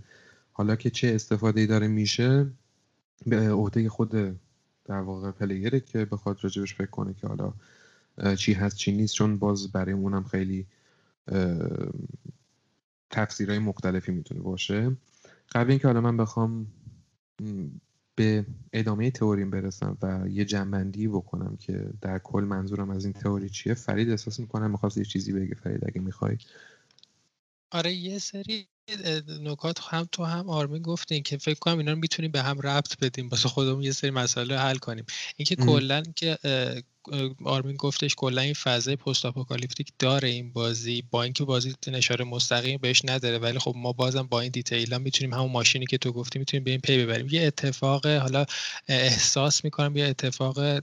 حالا 0.53 0.77
که 0.77 0.91
چه 0.91 1.09
استفاده 1.15 1.67
داره 1.67 1.89
میشه 1.89 2.47
به 3.27 3.51
عهده 3.51 3.89
خود 3.89 4.11
در 4.85 5.01
واقع 5.01 5.31
پلیره 5.31 5.81
که 5.81 6.05
بخواد 6.05 6.39
راجبش 6.43 6.75
فکر 6.75 6.91
کنه 6.91 7.15
که 7.15 7.27
حالا 7.27 7.53
چی 8.37 8.53
هست 8.53 8.77
چی 8.77 8.93
نیست. 8.93 9.15
چون 9.15 9.39
باز 9.39 9.73
برای 9.73 9.93
اونم 9.93 10.25
خیلی 10.25 10.67
تفسیرهای 13.11 13.59
مختلفی 13.59 14.13
می‌تونه 14.13 14.41
باشه. 14.41 14.97
قبل 15.53 15.71
اینکه 15.71 15.87
حالا 15.87 16.01
من 16.01 16.17
بخوام 16.17 16.67
به 18.21 18.47
ادامه 18.73 19.11
تئوریم 19.11 19.51
برسم 19.51 19.99
و 20.03 20.29
یه 20.29 20.45
جنبندی 20.45 21.09
بکنم 21.09 21.57
که 21.57 21.91
در 22.01 22.19
کل 22.19 22.45
منظورم 22.45 22.91
از 22.91 23.05
این 23.05 23.13
تئوری 23.13 23.49
چیه. 23.49 23.75
فرید 23.75 24.11
احساس 24.11 24.41
می‌کنم 24.41 24.71
می‌خواست 24.71 24.99
یه 24.99 25.05
چیزی 25.05 25.33
بگه. 25.33 25.55
فرید 25.55 25.85
اگه 25.89 26.01
می‌خوای. 26.01 26.39
آره 27.71 27.93
یه 27.93 28.19
سری 28.19 28.69
نکات 29.41 29.79
هم 29.89 30.09
تو 30.13 30.25
هم 30.25 30.49
آرمین 30.49 30.83
گفتین 30.83 31.23
که 31.23 31.39
فکر 31.39 31.59
کنم 31.59 31.79
اینا 31.79 31.93
رو 31.93 31.99
می‌تونیم 31.99 32.31
به 32.31 32.43
هم 32.43 32.61
ربط 32.61 32.99
بدیم 32.99 33.29
واسه 33.29 33.49
خودمون 33.49 33.83
یه 33.83 33.93
سری 33.93 34.11
مسئله 34.11 34.59
حل 34.59 34.77
کنیم. 34.77 35.05
اینکه 35.37 35.57
کلا 35.57 36.03
که 36.17 36.39
آرمین 37.45 37.77
گفتش 37.77 38.15
کلا 38.15 38.43
این 38.43 38.55
فضای 38.55 38.97
post-apocalyptic 38.97 39.93
داره 39.99 40.29
این 40.29 40.53
بازی 40.53 41.03
با 41.11 41.23
اینکه 41.23 41.45
بازی 41.45 41.75
اشاره 41.93 42.25
مستقیم 42.25 42.79
بهش 42.83 43.03
نداره 43.05 43.39
ولی 43.39 43.59
خب 43.59 43.75
ما 43.77 43.93
بازم 43.93 44.23
با 44.23 44.41
این 44.41 44.51
detail 44.51 44.99
می‌تونیم 44.99 45.35
همون 45.35 45.51
ماشینی 45.51 45.87
که 45.87 45.99
تو 45.99 46.13
گفتی 46.13 46.39
می‌تونیم 46.39 46.65
به 46.65 46.71
این 46.71 46.81
پی 46.81 47.05
ببریم. 47.05 47.27
یه 47.31 47.43
اتفاق 47.43 48.07
حالا 48.07 48.45
احساس 48.89 49.65
می‌کنم 49.65 49.97
یه 49.97 50.05
اتفاق 50.05 50.81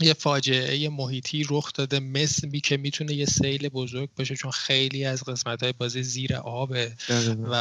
یه 0.00 0.12
فاجعه 0.12 0.88
محیطی 0.88 1.46
رخ 1.50 1.72
داده 1.72 2.00
مثل 2.00 2.48
می 2.48 2.60
که 2.60 2.76
می‌تونه 2.76 3.14
یه 3.14 3.26
سیل 3.26 3.68
بزرگ 3.68 4.08
باشه 4.16 4.36
چون 4.36 4.50
خیلی 4.50 5.04
از 5.04 5.24
قسمت 5.24 5.62
های 5.62 5.72
بازی 5.72 6.02
زیر 6.02 6.36
آبه 6.36 6.92
و 7.50 7.54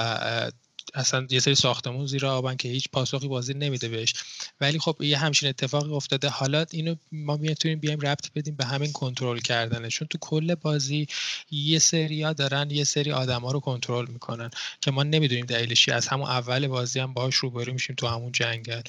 اصلا 0.94 1.28
یه 1.30 1.40
سری 1.40 1.56
ساختمون 1.56 2.06
زیر 2.06 2.26
آبن 2.26 2.56
که 2.56 2.70
هیچ 2.70 2.90
پاسخی 2.92 3.28
بازی 3.28 3.54
نمیده 3.54 3.88
بهش. 3.88 4.14
ولی 4.62 4.80
خب 4.80 5.02
یه 5.02 5.18
همچین 5.18 5.50
اتفاقی 5.50 5.94
افتاده. 5.94 6.30
حالا 6.30 6.66
اینو 6.72 6.96
ما 7.12 7.38
می‌تونیم 7.38 7.80
بیایم 7.80 8.00
ربط 8.00 8.32
بدیم 8.36 8.56
به 8.56 8.66
همین 8.66 8.92
کنترل 8.92 9.40
کردنه. 9.40 9.90
چون 9.90 10.08
تو 10.08 10.18
کل 10.22 10.56
بازی 10.56 11.08
یه 11.52 11.80
سری 11.80 12.34
دارن 12.34 12.72
یه 12.72 12.84
سری 12.84 13.12
آدما 13.12 13.52
رو 13.52 13.60
کنترل 13.60 14.12
می‌کنن 14.12 14.50
که 14.82 14.92
ما 14.92 15.04
نمی‌دونیم 15.04 15.46
دلیلش 15.46 15.90
از 15.90 16.08
همون 16.08 16.30
اول 16.30 16.68
بازی 16.68 17.00
هم 17.00 17.14
باهاش 17.14 17.36
روبرو 17.36 17.74
میشیم 17.74 17.96
تو 17.96 18.08
همون 18.08 18.32
جنگل. 18.32 18.82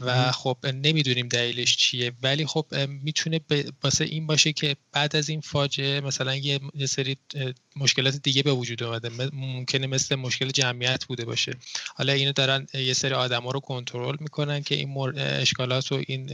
و 0.00 0.32
خب 0.32 0.56
نمی‌دونیم 0.66 1.28
دلیلش 1.28 1.76
چیه 1.76 2.12
ولی 2.22 2.46
خب 2.46 2.66
می‌تونه 2.88 3.40
واسه 3.82 4.04
این 4.04 4.26
باشه 4.26 4.52
که 4.52 4.76
بعد 4.92 5.16
از 5.16 5.28
این 5.28 5.40
فاجعه 5.40 6.00
مثلا 6.00 6.36
یه, 6.36 6.60
سری 6.86 7.16
مشکلات 7.76 8.16
دیگه 8.16 8.42
به 8.42 8.52
وجود 8.52 8.82
اومده 8.82 9.10
ممکنه 9.32 9.86
مثل 9.86 10.14
مشکل 10.14 10.50
جمعیت 10.50 11.04
بوده 11.04 11.24
باشه. 11.24 11.52
حالا 11.94 12.12
اینو 12.12 12.32
دارن 12.32 12.66
یه 12.74 12.92
سری 12.92 13.14
آدما 13.14 13.50
رو 13.50 13.60
کنترل 13.60 14.16
می‌کنن 14.20 14.62
که 14.62 14.74
این 14.74 15.18
اشکالات 15.18 15.92
و 15.92 16.02
این 16.06 16.30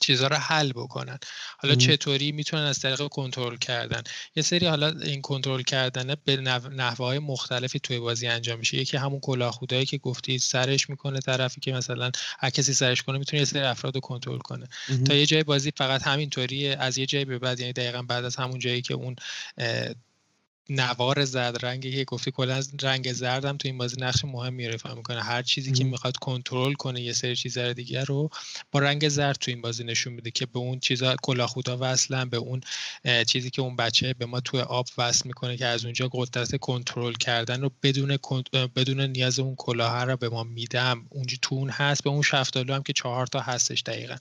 چیزها 0.00 0.26
رو 0.26 0.36
حل 0.36 0.72
بکنن. 0.72 1.18
حالا 1.58 1.74
چطوری 1.74 2.32
می‌تونن 2.32 2.62
از 2.62 2.78
طریق 2.78 3.08
کنترل 3.08 3.56
کردن؟ 3.56 4.02
یه 4.36 4.42
سری 4.42 4.66
حالا 4.66 4.88
این 4.88 5.22
کنترل 5.22 5.62
کردن 5.62 6.14
به 6.24 6.36
نحوه 6.36 7.06
های 7.06 7.18
مختلفی 7.18 7.78
توی 7.78 7.98
بازی 7.98 8.26
انجام 8.26 8.58
میشه. 8.58 8.76
یکی 8.76 8.96
همون 8.96 9.20
کلاهخودایی 9.20 9.86
که 9.86 9.98
گفتی 9.98 10.38
سرش 10.38 10.90
می‌کنه 10.90 11.20
طرفی 11.20 11.60
که 11.60 11.72
مثلا 11.72 12.10
هر 12.38 12.50
کسی 12.50 12.74
سرش 12.74 13.02
کنه 13.02 13.18
می‌تونه 13.18 13.40
یه 13.40 13.44
سری 13.44 13.62
افراد 13.62 13.94
رو 13.94 14.00
کنترل 14.00 14.38
کنه. 14.38 14.66
تا 15.06 15.14
یه 15.14 15.26
جای 15.26 15.42
بازی 15.44 15.72
فقط 15.76 16.02
همینطوریه 16.02 16.76
از 16.80 16.98
یه 16.98 17.06
جایی 17.06 17.24
به 17.24 17.38
بعد 17.38 17.60
یعنی 17.60 17.72
دقیقا 17.72 18.02
بعد 18.02 18.24
از 18.24 18.36
همون 18.36 18.58
جایی 18.58 18.82
که 18.82 18.94
اون 18.94 19.16
نوار 20.68 21.24
زرد 21.24 21.66
رنگی 21.66 21.96
که 21.96 22.04
گفتی 22.04 22.30
کلا 22.30 22.62
رنگ 22.82 23.12
زردم 23.12 23.56
تو 23.56 23.68
این 23.68 23.78
بازی 23.78 23.96
نقش 24.00 24.24
مهمی 24.24 24.66
ایفا 24.66 24.94
می‌کنه. 24.94 25.22
هر 25.22 25.42
چیزی 25.42 25.72
که 25.72 25.84
می‌خواد 25.84 26.16
کنترل 26.16 26.72
کنه 26.72 27.00
یه 27.00 27.12
سری 27.12 27.36
چیزهای 27.36 27.74
دیگه 27.74 28.04
رو 28.04 28.30
با 28.72 28.80
رنگ 28.80 29.08
زرد 29.08 29.36
تو 29.36 29.50
این 29.50 29.60
بازی 29.60 29.84
نشون 29.84 30.12
میده 30.12 30.30
که 30.30 30.46
به 30.46 30.58
اون 30.58 30.80
چیزا 30.80 31.16
کلاهخودا 31.22 31.78
وصلن 31.80 32.28
به 32.28 32.36
اون 32.36 32.60
چیزی 33.26 33.50
که 33.50 33.62
اون 33.62 33.76
بچه 33.76 34.14
به 34.14 34.26
ما 34.26 34.40
توی 34.40 34.60
آب 34.60 34.86
وصل 34.98 35.28
می‌کنه 35.28 35.56
که 35.56 35.66
از 35.66 35.84
اونجا 35.84 36.08
قدرت 36.12 36.56
کنترل 36.56 37.12
کردن 37.12 37.60
رو 37.60 37.70
بدون 37.82 38.18
بدون 38.76 39.00
نیاز 39.00 39.38
اون 39.38 39.54
کلاه 39.56 40.04
رو 40.04 40.16
به 40.16 40.28
ما 40.28 40.42
میدم 40.42 41.06
اونجا 41.10 41.36
تو 41.42 41.54
اون 41.54 41.70
هست 41.70 42.04
به 42.04 42.10
اون 42.10 42.22
شفتالو 42.22 42.74
هم 42.74 42.82
که 42.82 42.92
چهار 42.92 43.26
تا 43.26 43.40
هستش 43.40 43.82
دقیقا. 43.86 44.16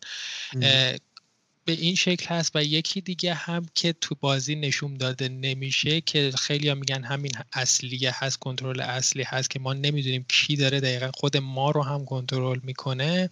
به 1.66 1.72
این 1.72 1.96
شکل 1.96 2.26
هست 2.26 2.52
و 2.56 2.64
یکی 2.64 3.02
دیگه 3.02 3.34
هم 3.34 3.66
که 3.76 3.94
تو 3.94 4.16
بازی 4.20 4.56
نشون 4.56 4.98
داده 4.98 5.30
نمیشه 5.30 6.02
که 6.02 6.32
خیلی 6.32 6.74
میگن 6.74 7.04
همین 7.04 7.32
اصلیه 7.54 8.12
هست 8.14 8.40
کنترل 8.40 8.82
اصلی 8.82 9.24
هست 9.24 9.50
که 9.50 9.60
ما 9.60 9.74
نمی‌دونیم 9.74 10.26
کی 10.28 10.56
داره 10.56 10.80
دقیقا 10.80 11.12
خود 11.14 11.38
ما 11.38 11.72
رو 11.72 11.84
هم 11.84 12.06
کنترل 12.06 12.60
می‌کنه 12.64 13.30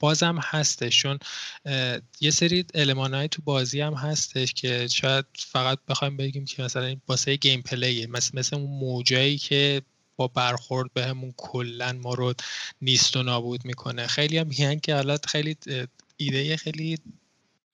بازم 0.00 0.38
هستش. 0.42 0.98
چون 0.98 1.18
یه 2.20 2.30
سری 2.30 2.64
های 2.74 3.28
تو 3.28 3.42
بازی 3.42 3.80
هم 3.80 3.94
هستش 3.94 4.52
که 4.52 4.88
شاید 4.88 5.24
فقط 5.34 5.78
بخوایم 5.88 6.16
بگیم 6.16 6.44
که 6.44 6.62
مثلا 6.62 6.96
واسه 7.08 7.36
گیم 7.36 7.62
پلیه 7.62 8.06
مثل, 8.06 8.38
مثل 8.38 8.56
اون 8.56 8.70
موجایی 8.70 9.38
که 9.38 9.82
با 10.16 10.28
برخورد 10.28 10.92
بهمون 10.94 11.30
به 11.30 11.34
کلا 11.36 11.92
ما 11.92 12.14
رو 12.14 12.34
نیست 12.82 13.16
و 13.16 13.22
نابود 13.22 13.64
می‌کنه. 13.64 14.06
خیلی 14.06 14.38
هم 14.38 14.46
میگن 14.46 14.78
که 14.78 14.94
حالت 14.94 15.26
خیلی 15.26 15.56
ایده 16.16 16.56
خیلی 16.56 16.98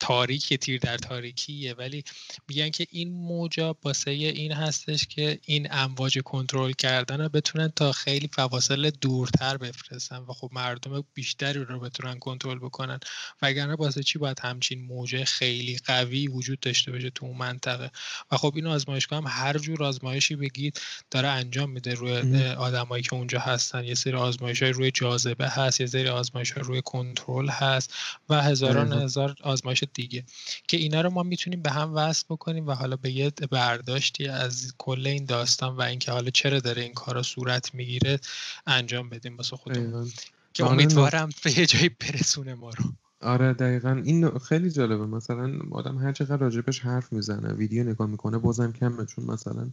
تاریک 0.03 0.55
تیر 0.55 0.81
در 0.81 0.99
تاریکیه. 0.99 1.75
ولی 1.75 2.05
میگن 2.49 2.71
که 2.71 2.87
این 2.91 3.13
موجا 3.13 3.73
باسه 3.73 4.11
این 4.11 4.53
هستش 4.53 5.07
که 5.07 5.39
این 5.45 5.69
امواج 5.71 6.19
کنترل 6.19 6.73
کردن 6.73 7.21
رو 7.21 7.29
بتونن 7.29 7.69
تا 7.69 7.93
خیلی 7.93 8.29
فواصل 8.33 8.91
دورتر 8.91 9.57
بفرستن 9.57 10.17
و 10.17 10.33
خب 10.33 10.51
مردم 10.53 11.05
بیشتری 11.15 11.65
رو 11.65 11.81
بتونن 11.81 12.19
کنترل 12.19 12.59
بکنن. 12.59 13.01
وگرنه 13.43 13.77
باسه 13.77 14.03
چی 14.03 14.19
باید 14.19 14.41
همچین 14.41 14.85
موجه 14.85 15.25
خیلی 15.25 15.79
قوی 15.85 16.29
وجود 16.29 16.61
داشته 16.61 16.93
باشه 16.93 17.11
تو 17.11 17.27
اون 17.27 17.37
منطقه؟ 17.37 17.91
و 18.33 18.37
خب 18.37 18.53
این 18.57 18.67
آزمایشگاه 18.67 19.19
هم 19.19 19.27
هر 19.29 19.59
جور 19.59 19.85
آزمایشی 19.85 20.37
بگید 20.37 20.81
داره 21.11 21.29
انجام 21.29 21.71
میده 21.71 21.95
روی 21.95 22.47
آدمایی 22.49 23.03
که 23.03 23.15
اونجا 23.15 23.41
هستن. 23.41 23.85
یه 23.85 23.95
سری 23.95 24.13
آزمایش 24.13 24.63
های 24.63 24.73
روی 24.73 24.91
جاذبه 24.91 25.49
هست 25.49 25.81
یه 25.81 25.87
سری 25.87 26.09
آزمایش 26.09 26.51
های 26.51 26.63
روی 26.63 26.83
کنترل 26.83 27.49
هست 27.49 27.95
و 28.29 28.43
هزاران 28.43 28.93
هزار 28.93 29.37
آزمایش 29.43 29.85
دیگه. 29.95 30.25
که 30.69 30.77
اینا 30.77 31.01
رو 31.01 31.11
ما 31.11 31.23
می‌تونیم 31.23 31.63
به 31.63 31.71
هم 31.71 31.95
وصل 31.95 32.25
بکنیم 32.31 32.67
و 32.67 32.73
حالا 32.73 32.97
به 32.97 33.11
یه 33.11 33.31
برداشتی 33.51 34.27
از 34.27 34.75
کل 34.79 35.07
این 35.07 35.25
داستان 35.25 35.77
و 35.77 35.81
اینکه 35.83 36.13
حالا 36.13 36.31
چرا 36.31 36.61
داره 36.61 36.83
این 36.83 36.95
کارا 36.95 37.23
صورت 37.23 37.75
می‌گیره 37.75 38.19
انجام 38.67 39.09
بدیم 39.09 39.37
واسه 39.37 39.57
خودمون. 39.57 40.13
که 40.55 40.65
آره، 40.65 40.73
امیدوارم 40.73 41.31
به 41.45 41.51
یه 41.59 41.67
جایی 41.67 41.89
برسونه 41.89 42.55
ما 42.55 42.71
رو. 42.71 42.85
آره 43.21 43.53
دقیقا. 43.53 44.03
این 44.05 44.39
خیلی 44.39 44.71
جالبه. 44.71 45.07
مثلا 45.07 45.59
آدم 45.71 45.99
هر 45.99 46.13
چقدر 46.13 46.37
راجبش 46.37 46.81
حرف 46.81 47.13
می‌زنه 47.13 47.53
ویدیو 47.53 47.85
نگاه 47.85 48.07
می‌کنه 48.07 48.39
بازم 48.39 48.73
کمه 48.73 49.07
چون 49.07 49.25
مثلا 49.25 49.71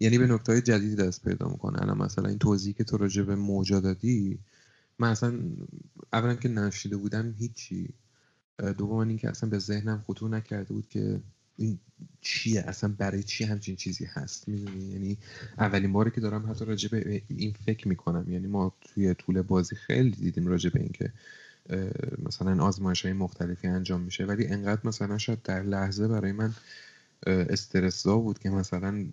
یعنی 0.00 0.18
به 0.18 0.26
نکته 0.26 0.60
جدیدی 0.60 0.96
دست 0.96 1.24
پیدا 1.24 1.48
می‌کنه. 1.48 1.82
الان 1.82 1.98
مثلا 1.98 2.28
این 2.28 2.38
توضیحی 2.38 2.72
که 2.72 2.84
تو 2.84 2.96
راجب 2.96 3.30
موجا 3.30 3.80
دادی 3.80 4.38
من 4.98 5.10
اصلا 5.10 5.40
اولا 6.12 6.34
که 6.34 6.48
نشیده 6.48 6.96
بودم 6.96 7.34
هیچی. 7.38 7.88
دوم 8.58 9.08
اینکه 9.08 9.28
اصلا 9.30 9.50
به 9.50 9.58
ذهنم 9.58 10.04
خطور 10.06 10.30
نکرده 10.30 10.74
بود 10.74 10.88
که 10.88 11.20
این 11.56 11.78
چیه 12.20 12.60
اصلا 12.60 12.94
برای 12.98 13.22
چی 13.22 13.44
همچین 13.44 13.76
چیزی 13.76 14.04
هست 14.04 14.48
می‌دونی؟ 14.48 14.84
یعنی 14.84 15.18
اولین 15.58 15.92
باری 15.92 16.10
که 16.10 16.20
دارم 16.20 16.50
حتی 16.50 16.64
راجع 16.64 16.88
به 16.88 17.22
این 17.28 17.54
فکر 17.66 17.88
می‌کنم. 17.88 18.32
یعنی 18.32 18.46
ما 18.46 18.72
توی 18.80 19.14
طول 19.14 19.42
بازی 19.42 19.76
خیلی 19.76 20.10
دیدیم 20.10 20.46
راجع 20.46 20.70
به 20.70 20.80
اینکه 20.80 21.12
مثلا 22.26 22.64
آزمایش 22.64 23.04
های 23.04 23.12
مختلفی 23.12 23.68
انجام 23.68 24.00
میشه 24.00 24.24
ولی 24.24 24.46
انقدر 24.46 24.80
مثلا 24.84 25.18
شاید 25.18 25.42
در 25.42 25.62
لحظه 25.62 26.08
برای 26.08 26.32
من 26.32 26.54
استرسا 27.26 28.18
بود 28.18 28.38
که 28.38 28.50
مثلا 28.50 29.06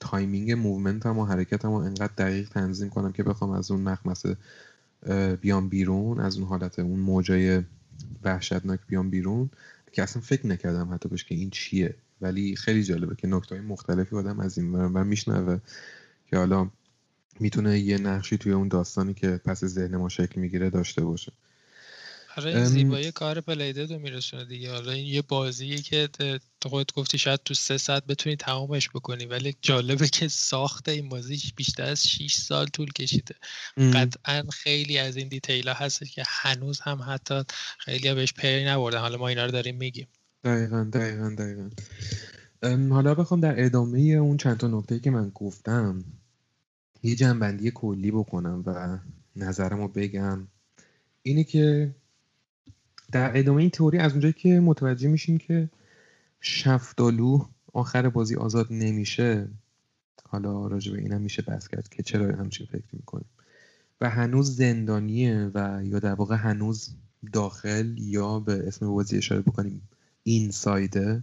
timing 0.00 0.52
movement 0.52 1.11
م 1.11 1.18
و 1.18 1.24
حرکتم 1.24 1.70
و 1.70 1.74
انقدر 1.74 2.12
دقیق 2.18 2.48
تنظیم 2.48 2.88
کنم 2.88 3.12
که 3.12 3.22
بخوام 3.22 3.50
از 3.50 3.70
اون 3.70 3.80
مخمسه 3.80 4.36
بیام 5.40 5.68
بیرون 5.68 6.20
از 6.20 6.36
اون 6.36 6.46
حالت 6.46 6.78
اون 6.78 7.00
موجای 7.00 7.62
وحشتناک 8.24 8.80
بیام 8.86 9.10
بیرون 9.10 9.50
که 9.92 10.02
اصلا 10.02 10.22
فکر 10.22 10.46
نکردم 10.46 10.94
حتی 10.94 11.08
بهش 11.08 11.24
که 11.24 11.34
این 11.34 11.50
چیه. 11.50 11.94
ولی 12.20 12.56
خیلی 12.56 12.82
جالبه 12.82 13.14
که 13.14 13.28
نکته 13.28 13.54
های 13.54 13.64
مختلفی 13.64 14.16
آدم 14.16 14.40
از 14.40 14.58
این 14.58 14.74
و 14.74 15.04
میشنوه 15.04 15.58
که 16.26 16.36
حالا 16.36 16.70
می‌تونه 17.40 17.78
یه 17.78 17.98
نقشی 17.98 18.38
توی 18.38 18.52
اون 18.52 18.68
داستانی 18.68 19.14
که 19.14 19.40
پس 19.44 19.64
ذهن 19.64 19.96
ما 19.96 20.08
شکل 20.08 20.40
می‌گیره 20.40 20.70
داشته 20.70 21.04
باشه. 21.04 21.32
آره 22.36 22.64
زیبایی 22.64 23.12
کار 23.12 23.40
Playdead 23.40 23.92
رو 23.92 23.98
میرسونه 23.98 24.44
دیگه. 24.44 24.72
حالا 24.72 24.92
این 24.92 25.06
یه 25.06 25.22
بازیه 25.22 25.78
که 25.78 26.08
تو 26.60 26.68
خودت 26.68 26.92
گفتی 26.92 27.18
شاید 27.18 27.40
تو 27.44 27.54
سه 27.54 27.78
ساعت 27.78 28.06
بتونی 28.06 28.36
تمامش 28.36 28.88
بکنی 28.88 29.26
ولی 29.26 29.56
جالبه 29.60 30.08
که 30.08 30.28
ساخت 30.28 30.88
این 30.88 31.08
بازی 31.08 31.42
بیشتر 31.56 31.82
از 31.82 32.08
6 32.08 32.34
سال 32.34 32.66
طول 32.66 32.92
کشیده. 32.92 33.34
قطعا 33.76 34.42
خیلی 34.52 34.98
از 34.98 35.16
این 35.16 35.28
detail 35.28 35.68
ها 35.68 35.74
هستش 35.74 36.14
که 36.14 36.22
هنوز 36.26 36.80
هم 36.80 37.00
حتی 37.08 37.42
خیلی 37.78 38.14
بهش 38.14 38.32
پی 38.32 38.64
نبردن. 38.64 38.98
حالا 38.98 39.18
ما 39.18 39.28
اینا 39.28 39.44
رو 39.44 39.50
داریم 39.50 39.76
میگیم. 39.76 40.06
دقیقا 40.44 40.84
دقیقا 40.92 41.34
دقیقا. 41.38 41.70
حالا 42.94 43.14
بخوام 43.14 43.40
در 43.40 43.64
ادامه 43.64 44.00
اون 44.00 44.36
چند 44.36 44.58
تا 44.58 44.66
نکته 44.66 44.98
که 44.98 45.10
من 45.10 45.30
گفتم 45.34 46.04
یه 47.02 47.14
جمع‌بندی 47.14 47.70
کلی 47.74 48.10
بکنم 48.10 48.62
و 48.66 48.98
نظرمو 49.36 49.88
بگم. 49.88 50.48
اینه 51.22 51.44
که 51.44 51.94
در 53.12 53.38
ادامه 53.38 53.60
این 53.60 53.70
تئوری 53.70 53.98
از 53.98 54.12
اونجایی 54.12 54.32
که 54.32 54.60
متوجه 54.60 55.08
میشیم 55.08 55.38
که 55.38 55.68
شفتالو 56.40 57.44
آخر 57.72 58.08
بازی 58.08 58.36
آزاد 58.36 58.66
نمیشه 58.70 59.48
حالا 60.28 60.66
راجع 60.66 60.92
به 60.92 60.98
اینم 60.98 61.20
میشه 61.20 61.42
بحث 61.42 61.68
کرد 61.68 61.88
که 61.88 62.02
چرا 62.02 62.36
همچین 62.36 62.66
فکر 62.66 62.92
می‌کنیم. 62.92 63.28
و 64.00 64.10
هنوز 64.10 64.56
زندانیه 64.56 65.50
و 65.54 65.80
یا 65.84 65.98
در 65.98 66.14
واقع 66.14 66.36
هنوز 66.36 66.94
داخل 67.32 67.98
یا 67.98 68.40
به 68.40 68.62
اسم 68.66 68.90
بازی 68.90 69.16
اشاره 69.16 69.40
بکنیم 69.40 69.88
این 70.22 70.50
سایده 70.50 71.22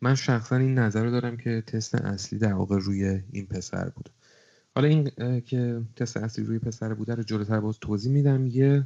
من 0.00 0.14
شخصا 0.14 0.56
این 0.56 0.78
نظر 0.78 1.04
رو 1.04 1.10
دارم 1.10 1.36
که 1.36 1.62
تست 1.66 1.94
اصلی 1.94 2.38
در 2.38 2.52
واقع 2.52 2.78
روی 2.78 3.20
این 3.32 3.46
پسر 3.46 3.88
بود. 3.88 4.10
حالا 4.74 4.88
این 4.88 5.10
که 5.40 5.82
تست 5.96 6.16
اصلی 6.16 6.44
روی 6.44 6.58
پسر 6.58 6.94
بوده 6.94 7.14
رو 7.14 7.22
جلوتر 7.22 7.60
باز 7.60 7.78
توضیح 7.80 8.12
میدم. 8.12 8.46
یه 8.46 8.84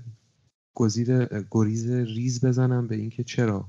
گزیر 0.75 1.25
گریز 1.51 1.91
ریز 1.91 2.45
بزنم 2.45 2.87
به 2.87 2.97
اینکه 2.97 3.25
چرا 3.25 3.69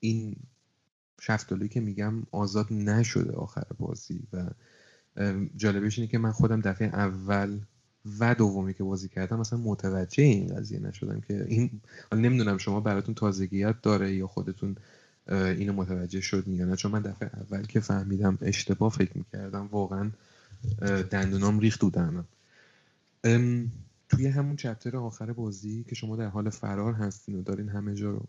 این 0.00 0.36
شفتالوی 1.20 1.68
که 1.68 1.80
میگم 1.80 2.22
آزاد 2.30 2.72
نشده 2.72 3.32
آخر 3.32 3.66
بازی 3.78 4.20
و 4.32 4.50
جالبش 5.56 5.98
اینه 5.98 6.10
که 6.10 6.18
من 6.18 6.32
خودم 6.32 6.60
دفعه 6.60 6.88
اول 6.88 7.60
و 8.18 8.34
دومی 8.34 8.74
که 8.74 8.84
بازی 8.84 9.08
کردم 9.08 9.40
مثلا 9.40 9.58
متوجه 9.58 10.24
این 10.24 10.56
قضیه 10.56 10.78
نشدم 10.78 11.20
که 11.20 11.44
این 11.48 11.80
نمی‌دونم 12.12 12.58
شما 12.58 12.80
براتون 12.80 13.14
تازگیت 13.14 13.82
داره 13.82 14.14
یا 14.14 14.26
خودتون 14.26 14.76
اینو 15.28 15.72
متوجه 15.72 16.20
شد 16.20 16.48
یا 16.48 16.64
نه 16.64 16.76
چون 16.76 16.92
من 16.92 17.02
دفعه 17.02 17.30
اول 17.34 17.62
که 17.62 17.80
فهمیدم 17.80 18.38
اشتباه 18.42 18.92
فکر 18.92 19.18
می‌کردم 19.18 19.66
واقعا 19.66 20.10
دندونام 21.10 21.58
ریخت 21.58 21.80
دودنم 21.80 22.24
توی 24.12 24.26
همون 24.26 24.56
چپتر 24.56 24.96
آخر 24.96 25.32
بازی 25.32 25.84
که 25.84 25.94
شما 25.94 26.16
در 26.16 26.28
حال 26.28 26.50
فرار 26.50 26.92
هستین 26.92 27.34
و 27.34 27.42
دارین 27.42 27.68
همه 27.68 27.94
جا 27.94 28.10
رو 28.10 28.28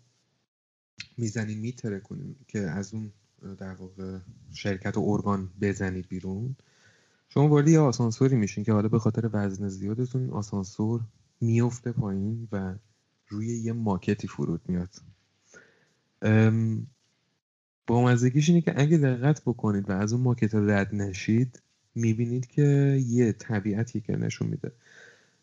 می‌زنین 1.18 1.60
میتره 1.60 2.00
کنین 2.00 2.36
که 2.48 2.60
از 2.60 2.94
اون 2.94 3.12
در 3.58 3.74
واقع 3.74 4.20
شرکت 4.52 4.98
و 4.98 5.02
ارگان 5.02 5.50
بزنید 5.62 6.08
بیرون 6.08 6.56
شما 7.30 7.48
وارد 7.48 7.68
یه 7.68 7.80
آسانسوری 7.80 8.36
میشین 8.36 8.64
که 8.64 8.74
حالا 8.74 8.88
به 8.88 9.00
خاطر 9.00 9.30
وزن 9.34 9.68
زیادتون 9.68 10.30
آسانسور 10.30 11.02
میفته 11.42 11.92
پایین 11.92 12.48
و 12.52 12.76
روی 13.28 13.48
یه 13.48 13.74
ماکتی 13.74 14.28
فرود 14.28 14.62
میاد. 14.68 14.96
با 17.88 18.04
مزدگیش 18.04 18.50
اینه 18.50 18.62
که 18.62 18.82
اگه 18.82 18.98
دقت 18.98 19.42
بکنید 19.42 19.90
و 19.90 19.94
از 19.94 20.14
اون 20.14 20.22
ماکت 20.22 20.56
رد 20.56 20.96
نشید 20.96 21.62
می‌بینید 21.96 22.48
که 22.48 23.02
یه 23.08 23.32
طبیعتی 23.32 24.02
که 24.02 24.16
نشون 24.16 24.48
میده. 24.48 24.72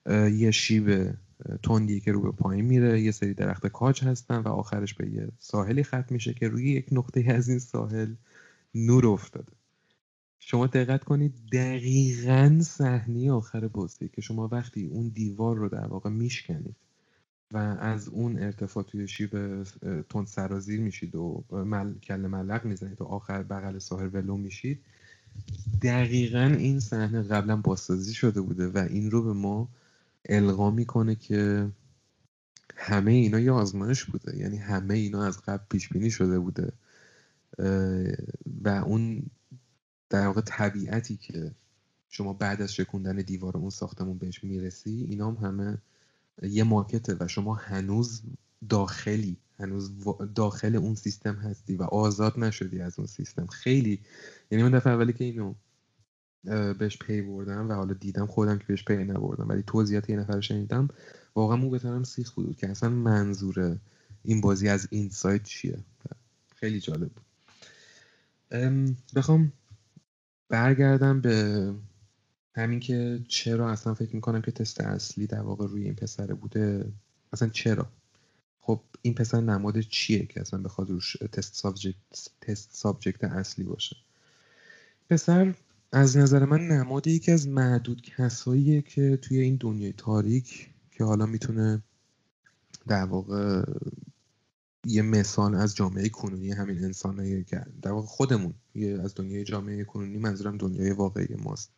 یه 0.07 0.51
شیب 0.51 1.15
تندی 1.63 2.01
که 2.01 2.13
رو 2.13 2.21
به 2.23 2.33
پایین 2.33 2.65
میره 2.65 3.01
یه 3.01 3.11
سری 3.11 3.35
درخت 3.35 3.67
کاج 3.67 4.05
هستن 4.05 4.39
و 4.39 4.49
آخرش 4.49 4.95
به 4.95 5.11
یه 5.11 5.29
ساحلی 5.39 5.85
ختم 5.85 6.07
میشه 6.11 6.35
که 6.35 6.49
روی 6.49 6.71
یک 6.71 6.87
نقطه 6.93 7.25
از 7.29 7.49
این 7.49 7.59
ساحل 7.59 8.15
نور 8.75 9.07
افتاده. 9.07 9.53
شما 10.39 10.67
دقت 10.67 11.05
کنید 11.05 11.35
دقیقا 11.53 12.59
صحنه 12.63 13.33
آخر 13.33 13.69
بازی 13.69 14.09
که 14.09 14.21
شما 14.21 14.49
وقتی 14.49 14.87
اون 14.87 15.09
دیوار 15.09 15.57
رو 15.57 15.69
در 15.69 15.87
واقع 15.87 16.11
میشکنید 16.11 16.77
و 17.53 17.57
از 17.81 18.09
اون 18.09 18.39
ارتفاع 18.39 18.83
توی 18.83 19.09
شیب 19.09 19.63
تند 20.03 20.27
سرازیر 20.27 20.81
میشید 20.81 21.15
و 21.15 21.45
مل... 21.51 21.95
کل 21.99 22.17
ملق 22.17 22.65
می‌زنید 22.65 23.01
و 23.01 23.05
آخر 23.05 23.43
بغل 23.43 23.79
ساحل 23.79 24.11
ولو 24.13 24.37
میشید 24.37 24.81
دقیقا 25.83 26.55
این 26.59 26.81
صحنه 26.81 27.23
قبلا 27.23 27.57
بازسازی 27.57 28.15
شده 28.15 28.41
بوده 28.41 28.69
و 28.69 28.79
این 28.91 29.11
رو 29.11 29.23
به 29.23 29.33
ما 29.33 29.69
القا 30.29 30.71
می‌کنه 30.71 31.15
که 31.15 31.69
همه 32.77 33.13
اینا 33.13 33.41
یه 33.41 33.53
آزمایش 33.53 34.05
بوده. 34.05 34.37
یعنی 34.37 34.57
همه 34.57 34.95
اینا 34.95 35.25
از 35.25 35.43
قبل 35.43 35.65
پیش 35.71 35.89
بینی 35.89 36.11
شده 36.11 36.39
بوده. 36.39 36.73
و 38.65 38.69
اون 38.69 39.23
در 40.11 40.27
واقع 40.27 40.41
طبیعتی 40.41 41.17
که 41.17 41.51
شما 42.09 42.33
بعد 42.33 42.63
از 42.63 42.75
شکوندن 42.75 43.17
دیوار 43.17 43.57
اون 43.57 43.71
ساختمون 43.71 44.19
بهش 44.19 44.45
می‌رسی 44.45 45.07
اینا 45.11 45.31
هم 45.31 45.47
همه 45.47 45.79
یه 46.43 46.65
ماکته 46.65 47.17
و 47.21 47.29
شما 47.29 47.55
هنوز 47.55 48.23
داخلی 48.69 49.37
هنوز 49.59 49.91
داخل 50.35 50.77
اون 50.77 50.95
سیستم 50.95 51.35
هستی 51.35 51.77
و 51.77 51.83
آزاد 51.83 52.39
نشدی 52.39 52.81
از 52.81 52.99
اون 52.99 53.07
سیستم. 53.07 53.47
خیلی 53.47 54.01
یعنی 54.51 54.65
من 54.65 54.71
دفعه 54.71 54.93
اولی 54.93 55.13
که 55.13 55.25
اینو 55.25 55.55
بهش 56.79 56.99
پی 56.99 57.23
بردم 57.23 57.69
و 57.69 57.73
حالا 57.73 57.95
دیدم 57.95 58.27
خودم 58.27 58.59
که 58.59 58.65
بهش 58.69 58.85
پی 58.85 59.05
نبردم 59.05 59.49
ولی 59.49 59.63
توضیحات 59.67 60.11
یه 60.11 60.17
نفر 60.17 60.41
شنیدم. 60.41 60.89
واقعا 61.35 61.57
مو 61.57 61.71
بتونم 61.71 62.03
سیخ 62.03 62.33
بود. 62.33 62.57
که 62.57 62.69
اصلا 62.69 62.89
منظور 62.89 63.79
این 64.25 64.41
بازی 64.41 64.69
از 64.69 64.89
این 64.91 65.09
سایت 65.09 65.43
چیه؟ 65.43 65.79
خیلی 66.57 66.81
جالب 66.81 67.11
بود. 67.11 67.25
بخوام 69.17 69.53
برگردم 70.49 71.21
به 71.21 71.73
همین 72.55 72.81
که 72.81 73.21
چرا 73.29 73.71
اصلا 73.71 73.95
فکر 73.95 74.15
می‌کنم 74.15 74.43
که 74.43 74.51
تست 74.51 74.81
اصلی 74.81 75.27
در 75.27 75.41
واقع 75.41 75.67
روی 75.67 75.85
این 75.85 75.95
پسره 75.95 76.35
بوده. 76.35 76.93
اصلا 77.33 77.49
چرا؟ 77.49 77.87
خب 78.61 78.81
این 79.03 79.15
پسر 79.15 79.41
نماد 79.41 79.81
چیه 79.81 80.27
که 80.27 80.41
اصلا 80.41 80.61
بخواد 80.61 80.91
روش 80.91 81.17
test 81.17 81.55
subject, 81.55 81.97
test 82.41 82.69
subject 82.73 83.25
اصلی 83.25 83.65
باشه؟ 83.65 83.97
پسر 85.11 85.55
از 85.93 86.17
نظر 86.17 86.45
من 86.45 86.61
نماد 86.61 87.07
یکی 87.07 87.33
از 87.33 87.49
معدود 87.49 88.03
کساییه 88.03 88.83
که 88.83 89.17
توی 89.23 89.39
این 89.39 89.57
دنیای 89.61 89.93
تاریک 89.93 90.71
که 90.91 91.05
حالا 91.05 91.27
می‌تونه 91.27 91.83
در 92.87 93.05
واقع 93.05 93.65
یه 94.87 95.03
مثال 95.03 95.55
از 95.55 95.75
جامعه 95.75 96.09
کنونی 96.09 96.53
همین 96.53 96.85
انسانایی 96.85 97.45
که 97.45 97.67
در 97.83 97.91
واقع 97.91 98.07
خودمون 98.07 98.55
یه 98.75 99.01
از 99.05 99.15
دنیای 99.15 99.45
جامعه 99.45 99.85
کنونی 99.85 100.19
منظورم 100.19 100.57
دنیای 100.57 100.91
واقعی 100.91 101.35
ماست. 101.35 101.71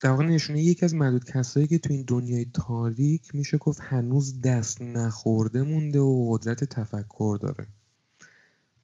در 0.00 0.10
واقع 0.10 0.24
نشونه 0.24 0.62
یکی 0.62 0.84
از 0.84 0.94
معدود 0.94 1.24
کسایی 1.24 1.66
که 1.66 1.78
تو 1.78 1.92
این 1.92 2.04
دنیای 2.06 2.46
تاریک 2.54 3.34
میشه 3.34 3.58
گفت 3.58 3.80
هنوز 3.80 4.40
دست 4.40 4.82
نخورده 4.82 5.62
مونده 5.62 6.00
و 6.00 6.32
قدرت 6.32 6.64
تفکر 6.64 7.38
داره. 7.40 7.66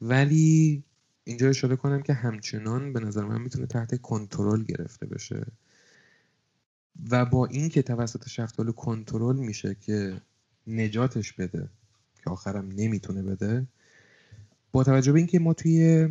ولی 0.01 0.85
اینجا 1.29 1.49
اشاره 1.49 1.77
کنم 1.77 2.03
که 2.03 2.13
همچنان 2.13 2.93
به 2.93 3.01
نظر 3.01 3.25
من 3.25 3.41
می‌تونه 3.41 3.67
تحت 3.67 4.01
کنترل 4.01 4.63
گرفته 4.65 5.07
بشه. 5.07 5.47
و 7.11 7.25
با 7.25 7.47
این 7.47 7.69
که 7.69 7.83
توسط 7.83 8.29
شفتالو 8.29 8.73
کنترل 8.73 9.37
میشه 9.37 9.77
که 9.81 10.21
نجاتش 10.67 11.33
بده 11.33 11.69
که 12.25 12.31
آخرم 12.31 12.69
نمی‌تونه 12.69 13.23
بده 13.23 13.67
با 14.73 14.85
توجه 14.85 15.13
به 15.13 15.19
اینکه 15.19 15.39
ما 15.39 15.55
توی 15.55 16.09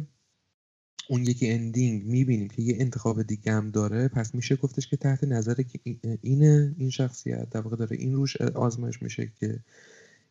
اون 1.10 1.24
یکی 1.24 1.50
اندینگ 1.50 2.06
می‌بینیم 2.06 2.48
که 2.48 2.62
یه 2.62 2.76
انتخاب 2.80 3.24
دیگه 3.24 3.52
هم 3.52 3.72
داره 3.72 4.08
پس 4.08 4.36
میشه 4.36 4.56
گفتش 4.56 4.88
که 4.88 4.98
تحت 4.98 5.24
نظر 5.24 5.54
که 5.54 5.80
این 6.22 6.44
این 6.78 6.90
شخصیت 6.90 7.50
در 7.50 7.62
واقع 7.62 7.76
داره 7.76 7.98
این 7.98 8.14
روش 8.14 8.42
آزمایش 8.42 9.02
میشه 9.02 9.32
که 9.40 9.60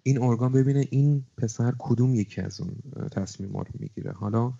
این 0.07 0.23
ارگان 0.23 0.53
ببینه 0.53 0.89
این 0.91 1.25
پسر 1.37 1.75
کدوم 1.79 2.15
یکی 2.15 2.41
از 2.41 2.61
اون 2.61 2.77
تصمیم 3.11 3.57
رو 3.57 3.65
می‌گیره. 3.79 4.13
حالا 4.13 4.53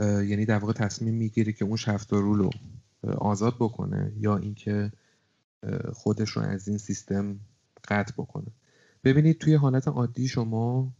یعنی 0.00 0.44
در 0.44 0.58
واقع 0.58 0.72
تصمیم 0.72 1.14
می‌گیره 1.14 1.52
که 1.52 1.64
اون 1.64 1.76
شفتارو 1.76 2.34
رو 2.34 2.50
آزاد 3.18 3.54
بکنه 3.54 4.12
یا 4.20 4.36
اینکه 4.36 4.92
خودش 5.92 6.30
رو 6.30 6.42
از 6.42 6.68
این 6.68 6.78
سیستم 6.78 7.40
قطع 7.88 8.12
بکنه. 8.12 8.46
ببینید 9.04 9.38
توی 9.38 9.54
حالت 9.54 9.88
عادی 9.88 10.28
شما 10.28 10.92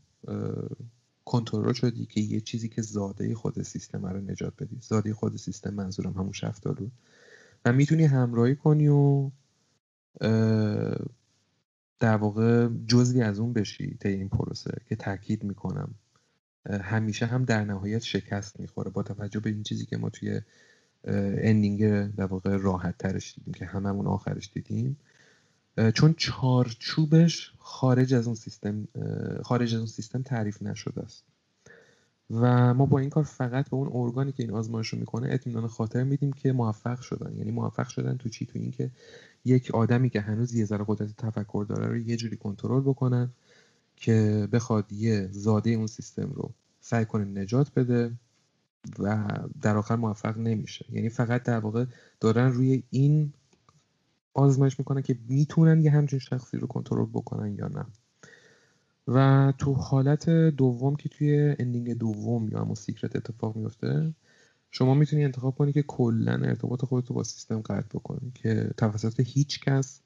کنترل 1.24 1.72
شدی 1.72 2.06
که 2.06 2.20
یه 2.20 2.40
چیزی 2.40 2.68
که 2.68 2.82
زاده 2.82 3.34
خود 3.34 3.62
سیستم 3.62 4.06
رو 4.06 4.20
نجات 4.20 4.52
بدی. 4.58 4.78
زاده 4.80 5.14
خود 5.14 5.36
سیستم 5.36 5.74
منظورم 5.74 6.12
همون 6.12 6.32
شفتالو 6.32 6.88
و 7.64 7.72
می‌تونی 7.72 8.04
همراهی 8.04 8.56
کنی 8.56 8.88
و 8.88 9.30
در 12.04 12.16
واقع 12.16 12.68
جزوی 12.86 13.22
از 13.22 13.38
اون 13.38 13.52
بشی 13.52 13.96
طی 14.00 14.08
این 14.08 14.28
پروسه 14.28 14.70
که 14.88 14.96
تاکید 14.96 15.44
می‌کنم. 15.44 15.94
همیشه 16.70 17.26
هم 17.26 17.44
در 17.44 17.64
نهایت 17.64 18.02
شکست 18.02 18.60
می‌خوره. 18.60 18.90
با 18.90 19.02
توجه 19.02 19.40
به 19.40 19.50
این 19.50 19.62
چیزی 19.62 19.86
که 19.86 19.96
ما 19.96 20.10
توی 20.10 20.40
اندینگ 21.04 21.80
در 22.14 22.24
واقع 22.24 22.56
راحت 22.56 22.98
ترش 22.98 23.34
دیدیم 23.34 23.54
که 23.54 23.66
هممون 23.66 24.06
آخرش 24.06 24.50
دیدیم. 24.52 24.96
چون 25.94 26.14
چارچوبش 26.18 27.52
خارج 27.58 28.14
از 28.14 28.26
اون 28.26 28.36
سیستم 28.36 28.88
خارج 29.42 29.74
از 29.74 29.78
اون 29.78 29.86
سیستم 29.86 30.22
تعریف 30.22 30.62
نشده 30.62 31.00
است. 31.02 31.24
و 32.30 32.74
ما 32.74 32.86
با 32.86 32.98
این 32.98 33.10
کار 33.10 33.24
فقط 33.24 33.70
به 33.70 33.76
اون 33.76 33.90
ارگانی 33.92 34.32
که 34.32 34.42
این 34.42 34.52
آزمایش 34.52 34.88
رو 34.88 34.98
می‌کنه 34.98 35.28
اطمینان 35.30 35.66
خاطر 35.66 36.04
میدیم 36.04 36.32
که 36.32 36.52
موفق 36.52 37.00
شدن. 37.00 37.36
یعنی 37.36 37.50
موفق 37.50 37.88
شدن 37.88 38.16
تو 38.16 38.28
چی؟ 38.28 38.46
تو 38.46 38.58
اینکه 38.58 38.90
یک 39.44 39.70
آدمی 39.70 40.10
که 40.10 40.20
هنوز 40.20 40.54
یه 40.54 40.64
ذره 40.64 40.84
قدرت 40.88 41.16
تفکر 41.16 41.66
داره 41.68 41.86
رو 41.86 41.96
یه 41.96 42.16
جوری 42.16 42.36
کنترل 42.36 42.80
بکنن 42.80 43.30
که 43.96 44.48
بخواد 44.52 44.92
یه 44.92 45.28
زاده 45.32 45.70
اون 45.70 45.86
سیستم 45.86 46.30
رو 46.32 46.50
سعی 46.80 47.04
کنه 47.04 47.24
نجات 47.24 47.74
بده 47.74 48.12
و 48.98 49.28
در 49.62 49.76
آخر 49.76 49.96
موفق 49.96 50.38
نمیشه. 50.38 50.86
یعنی 50.92 51.08
فقط 51.08 51.42
در 51.42 51.58
واقع 51.58 51.84
دارن 52.20 52.52
روی 52.52 52.82
این 52.90 53.32
آزمایش 54.34 54.78
می‌کنن 54.78 55.02
که 55.02 55.18
می‌تونن 55.28 55.80
یه 55.80 55.90
همچین 55.90 56.18
شخصی 56.18 56.56
رو 56.56 56.66
کنترل 56.66 57.06
بکنن 57.06 57.54
یا 57.54 57.68
نه. 57.68 57.86
و 59.08 59.52
تو 59.58 59.72
حالت 59.72 60.30
دوم 60.30 60.96
که 60.96 61.08
توی 61.08 61.56
ending 61.58 61.94
دوم 61.94 62.48
یا 62.48 62.60
همون 62.60 62.74
secret 62.74 63.16
اتفاق 63.16 63.56
میفته 63.56 64.14
شما 64.70 64.94
می‌تونی 64.94 65.24
انتخاب 65.24 65.54
کنی 65.54 65.72
که 65.72 65.82
کلا 65.82 66.32
ارتباط 66.32 66.84
خودت 66.84 67.08
رو 67.08 67.14
با 67.14 67.22
سیستم 67.22 67.60
قطع 67.60 67.98
بکنی 67.98 68.32
که 68.34 68.70
توسط 68.76 69.20
هیچ 69.20 69.60
کس 69.60 70.00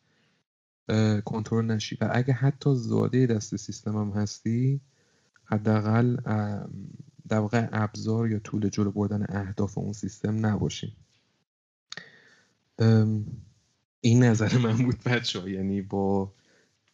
کنترل 1.24 1.66
نشی. 1.66 1.98
و 2.00 2.10
اگه 2.12 2.32
حتی 2.32 2.74
زاده 2.74 3.26
دست 3.26 3.56
سیستم 3.56 3.96
هم 3.96 4.10
هستی 4.10 4.80
حداقل 5.44 6.16
در 7.28 7.38
واقع 7.38 7.68
ابزار 7.72 8.30
یا 8.30 8.38
tool 8.38 8.68
جلو 8.68 8.90
بردن 8.90 9.26
اهداف 9.28 9.78
اون 9.78 9.92
سیستم 9.92 10.46
نباشیم 10.46 10.96
این 14.00 14.24
نظر 14.24 14.58
من 14.58 14.76
بود 14.76 15.02
بچه 15.04 15.50
یعنی 15.50 15.82
با 15.82 16.32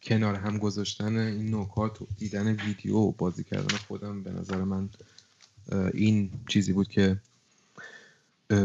کنار 0.05 0.35
هم 0.35 0.59
گذاشتن 0.59 1.17
این 1.17 1.55
نکات 1.55 2.03
و 2.03 2.07
دیدن 2.19 2.47
ویدیو 2.47 2.97
و 2.97 3.13
بازی 3.13 3.45
کردن 3.45 3.77
خودم 3.89 4.23
به 4.23 4.31
نظر 4.31 4.57
من 4.57 4.89
این 5.95 6.31
چیزی 6.49 6.73
بود 6.73 6.89
که 6.89 7.17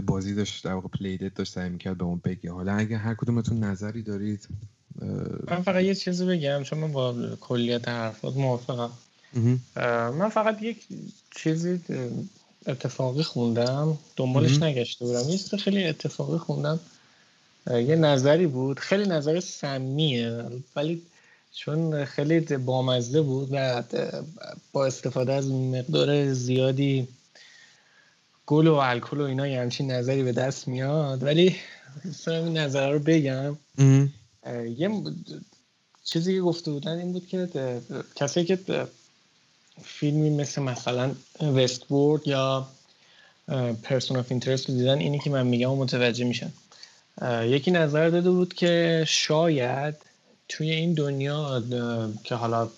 بازی 0.06 0.36
داشت 0.36 0.64
در 0.64 0.74
واقع 0.74 0.88
پلیدت 0.88 1.34
داشت 1.34 1.54
سعی 1.54 1.70
می‌کرد 1.70 1.98
به 1.98 2.04
اون 2.04 2.22
بگی 2.24 2.48
حالا 2.48 2.74
اگه 2.74 2.98
هر 2.98 3.14
کدومتون 3.14 3.64
نظری 3.64 4.02
دارید 4.02 4.48
من 5.48 5.62
فقط 5.62 5.84
یه 5.84 5.96
چیزی 5.96 6.26
بگم 6.26 6.64
چون 6.64 6.80
من 6.80 6.92
با 6.92 7.16
کلیت 7.42 7.88
حرفات 7.88 8.38
موافقم. 8.38 8.92
من 10.20 10.30
فقط 10.30 10.64
یک 10.64 10.88
چیزی 11.36 11.80
اتفاقی 12.66 13.24
خوندم 13.24 13.98
دنبالش 14.16 14.62
نگشته 14.62 15.06
بودم. 15.06 15.30
یه 15.30 15.38
خیلی 15.38 15.84
اتفاقی 15.84 16.38
خوندم. 16.38 16.80
یه 17.68 17.96
نظری 17.96 18.48
بود 18.48 18.80
خیلی 18.80 19.10
نظر 19.10 19.40
سمیه 19.40 20.44
ولی 20.76 21.02
چون 21.52 22.06
خیلی 22.06 22.40
بامزده 22.40 23.22
بود 23.22 23.50
و 23.52 23.84
با 24.72 24.86
استفاده 24.86 25.34
از 25.34 25.52
مقدار 25.52 26.34
زیادی 26.34 27.08
گل 28.46 28.68
و 28.68 28.74
الکل 28.74 29.22
و 29.22 29.24
اینا 29.24 29.48
یه 29.48 29.62
همچین 29.62 29.92
نظری 29.92 30.24
به 30.24 30.32
دست 30.32 30.68
میاد. 30.68 31.24
ولی 31.24 31.56
این 32.28 32.58
نظر 32.58 32.92
رو 32.92 33.00
بگم. 33.00 33.58
یه 34.78 35.04
چیزی 36.04 36.34
که 36.34 36.42
گفته 36.42 36.72
بودن 36.72 36.98
این 36.98 37.14
بود 37.14 37.28
که 37.28 37.50
کسی 38.16 38.46
که 38.46 38.60
فیلمی 39.84 40.30
مثل 40.30 40.62
مثلا 40.62 41.16
وست 41.56 41.86
بورد 41.86 42.28
یا 42.28 42.68
Person 43.84 44.18
of 44.18 44.26
Interest 44.30 44.70
رو 44.70 44.76
دیدن 44.76 45.00
اینی 45.00 45.20
که 45.20 45.30
من 45.30 45.48
میگم 45.48 45.76
متوجه 45.76 46.26
میشن 46.26 46.52
یکی 47.44 47.72
نظر 47.72 48.10
داده 48.10 48.32
بود 48.32 48.54
که 48.54 49.04
شاید 49.08 49.96
توی 50.50 50.72
این 50.72 50.94
دنیا 50.94 51.64
که 52.24 52.36
حالا 52.36 52.70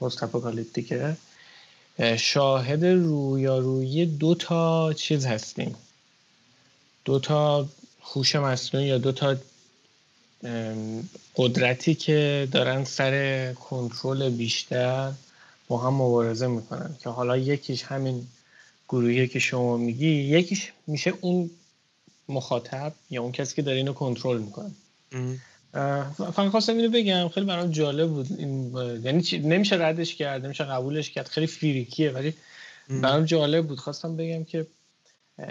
post-apocalyptic 0.00 0.22
ه 0.22 1.16
شاهد 2.18 2.84
رویارویی 2.84 4.06
دو 4.06 4.34
تا 4.34 4.92
چیز 4.92 5.26
هستیم. 5.26 5.74
دو 7.04 7.18
تا 7.18 7.68
هوش 8.02 8.36
مصنوعی 8.36 8.86
یا 8.86 8.98
دو 8.98 9.12
تا 9.12 9.36
قدرتی 11.36 11.94
که 11.94 12.48
دارن 12.52 12.84
سر 12.84 13.52
کنترل 13.52 14.30
بیشتر 14.30 15.12
با 15.68 15.78
هم 15.78 15.94
مبارزه 15.94 16.46
می‌کنن. 16.46 16.96
که 17.02 17.08
حالا 17.08 17.36
یکیش 17.36 17.82
همین 17.82 18.26
گروهی 18.88 19.28
که 19.28 19.38
شما 19.38 19.76
میگی 19.76 20.10
یکیش 20.10 20.72
میشه 20.86 21.14
اون 21.20 21.50
مخاطب 22.28 22.92
یا 23.10 23.22
اون 23.22 23.32
کسی 23.32 23.56
که 23.56 23.62
داره 23.62 23.76
اینو 23.76 23.92
کنترل 23.92 24.38
می‌کنه. 24.38 24.70
فقط 26.16 26.48
خواستم 26.48 26.76
اینو 26.76 26.90
بگم 26.90 27.28
خیلی 27.28 27.46
برام 27.46 27.70
جالب 27.70 28.08
بود 28.08 28.26
این 28.38 28.72
یعنی 29.02 29.38
نمیشه 29.38 29.76
ردش 29.76 30.14
کرد 30.14 30.44
نمیشه 30.44 30.64
قبولش 30.64 31.10
کرد 31.10 31.28
خیلی 31.28 31.46
فیریکیه 31.46 32.10
ولی 32.10 32.34
برام 32.88 33.24
جالب 33.24 33.66
بود. 33.66 33.78
خواستم 33.78 34.16
بگم 34.16 34.44
که 34.44 34.66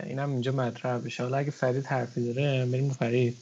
اینم 0.04 0.32
اینجا 0.32 0.52
مطرح 0.52 0.98
بشه. 0.98 1.24
حالا 1.24 1.38
اگه 1.38 1.52
فرید 1.52 1.86
حرفی 1.86 2.34
داره 2.34 2.66
بریم 2.66 2.90
فرید. 2.90 3.38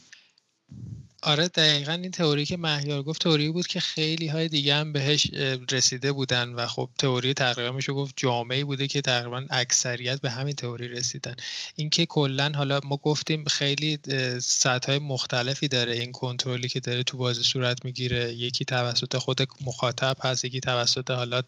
آره 1.23 1.47
دقیقا 1.47 1.91
این 1.91 2.11
تئوری 2.11 2.45
که 2.45 2.57
مهیار 2.57 3.03
گفت 3.03 3.21
تئوری 3.21 3.49
بود 3.49 3.67
که 3.67 3.79
خیلی 3.79 4.27
های 4.27 4.47
دیگه 4.47 4.75
هم 4.75 4.93
بهش 4.93 5.27
رسیده 5.71 6.11
بودن 6.11 6.49
و 6.49 6.67
خب 6.67 6.89
تئوری 6.97 7.33
تقریبا 7.33 7.71
میشه 7.71 7.93
گفت 7.93 8.13
جامعه 8.17 8.63
بوده 8.63 8.87
که 8.87 9.01
تقریبا 9.01 9.45
اکثریت 9.49 10.21
به 10.21 10.29
همین 10.29 10.55
تئوری 10.55 10.87
رسیدن. 10.87 11.35
اینکه 11.75 12.05
کلا 12.05 12.51
حالا 12.55 12.79
ما 12.83 12.97
گفتیم 12.97 13.45
خیلی 13.45 13.99
سطح 14.41 14.97
مختلفی 14.97 15.67
داره. 15.67 15.93
این 15.93 16.11
کنترلی 16.11 16.69
که 16.69 16.79
داره 16.79 17.03
تو 17.03 17.17
بازی 17.17 17.43
صورت 17.43 17.85
می‌گیره. 17.85 18.33
یکی 18.33 18.65
توسط 18.65 19.17
خود 19.17 19.47
مخاطب 19.65 20.17
هست 20.21 20.45
یکی 20.45 20.59
توسط 20.59 21.11
حالا 21.11 21.41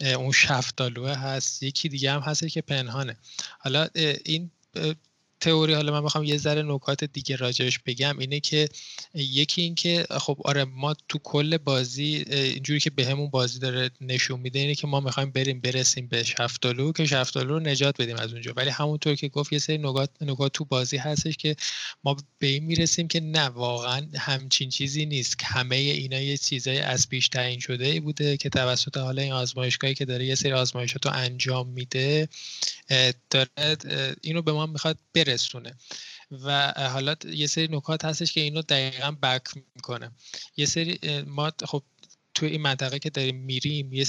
اون 0.00 0.32
شفتالوه 0.32 1.14
هست. 1.14 1.62
یکی 1.62 1.88
دیگه 1.88 2.12
هم 2.12 2.20
هست 2.20 2.48
که 2.48 2.60
پنهانه. 2.62 3.16
حالا 3.58 3.88
این 4.24 4.50
تئوری 5.44 5.74
حالا 5.74 5.92
من 5.92 6.02
می‌خوام 6.02 6.24
یه 6.24 6.38
ذره 6.38 6.62
نکات 6.62 7.04
دیگه 7.04 7.36
راجعش 7.36 7.78
بگم 7.78 8.18
اینه 8.18 8.40
که 8.40 8.68
یکی 9.14 9.62
این 9.62 9.74
که 9.74 10.06
خب 10.10 10.38
آره 10.44 10.64
ما 10.64 10.94
تو 11.08 11.18
کل 11.18 11.56
بازی 11.56 12.24
اینجوری 12.30 12.80
که 12.80 12.90
بهمون 12.90 13.26
به 13.26 13.30
بازی 13.30 13.58
داره 13.58 13.90
نشون 14.00 14.40
میده 14.40 14.58
اینه 14.58 14.74
که 14.74 14.86
ما 14.86 15.00
می‌خوایم 15.00 15.30
بریم 15.30 15.60
برسیم 15.60 16.06
به 16.06 16.22
شفتالو 16.22 16.92
که 16.92 17.06
شفتالو 17.06 17.48
رو 17.48 17.60
نجات 17.60 18.02
بدیم 18.02 18.16
از 18.16 18.32
اونجا. 18.32 18.52
ولی 18.56 18.70
همونطور 18.70 19.14
که 19.14 19.28
گفت 19.28 19.52
یه 19.52 19.58
سری 19.58 19.78
نکات 19.78 20.10
نکات 20.20 20.52
تو 20.52 20.64
بازی 20.64 20.96
هستش 20.96 21.36
که 21.36 21.56
ما 22.04 22.16
به 22.38 22.46
این 22.46 22.64
می‌رسیم 22.64 23.08
که 23.08 23.20
نه 23.20 23.44
واقعا 23.44 24.06
همچین 24.16 24.68
چیزی 24.68 25.06
نیست. 25.06 25.36
همه 25.44 25.76
اینا 25.76 26.20
یه 26.20 26.36
چیزای 26.36 26.78
از 26.78 27.08
پیش 27.08 27.28
تعیین 27.28 27.60
شده 27.60 27.86
ای 27.86 28.00
بوده 28.00 28.36
که 28.36 28.48
توسط 28.48 28.96
حالا 28.96 29.22
این 29.22 29.32
آزمایشگاهی 29.32 29.94
که 29.94 30.04
داره 30.04 30.24
یه 30.24 30.34
سری 30.34 30.52
آزمایشات 30.52 31.06
رو 31.06 31.12
انجام 31.12 31.68
میده 31.68 32.28
داره 33.30 33.76
اینو 34.22 34.42
به 34.42 34.52
ما 34.52 34.66
می‌خواد 34.66 34.98
برسونه 35.34 35.74
و 36.30 36.72
حالا 36.88 37.14
یه 37.32 37.46
سری 37.46 37.68
نکات 37.70 38.04
هستش 38.04 38.32
که 38.32 38.40
اینو 38.40 38.62
دقیقا 38.62 39.10
بک 39.22 39.42
می‌کنه. 39.76 40.10
یه 40.56 40.66
سری 40.66 40.98
ما 41.26 41.52
خب 41.64 41.82
تو 42.34 42.46
این 42.46 42.60
منطقه 42.60 42.98
که 42.98 43.10
داریم 43.10 43.36
میریم 43.36 43.92
یه, 43.92 44.06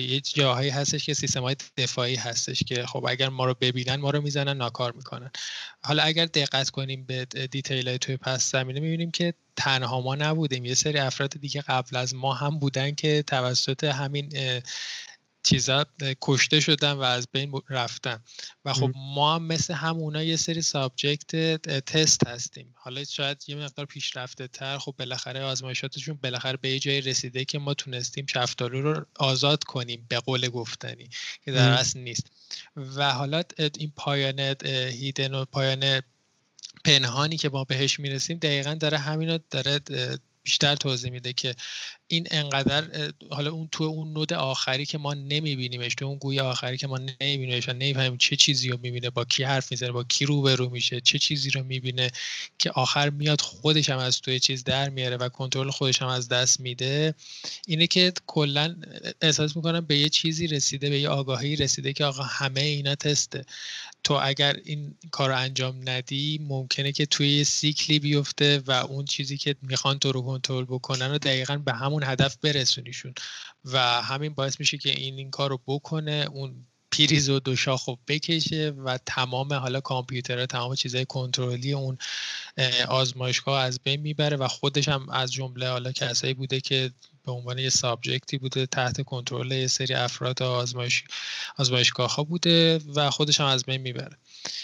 یه 0.00 0.20
جاهایی 0.20 0.70
هستش 0.70 1.06
که 1.06 1.14
سیستم 1.14 1.42
های 1.42 1.56
دفاعی 1.76 2.14
هستش 2.14 2.62
که 2.62 2.86
خب 2.86 3.04
اگر 3.08 3.28
ما 3.28 3.44
رو 3.44 3.54
ببینن 3.60 3.96
ما 3.96 4.10
رو 4.10 4.20
می‌زنن 4.20 4.56
ناکار 4.56 4.92
می‌کنن. 4.92 5.30
حالا 5.82 6.02
اگر 6.02 6.26
دقت 6.26 6.70
کنیم 6.70 7.06
به 7.06 7.24
دیتیل 7.24 7.88
های 7.88 7.98
توی 7.98 8.16
پس 8.16 8.50
زمینه 8.52 8.80
می‌بینیم 8.80 9.10
که 9.10 9.34
تنها 9.56 10.00
ما 10.00 10.14
نبودیم. 10.14 10.64
یه 10.64 10.74
سری 10.74 10.98
افراد 10.98 11.40
دیگه 11.40 11.60
قبل 11.60 11.96
از 11.96 12.14
ما 12.14 12.34
هم 12.34 12.58
بودن 12.58 12.94
که 12.94 13.24
توسط 13.26 13.84
همین 13.84 14.32
چیزا 15.46 15.86
کشته 16.20 16.60
شدن 16.60 16.92
و 16.92 17.00
از 17.00 17.28
بین 17.32 17.52
رفتن. 17.68 18.22
و 18.64 18.72
خب 18.72 18.90
ما 18.96 19.34
هم 19.34 19.42
مثل 19.42 19.74
همونا 19.74 20.22
یه 20.22 20.36
سری 20.36 20.62
سابجکت 20.62 21.56
تست 21.80 22.26
هستیم. 22.26 22.74
حالا 22.76 23.04
شاید 23.04 23.44
یه 23.46 23.56
مقدار 23.56 23.86
پیشرفته 23.86 24.48
تر. 24.48 24.78
خب 24.78 24.94
بالاخره 24.98 25.42
آزمایشاتشون 25.42 26.18
بالاخره 26.22 26.56
به 26.56 26.70
یه 26.70 26.78
جایی 26.78 27.00
رسیده 27.00 27.44
که 27.44 27.58
ما 27.58 27.74
تونستیم 27.74 28.26
شفتالو 28.26 28.82
رو 28.82 29.06
آزاد 29.16 29.64
کنیم 29.64 30.06
به 30.08 30.20
قول 30.20 30.48
گفتنی 30.48 31.08
که 31.44 31.52
در 31.52 31.70
اصل 31.70 31.98
نیست. 31.98 32.26
و 32.76 33.12
حالا 33.12 33.42
این 33.78 33.92
پایان 33.96 34.56
هیدن 34.64 35.34
و 35.34 35.44
پایان 35.44 36.02
پنهانی 36.84 37.36
که 37.36 37.48
ما 37.48 37.64
بهش 37.64 38.00
می‌رسیم 38.00 38.38
دقیقا 38.38 38.74
داره 38.74 38.98
همینو 38.98 39.38
داره 39.50 39.80
بیشتر 40.46 40.76
توضیح 40.76 41.10
میده 41.10 41.32
که 41.32 41.54
این 42.08 42.26
انقدر 42.30 43.12
حالا 43.30 43.50
اون 43.50 43.68
تو 43.72 43.84
اون 43.84 44.12
نود 44.12 44.32
آخری 44.32 44.86
که 44.86 44.98
ما 44.98 45.14
نمیبینیمش 45.14 45.94
تو 45.94 46.04
اون 46.04 46.18
گوی 46.18 46.40
آخری 46.40 46.76
که 46.76 46.86
ما 46.86 46.98
نمیبینیمش 46.98 47.68
و 47.68 47.72
نمی‌فهمیم 47.72 48.16
چه 48.16 48.36
چیزی 48.36 48.68
رو 48.68 48.78
می‌بینه 48.82 49.10
با 49.10 49.24
کی 49.24 49.44
حرف 49.44 49.70
می‌زنه 49.70 49.92
با 49.92 50.04
کی 50.04 50.26
روبرو 50.26 50.70
میشه 50.70 51.00
چه 51.00 51.18
چیزی 51.18 51.50
رو 51.50 51.64
می‌بینه 51.64 52.10
که 52.58 52.70
آخر 52.70 53.10
میاد 53.10 53.40
خودش 53.40 53.90
هم 53.90 53.98
از 53.98 54.20
توی 54.20 54.40
چیز 54.40 54.64
در 54.64 54.88
میاره 54.88 55.16
و 55.16 55.28
کنترل 55.28 55.70
خودش 55.70 56.02
هم 56.02 56.08
از 56.08 56.28
دست 56.28 56.60
میده. 56.60 57.14
اینه 57.66 57.86
که 57.86 58.12
کلا 58.26 58.76
احساس 59.20 59.56
می‌کنم 59.56 59.80
به 59.80 59.98
یه 59.98 60.08
چیزی 60.08 60.46
رسیده 60.46 60.90
به 60.90 61.00
یه 61.00 61.08
آگاهی 61.08 61.56
رسیده 61.56 61.92
که 61.92 62.04
آقا 62.04 62.22
همه 62.22 62.60
اینا 62.60 62.94
تسته. 62.94 63.44
تو 64.06 64.18
اگر 64.22 64.56
این 64.64 64.94
کار 65.10 65.28
رو 65.28 65.36
انجام 65.36 65.88
ندی 65.88 66.38
ممکنه 66.42 66.92
که 66.92 67.06
توی 67.06 67.44
سیکلی 67.44 67.98
بیفته 67.98 68.62
و 68.66 68.72
اون 68.72 69.04
چیزی 69.04 69.36
که 69.36 69.56
می‌خوان 69.62 69.98
تو 69.98 70.12
رو 70.12 70.22
کنترل 70.22 70.64
بکنن 70.64 71.10
و 71.10 71.18
دقیقا 71.18 71.56
به 71.56 71.72
همون 71.72 72.02
هدف 72.02 72.36
برسونیشون. 72.36 73.14
و 73.64 73.78
همین 74.02 74.34
باعث 74.34 74.60
میشه 74.60 74.78
که 74.78 74.90
این 74.90 75.18
این 75.18 75.30
کار 75.30 75.50
رو 75.50 75.60
بکنه 75.66 76.26
اون 76.32 76.66
پریز 76.92 77.28
و 77.28 77.40
دو 77.40 77.56
شاخ 77.56 77.88
بکشه 78.08 78.72
و 78.84 78.98
تمام 79.06 79.52
حالا 79.52 79.80
کامپیوتر 79.80 80.46
تمام 80.46 80.74
چیزهای 80.74 81.04
کنترلی 81.04 81.72
اون 81.72 81.98
آزمایشگاه 82.88 83.62
از 83.62 83.80
بین 83.84 84.00
می‌بره 84.00 84.36
و 84.36 84.48
خودش 84.48 84.88
هم 84.88 85.08
از 85.08 85.32
جمله 85.32 85.68
حالا 85.68 85.92
کسایی 85.92 86.34
بوده 86.34 86.60
که 86.60 86.90
به 87.24 87.32
عنوان 87.32 87.58
یه 87.58 87.68
سابجکتی 87.68 88.38
بوده 88.38 88.66
تحت 88.66 89.02
کنترل 89.02 89.52
یه 89.52 89.66
سری 89.66 89.94
افراد 89.94 90.42
آزمایش 90.42 91.04
آزمایشگاه 91.56 92.14
ها 92.14 92.24
بوده 92.24 92.80
و 92.94 93.10
خودش 93.10 93.40
هم 93.40 93.46
از 93.46 93.64
بین 93.64 93.80
می‌بره. 93.80 94.16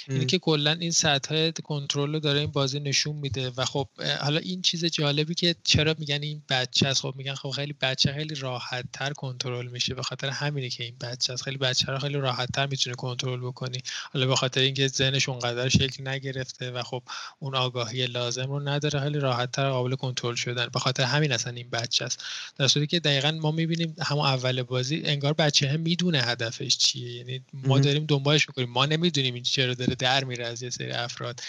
اینه 0.09 0.25
که 0.25 0.39
کلا 0.39 0.73
این 0.73 0.91
سطح 0.91 1.51
کنترل 1.51 2.13
رو 2.13 2.21
داره 2.21 2.41
این 2.41 2.51
بازی 2.51 2.81
نشون 2.81 3.17
میده 3.17 3.51
و 3.57 3.65
خب 3.65 3.89
حالا 4.21 4.39
این 4.39 4.63
چیز 4.63 4.85
جالبی 4.85 5.35
که 5.35 5.55
چرا 5.65 5.95
میگن 5.99 6.23
این 6.23 6.43
بچه 6.49 6.89
است؟ 6.89 7.01
خب 7.01 7.15
میگن 7.17 7.35
خب 7.35 7.51
خیلی 7.51 7.73
بچه 7.73 8.13
خیلی 8.13 8.35
راحت 8.35 8.85
تر 8.93 9.13
کنترل 9.13 9.67
میشه 9.67 9.95
به 9.95 10.03
خاطر 10.03 10.29
همینه 10.29 10.71
که 10.71 10.85
این 10.85 10.97
بچه 11.01 11.33
است. 11.33 11.43
خیلی 11.43 11.57
بچه 11.57 11.93
رو 11.93 11.99
خیلی 11.99 12.15
راحت 12.15 12.53
تر 12.53 12.67
می‌تونه 12.67 12.97
کنترل 12.97 13.41
بکنی. 13.41 13.83
حالا 14.13 14.27
به 14.27 14.37
خاطر 14.37 14.61
اینکه 14.61 14.89
ذهنش 14.89 15.29
اونقدر 15.29 15.69
شکل 15.69 16.09
نگرفته 16.09 16.71
و 16.71 16.83
خب 16.83 17.03
اون 17.39 17.55
آگاهی 17.83 18.07
لازم 18.07 18.47
رو 18.47 18.69
نداره 18.69 19.01
خیلی 19.01 19.19
راحت 19.19 19.53
تر 19.53 19.71
قابل 19.71 19.95
کنترل 19.95 20.35
شدن. 20.35 20.67
به 20.67 20.79
خاطر 20.79 21.03
همین 21.03 21.33
اصلا 21.33 21.53
این 21.53 21.71
بچه 21.71 22.05
است. 22.05 22.25
در 22.57 22.69
صورتی 22.69 22.87
که 22.87 23.01
دقیقا 23.01 23.31
ما 23.31 23.51
می‌بینیم 23.51 23.97
همون 24.03 24.27
اول 24.27 24.63
بازی 24.63 25.03
انگار 25.05 25.33
بچه 25.33 25.69
هم 25.69 25.81
می‌دونه 25.81 26.23
هدفش 26.23 26.77
چیه. 26.77 27.13
یعنی 27.13 27.45
ما 27.53 27.79
داریم 27.79 28.07
دنبالش 28.07 28.49
می‌کنیم. 28.49 28.71
ما 28.71 28.87
نمی‌دونیم 28.87 29.35
این 29.35 29.43
چرا 29.43 29.75
داره 29.75 29.95
در 29.95 30.25
میره 30.25 30.47
از 30.47 30.63
یه 30.63 30.71
سری 30.71 30.91
افراد. 30.91 31.41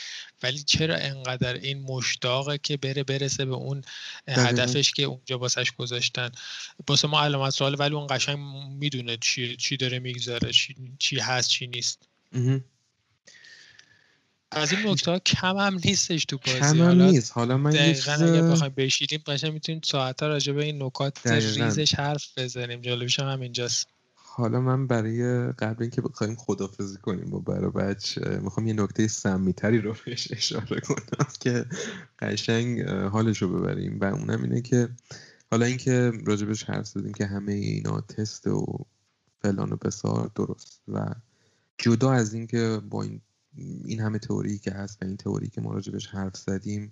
ولی 0.43 0.63
چرا 0.63 0.95
انقدر 0.95 1.53
این 1.53 1.81
مشتاقه 1.81 2.57
که 2.57 2.77
بره 2.77 3.03
برسه 3.03 3.45
به 3.45 3.53
اون 3.53 3.81
هدفش 4.27 4.91
که 4.91 5.03
اونجا 5.03 5.39
واسش 5.39 5.71
گذاشتن؟ 5.71 6.31
واسه 6.88 7.07
ما 7.07 7.23
علامت 7.23 7.49
سوال 7.53 7.75
ولی 7.79 7.95
اون 7.95 8.07
قشنگ 8.09 8.39
می‌دونه 8.79 9.17
چی 9.21 9.55
چی 9.55 9.77
داره 9.77 9.99
می‌گذاره 9.99 10.51
چی, 10.51 10.75
چی 10.99 11.19
هست 11.19 11.49
چی 11.49 11.67
نیست. 11.67 12.07
از 14.56 14.74
این 14.74 14.88
نکته 14.88 15.20
کم 15.20 15.58
هم 15.58 15.80
نیستش 15.86 16.26
تو 16.26 16.38
بازی. 16.38 16.60
کم 16.60 16.82
هم 16.82 17.01
نیست. 17.01 17.32
حالا 17.32 17.58
من 17.58 17.72
دقیقا 17.72 18.12
اگه 18.12 18.41
بخوایم 18.41 18.74
بشیدیم 18.78 19.24
قشنگ 19.28 19.54
می‌تونیم 19.54 19.82
ساعت 19.84 20.22
ها 20.22 20.28
راجع 20.28 20.54
به 20.54 20.64
این 20.64 20.84
نکات 20.84 21.28
ریزش 21.28 21.95
حرف 21.95 22.38
بزنیم. 22.38 22.82
جالبش 22.82 23.20
هم 23.20 23.41
اینجاست 23.41 23.88
حالا 24.16 24.62
من 24.62 24.88
برای 24.88 25.51
قبل 25.51 25.82
اینکه 25.82 26.01
بخوایم 26.01 26.36
خدافزی 26.36 26.97
کنیم 26.97 27.30
با 27.30 27.39
برا 27.39 27.70
بچه 27.70 28.39
می‌خوام 28.43 28.68
یه 28.68 28.74
نکته 28.74 29.08
سمیتری 29.08 29.82
رو 29.82 29.95
بهش 30.06 30.28
اشاره 30.32 30.82
کنم 30.82 31.28
که 31.39 31.66
قشنگ 32.20 32.82
حالش 32.89 33.41
رو 33.41 33.60
ببریم. 33.60 33.99
و 33.99 34.06
اونم 34.06 34.43
اینه 34.43 34.62
که 34.62 34.89
حالا 35.51 35.66
اینکه 35.66 36.12
راجبش 36.26 36.64
حرف 36.64 36.88
زدیم 36.88 37.14
که 37.14 37.26
همه 37.26 37.54
اینا 37.54 38.01
تست 38.01 38.47
و 38.47 38.86
فلان 39.41 39.74
و 39.74 39.76
بسار 39.76 40.32
درست 40.36 40.82
و 40.88 41.06
جدا 41.78 42.12
از 42.12 42.34
اینکه 42.34 42.82
با 42.89 43.04
این 43.04 43.22
این 43.58 43.99
همه 43.99 44.20
تئوری 44.20 44.58
که 44.58 44.72
هست 44.72 45.04
و 45.04 45.06
این 45.06 45.18
تئوری 45.18 45.47
که 45.47 45.62
ما 45.62 45.74
راجبش 45.74 46.08
حرف 46.08 46.38
زدیم 46.38 46.91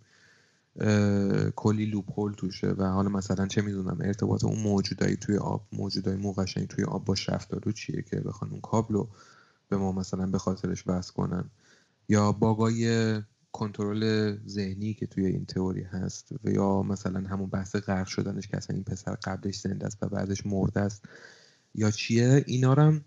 کلی 1.55 1.85
لوپ 1.85 2.35
توشه 2.37 2.67
و 2.67 2.83
حالا 2.83 3.09
مثلا 3.09 3.47
چه 3.47 3.61
می‌دونم 3.61 3.97
ارتباط 4.01 4.43
اون 4.43 4.59
موجودایی 4.59 5.15
توی 5.15 5.37
آب 5.37 5.67
موجودای 5.71 6.15
موقشنگ 6.15 6.67
توی 6.67 6.83
آب 6.83 7.05
با 7.05 7.15
رفتارو 7.27 7.71
چیه 7.71 8.01
که 8.01 8.19
بخوان 8.19 8.51
اون 8.51 8.61
کابلو 8.61 9.07
به 9.69 9.77
ما 9.77 9.91
مثلا 9.91 10.27
به 10.27 10.37
خاطرش 10.37 10.87
بحث 10.87 11.11
کنن؟ 11.11 11.49
یا 12.09 12.31
باگای 12.31 13.21
کنترل 13.51 14.37
ذهنی 14.47 14.93
که 14.93 15.07
توی 15.07 15.25
این 15.25 15.45
تئوری 15.45 15.83
هست 15.83 16.31
و 16.43 16.49
یا 16.49 16.83
مثلا 16.83 17.19
همون 17.19 17.49
بحث 17.49 17.75
غرق 17.75 18.07
شدنش 18.07 18.47
که 18.47 18.57
اصلا 18.57 18.75
این 18.75 18.83
پسر 18.83 19.15
قبلش 19.23 19.59
زنده 19.59 19.85
است 19.85 20.03
و 20.03 20.09
بعدش 20.09 20.45
مرده 20.45 20.79
است. 20.79 21.05
یا 21.75 21.91
چیه؟ 21.91 22.43
اینا 22.47 22.73
رو 22.73 22.99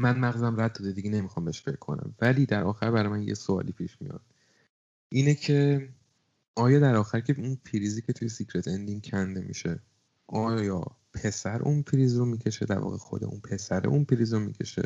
من 0.00 0.18
مغزم 0.18 0.60
رد 0.60 0.72
داده 0.72 0.92
دیگه 0.92 1.10
نمی‌خوام 1.10 1.44
بهش 1.44 1.62
فکر 1.62 1.76
کنم. 1.76 2.14
ولی 2.20 2.46
در 2.46 2.64
آخر 2.64 2.90
برای 2.90 3.08
من 3.08 3.22
یه 3.22 3.34
سوالی 3.34 3.72
پیش 3.72 3.96
میاد. 4.00 4.22
اینه 5.08 5.34
که 5.34 5.88
آیا 6.54 6.78
در 6.78 6.96
آخر 6.96 7.20
که 7.20 7.34
اون 7.38 7.58
پریزی 7.64 8.02
که 8.02 8.12
توی 8.12 8.28
secret 8.28 8.68
ending 8.68 9.10
کنده 9.10 9.40
میشه 9.40 9.80
آیا 10.26 10.84
پسر 11.14 11.62
اون 11.62 11.82
پریز 11.82 12.16
رو 12.16 12.24
می‌کشه؟ 12.24 12.66
در 12.66 12.78
واقع 12.78 12.96
خود 12.96 13.24
اون 13.24 13.40
پسر 13.40 13.86
اون 13.86 14.04
پریز 14.04 14.32
رو 14.32 14.40
می‌کشه؟ 14.40 14.82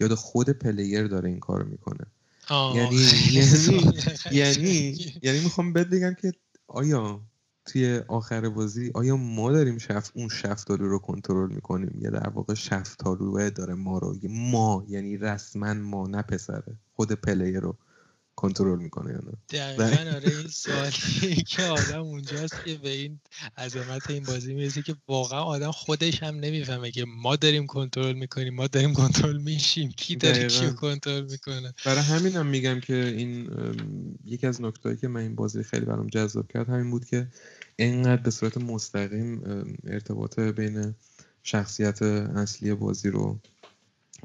یا 0.00 0.16
خود 0.16 0.50
player 0.50 1.06
داره 1.06 1.28
این 1.28 1.40
کار 1.40 1.62
می‌کنه؟ 1.62 2.06
یعنی 2.76 2.96
یعنی 3.32 3.92
یعنی 4.32 4.96
یعنی 5.22 5.40
می‌خوام 5.40 5.72
بهت 5.72 5.86
بگم 5.86 6.14
که 6.14 6.32
آیا 6.66 7.20
توی 7.64 8.00
آخر 8.08 8.48
بازی 8.48 8.90
آیا 8.94 9.16
ما 9.16 9.52
داریم 9.52 9.78
شف 9.78 10.10
اون 10.14 10.28
شفتالو 10.28 10.88
رو 10.88 10.98
کنترل 10.98 11.54
می‌کنیم؟ 11.54 11.98
یا 12.00 12.10
در 12.10 12.28
واقع 12.28 12.54
شفتالو 12.54 13.50
داره 13.50 13.74
ما 13.74 13.98
رو؟ 13.98 14.16
ما 14.30 14.84
یعنی 14.88 15.16
رسما 15.16 15.74
ما 15.74 16.06
نه 16.06 16.22
پسره 16.22 16.78
خود 16.92 17.12
player 17.12 17.60
رو. 17.60 17.76
کنترل 18.42 18.78
می‌کنه 18.78 19.10
یا 19.10 19.18
نه. 19.18 19.32
دقیقا 19.50 20.10
آره 20.16 20.36
این 20.36 20.48
سوالی 20.64 21.42
که 21.46 21.62
آدم 21.62 22.00
اونجاست 22.00 22.64
که 22.64 22.74
به 22.74 22.88
این 22.88 23.20
عظمت 23.58 24.10
این 24.10 24.22
بازی 24.22 24.54
می‌رسه 24.54 24.82
که 24.82 24.96
واقعا 25.08 25.40
آدم 25.40 25.70
خودش 25.70 26.22
هم 26.22 26.34
نمی‌فهمه 26.34 26.90
که 26.90 27.04
ما 27.04 27.36
داریم 27.36 27.66
کنترل 27.66 28.12
می‌کنیم 28.12 28.54
ما 28.54 28.66
داریم 28.66 28.92
کنترل 28.92 29.38
میشیم 29.38 29.90
کی 29.90 30.16
داره 30.16 30.46
کیو 30.46 30.72
کنترل 30.72 31.24
می‌کنه. 31.24 31.74
برای 31.84 32.02
همین 32.02 32.36
هم 32.36 32.46
میگم 32.46 32.80
که 32.80 32.94
این 32.94 33.50
یکی 34.24 34.46
از 34.46 34.62
نکتهایی 34.62 34.96
که 34.98 35.08
من 35.08 35.20
این 35.20 35.34
بازی 35.34 35.62
خیلی 35.62 35.86
برام 35.86 36.06
جذاب 36.06 36.48
کرد 36.48 36.68
همین 36.68 36.90
بود 36.90 37.04
که 37.04 37.28
اینقدر 37.76 38.22
به 38.22 38.30
صورت 38.30 38.56
مستقیم 38.58 39.42
ارتباط 39.86 40.40
بین 40.40 40.94
شخصیت 41.42 42.02
اصلی 42.02 42.74
بازی 42.74 43.10
رو 43.10 43.40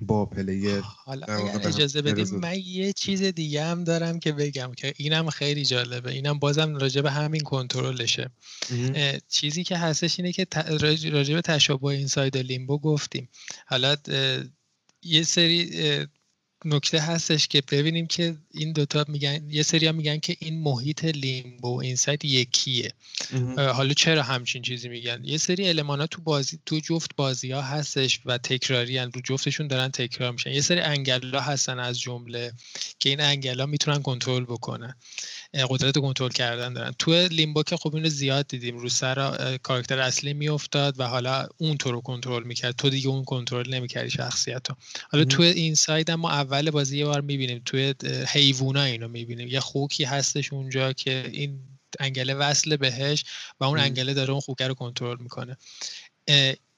با 0.02 0.26
player 0.26 0.80
حالا 0.80 1.26
اجازه 1.64 2.02
بدیم 2.02 2.36
من 2.36 2.60
یه 2.66 2.93
چیز 2.93 3.24
دیگه 3.24 3.64
هم 3.64 3.84
دارم 3.84 4.20
که 4.20 4.32
بگم 4.32 4.72
که 4.78 4.93
اینم 4.98 5.30
خیلی 5.30 5.66
جالبه. 5.66 6.12
اینم 6.12 6.39
بازم 6.39 6.76
راجع 6.76 7.02
به 7.02 7.12
همین 7.12 7.41
کنترلشه. 7.41 8.30
چیزی 9.30 9.64
که 9.64 9.78
هستش 9.78 10.20
اینه 10.20 10.32
که 10.32 10.48
راجع 11.12 11.34
به 11.34 11.41
تشابه 11.41 11.86
Inside 11.86 12.38
Limbo 12.38 12.80
گفتیم. 12.80 13.30
حالا 13.66 13.95
یه 15.04 15.24
سری 15.24 15.70
نکته 16.66 16.99
هستش 16.99 17.47
که 17.47 17.64
ببینیم 17.72 18.08
که 18.08 18.36
این 18.51 18.74
دوتا 18.74 19.05
میگن 19.08 19.49
یه 19.49 19.64
سری 19.64 19.88
هم 19.88 19.95
میگن 19.95 20.20
که 20.20 20.36
این 20.39 20.60
محیط 20.60 21.05
لیمبو 21.05 21.80
اینساید 21.80 22.26
یکیه. 22.26 22.93
حالا 23.58 23.93
چرا 23.93 24.24
همچین 24.24 24.62
چیزی 24.62 24.89
میگن؟ 24.89 25.22
یه 25.24 25.38
سری 25.38 25.70
المانا 25.70 26.08
تو 26.08 26.22
بازی 26.22 26.60
تو 26.66 26.80
جفت 26.80 27.16
بازی 27.16 27.51
ها 27.51 27.62
هستش 27.62 28.20
و 28.26 28.38
تکراری 28.38 28.97
هن. 28.97 29.12
رو 29.12 29.22
جفتشون 29.22 29.68
دارن 29.68 29.88
تکرار 29.88 30.32
میشن. 30.32 30.51
یه 30.51 30.62
سری 30.62 30.80
انگلا 30.80 31.41
هستن 31.41 31.80
از 31.80 31.99
جمله 31.99 32.51
که 32.99 33.10
این 33.10 33.22
انگلا 33.22 33.66
می‌تونن 33.66 34.01
کنترل 34.01 34.43
بکنن. 34.43 34.95
قدرت 35.70 35.97
کنترل 35.97 36.30
کردن 36.30 36.74
دارن. 36.74 36.93
تو 36.99 37.12
لیمبو 37.12 37.64
که 37.64 37.78
خب 37.78 37.95
اینو 37.95 38.10
زیاد 38.10 38.47
دیدیم. 38.47 38.78
رو 38.78 38.89
سر 38.89 39.58
کاراکتر 39.64 39.99
اصلی 39.99 40.34
میافتاد 40.34 40.99
و 40.99 41.03
حالا 41.03 41.47
اون 41.58 41.78
تو 41.78 41.91
رو 41.91 42.01
کنترل 42.01 42.43
می‌کرد. 42.43 42.76
تو 42.76 42.89
دیگه 42.89 43.08
اون 43.08 43.24
کنترل 43.24 43.74
نمی‌کردی 43.74 44.10
شخصیت 44.10 44.70
رو 44.70 44.76
حالا 45.12 45.26
تو 45.26 45.43
این 45.43 45.76
ساید 45.76 46.12
ما 46.12 46.32
اول 46.32 46.70
بازی 46.70 46.97
یه 46.97 47.05
بار 47.05 47.22
می‌بینیم. 47.22 47.62
توی 47.66 47.93
حیوونا 48.28 48.84
اینو 48.84 49.08
می‌بینیم. 49.08 49.47
یه 49.47 49.60
خوکی 49.60 50.03
هستش 50.03 50.53
اونجا 50.53 50.93
که 50.93 51.30
این 51.32 51.60
انگله 51.99 52.34
وصل 52.34 52.76
بهش 52.76 53.24
و 53.60 53.64
اون 53.64 53.80
انگله 53.80 54.14
داره 54.14 54.32
اون 54.32 54.39
خوکه 54.39 54.68
رو 54.68 54.74
کنترل 54.74 55.18
می‌کنه. 55.20 55.58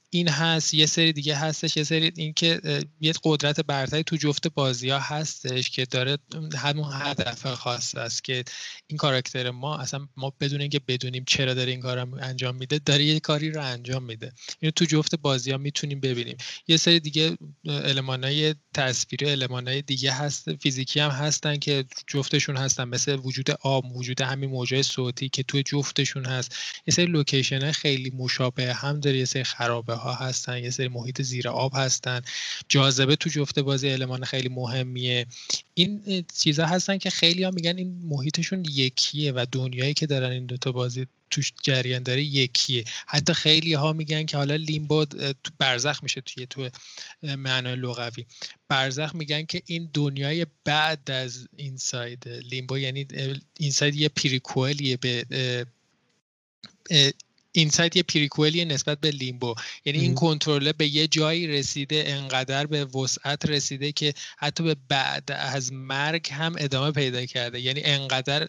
این 0.09 0.27
هست 0.27 0.73
یه 0.73 0.85
سری 0.85 1.13
دیگه 1.13 1.35
هستش 1.35 1.77
یه 1.77 1.83
سری 1.83 2.11
این 2.15 2.33
که 2.33 2.61
یه 2.99 3.13
قدرت 3.23 3.59
برتری 3.59 4.03
تو 4.03 4.15
جفت 4.15 4.47
بازی 4.47 4.89
ها 4.89 4.99
هستش 4.99 5.69
که 5.69 5.85
داره 5.85 6.17
همون 6.57 6.89
هدف 6.93 7.53
خاص 7.53 7.95
است 7.95 8.23
که 8.23 8.43
این 8.87 8.97
کاراکتر 8.97 9.51
ما 9.51 9.77
اصلا 9.77 10.07
ما 10.17 10.33
بدون 10.39 10.61
اینکه 10.61 10.79
بدونیم 10.87 11.23
چرا 11.27 11.53
داره 11.53 11.71
این 11.71 11.81
کار 11.81 12.07
انجام 12.21 12.55
میده 12.55 12.79
داره 12.79 13.03
یه 13.03 13.19
کاری 13.19 13.51
رو 13.51 13.63
انجام 13.63 14.03
میده. 14.03 14.33
اینو 14.59 14.71
تو 14.71 14.85
جفت 14.85 15.15
بازی 15.15 15.51
ها 15.51 15.57
می‌تونیم 15.57 15.99
ببینیم. 15.99 16.37
یه 16.67 16.77
سری 16.77 16.99
دیگه 16.99 17.37
های 17.65 18.55
تصویری 18.73 19.45
های 19.45 19.81
دیگه 19.81 20.11
هست 20.11 20.55
فیزیکی 20.55 20.99
هم 20.99 21.09
هستن 21.09 21.57
که 21.57 21.85
جفتشون 22.07 22.57
هستن 22.57 22.83
مثل 22.83 23.15
وجود 23.15 23.51
آب 23.51 23.95
وجود 23.95 24.21
همین 24.21 24.49
موجای 24.49 24.83
صوتی 24.83 25.29
که 25.29 25.43
تو 25.43 25.61
جفتشون 25.61 26.25
هست. 26.25 26.55
یه 26.87 26.93
سری 26.93 27.05
لوکیشن 27.05 27.71
خیلی 27.71 28.09
مشابه 28.09 28.73
هم 28.73 28.99
داره 28.99 29.17
یه 29.17 29.25
سری 29.25 29.43
خرابه 29.43 29.98
ها 29.99 30.13
هستن 30.13 30.63
یه 30.63 30.69
سری 30.69 30.87
محیط 30.87 31.21
زیر 31.21 31.49
آب 31.49 31.71
هستن. 31.75 32.21
جاذبه 32.69 33.15
تو 33.15 33.29
جفت 33.29 33.59
بازی 33.59 33.89
المان 33.89 34.23
خیلی 34.23 34.49
مهمیه. 34.49 35.25
این 35.73 36.25
چیزها 36.37 36.65
هستن 36.65 36.97
که 36.97 37.09
خیلی 37.09 37.43
ها 37.43 37.51
میگن 37.51 37.77
این 37.77 38.01
محیطشون 38.03 38.65
یکیه 38.69 39.31
و 39.31 39.45
دنیایی 39.51 39.93
که 39.93 40.07
دارن 40.07 40.31
این 40.31 40.45
دوتا 40.45 40.71
بازی 40.71 41.07
توش 41.31 41.53
جریان 41.63 42.03
داره 42.03 42.23
یکیه. 42.23 42.83
حتی 43.07 43.33
خیلی 43.33 43.73
ها 43.73 43.93
میگن 43.93 44.25
که 44.25 44.37
حالا 44.37 44.55
لیمبو 44.55 45.05
برزخ 45.57 46.03
میشه 46.03 46.21
توی 46.21 46.45
تو 46.45 46.69
معنای 47.23 47.75
لغوی. 47.75 48.25
برزخ 48.67 49.15
میگن 49.15 49.45
که 49.45 49.61
این 49.65 49.89
دنیای 49.93 50.45
بعد 50.63 51.11
از 51.11 51.47
Inside. 51.55 52.27
Limbo 52.27 52.77
یعنی 52.77 53.07
Inside 53.57 53.95
یه 53.95 54.09
prequel 54.09 54.78
یه 54.78 54.97
به 54.97 55.25
Inside 57.51 57.95
یه 57.95 58.03
prequel 58.03 58.58
ی 58.58 58.65
نسبت 58.65 58.99
به 58.99 59.11
Limbo. 59.11 59.55
یعنی 59.85 59.99
این 59.99 60.15
کنترل 60.15 60.71
به 60.71 60.87
یه 60.87 61.07
جایی 61.07 61.47
رسیده 61.47 62.03
انقدر 62.07 62.65
به 62.65 62.85
وسعت 62.85 63.45
رسیده 63.45 63.91
که 63.91 64.13
حتی 64.37 64.63
به 64.63 64.75
بعد 64.89 65.31
از 65.31 65.73
مرگ 65.73 66.29
هم 66.31 66.55
ادامه 66.57 66.91
پیدا 66.91 67.25
کرده. 67.25 67.61
یعنی 67.61 67.81
انقدر 67.83 68.47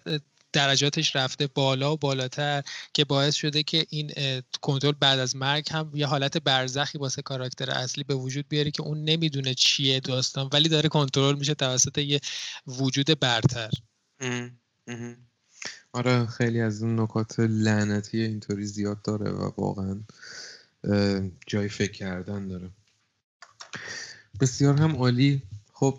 درجاتش 0.53 1.17
رفته 1.17 1.47
بالا 1.47 1.93
و 1.93 1.97
بالاتر 1.97 2.63
که 2.95 3.05
باعث 3.05 3.35
شده 3.35 3.63
که 3.63 3.87
این 3.91 4.13
کنترل 4.61 4.95
بعد 5.01 5.19
از 5.19 5.37
مرگ 5.37 5.67
هم 5.71 5.93
یه 5.95 6.07
حالت 6.07 6.39
برزخی 6.39 6.99
واسه 6.99 7.23
کاراکتر 7.23 7.71
اصلی 7.71 8.05
به 8.05 8.15
وجود 8.15 8.49
بیاره 8.49 8.71
که 8.71 8.83
اون 8.83 9.05
نمی‌دونه 9.05 9.55
چیه 9.55 10.01
داستان 10.01 10.49
ولی 10.53 10.69
داره 10.69 10.89
کنترل 10.89 11.39
میشه 11.39 11.55
توسط 11.55 11.99
یه 11.99 12.21
وجود 12.67 13.21
برتر. 13.21 13.71
آره 15.93 16.27
خیلی 16.27 16.61
از 16.61 16.83
اون 16.83 17.01
نکات 17.01 17.41
لعنتی 17.41 18.21
اینطوری 18.21 18.67
زیاد 18.67 19.03
داره 19.03 19.31
و 19.31 19.51
واقعا 19.57 20.01
جای 21.47 21.69
فکر 21.69 21.93
کردن 21.93 22.49
داره. 22.49 22.71
بسیار 24.41 24.77
هم 24.77 24.97
عالی. 24.97 25.43
خب 25.73 25.99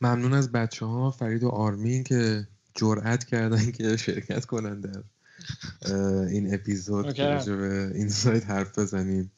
ممنون 0.00 0.34
از 0.34 0.52
بچه 0.52 0.86
ها 0.86 1.10
فرید 1.10 1.42
و 1.42 1.48
آرمین 1.48 2.04
که 2.04 2.48
جرأت 2.74 3.24
کردن 3.24 3.70
که 3.70 3.96
شرکت 3.96 4.44
کنن 4.44 4.80
در 4.80 5.02
این 6.28 6.54
اپیزود 6.54 7.12
که 7.12 7.40
به 7.46 7.92
این 7.94 8.08
سایت 8.08 8.46
حرف 8.46 8.78
بزنیم. 8.78 9.32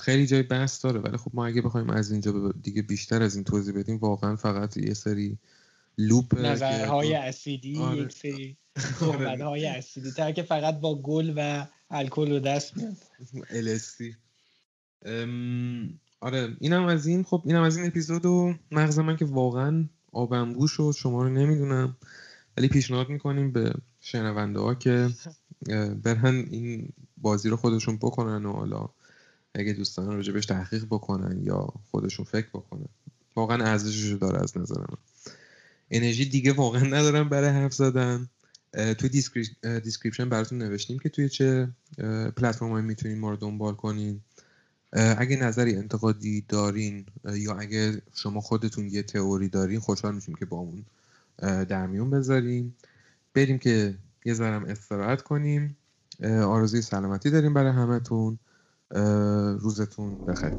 خیلی 0.00 0.26
جای 0.26 0.42
بحث 0.42 0.84
داره 0.84 1.00
ولی 1.00 1.16
خب 1.16 1.30
ما 1.34 1.46
اگه 1.46 1.62
بخوایم 1.62 1.90
از 1.90 2.10
اینجا 2.10 2.52
دیگه 2.62 2.82
بیشتر 2.82 3.22
از 3.22 3.34
این 3.34 3.44
توضیح 3.44 3.74
بدیم 3.74 3.96
واقعا 3.96 4.36
فقط 4.36 4.76
یه 4.76 4.94
سری 4.94 5.38
لوپ 5.98 6.38
نظرهای 6.38 7.14
اسیدی 7.14 7.78
آره. 7.78 7.98
یک 7.98 8.12
سری 8.12 8.56
های 9.40 9.66
اسیدی. 9.66 10.10
تر 10.10 10.32
که 10.32 10.42
فقط 10.42 10.80
با 10.80 11.02
گل 11.02 11.32
و 11.36 11.66
الکل 11.90 12.32
و 12.32 12.40
دست 12.40 12.76
میاد 12.76 12.96
الستی 13.50 14.16
آره 16.20 16.56
اینم 16.60 16.84
از 16.84 17.06
این. 17.06 17.22
خب 17.22 17.42
اینم 17.44 17.62
از 17.62 17.76
این 17.76 17.86
اپیزود 17.86 18.26
و 18.26 18.54
مغز 18.70 18.98
من 18.98 19.16
که 19.16 19.24
واقعا 19.24 19.84
آبنبو 20.12 20.66
شد 20.66 20.92
شما 20.96 21.22
رو 21.22 21.28
نمی‌دونم. 21.28 21.96
ولی 22.56 22.68
پیشنهاد 22.68 23.08
می‌کنیم 23.08 23.52
به 23.52 23.74
شنونده 24.00 24.60
ها 24.60 24.74
که 24.74 25.08
برن 26.02 26.44
این 26.50 26.88
بازی 27.16 27.48
رو 27.48 27.56
خودشون 27.56 27.96
بکنن 27.96 28.46
و 28.46 28.52
حالا 28.52 28.88
اگه 29.54 29.72
دوستان 29.72 30.06
راجبش 30.06 30.46
تحقیق 30.46 30.84
بکنن 30.84 31.42
یا 31.44 31.68
خودشون 31.90 32.24
فکر 32.24 32.48
بکنن. 32.48 32.88
واقعا 33.36 33.64
ارزشش 33.64 34.12
داره 34.12 34.42
از 34.42 34.58
نظر 34.58 34.80
من. 34.80 34.96
انرژی 35.90 36.24
دیگه 36.24 36.52
واقعا 36.52 36.82
ندارم 36.82 37.28
برای 37.28 37.50
حرف 37.50 37.74
زدن. 37.74 38.28
توی 38.98 39.08
description 39.84 40.28
براتون 40.28 40.58
نوشتیم 40.58 40.98
که 40.98 41.08
توی 41.08 41.28
چه 41.28 41.68
پلتفرمایی 42.36 42.86
می‌تونین 42.86 43.18
ما 43.18 43.30
رو 43.30 43.36
دنبال 43.36 43.74
کنین. 43.74 44.20
اگه 44.92 45.36
نظری 45.36 45.76
انتقادی 45.76 46.44
دارین 46.48 47.06
یا 47.34 47.54
اگه 47.54 48.02
شما 48.14 48.40
خودتون 48.40 48.88
یه 48.88 49.02
تئوری 49.02 49.48
دارین 49.48 49.80
خوشحال 49.80 50.14
میشیم 50.14 50.34
که 50.34 50.44
با 50.44 50.56
اون 50.56 50.84
در 51.64 51.86
میون 51.86 52.10
بذاریم 52.10 52.76
بریم 53.34 53.58
که 53.58 53.98
یه 54.24 54.34
ذرم 54.34 54.64
استراحت 54.64 55.22
کنیم. 55.22 55.76
آرزوی 56.24 56.82
سلامتی 56.82 57.30
داریم 57.30 57.54
برای 57.54 57.72
همتون. 57.72 58.38
روزتون 59.60 60.18
بخیر. 60.26 60.52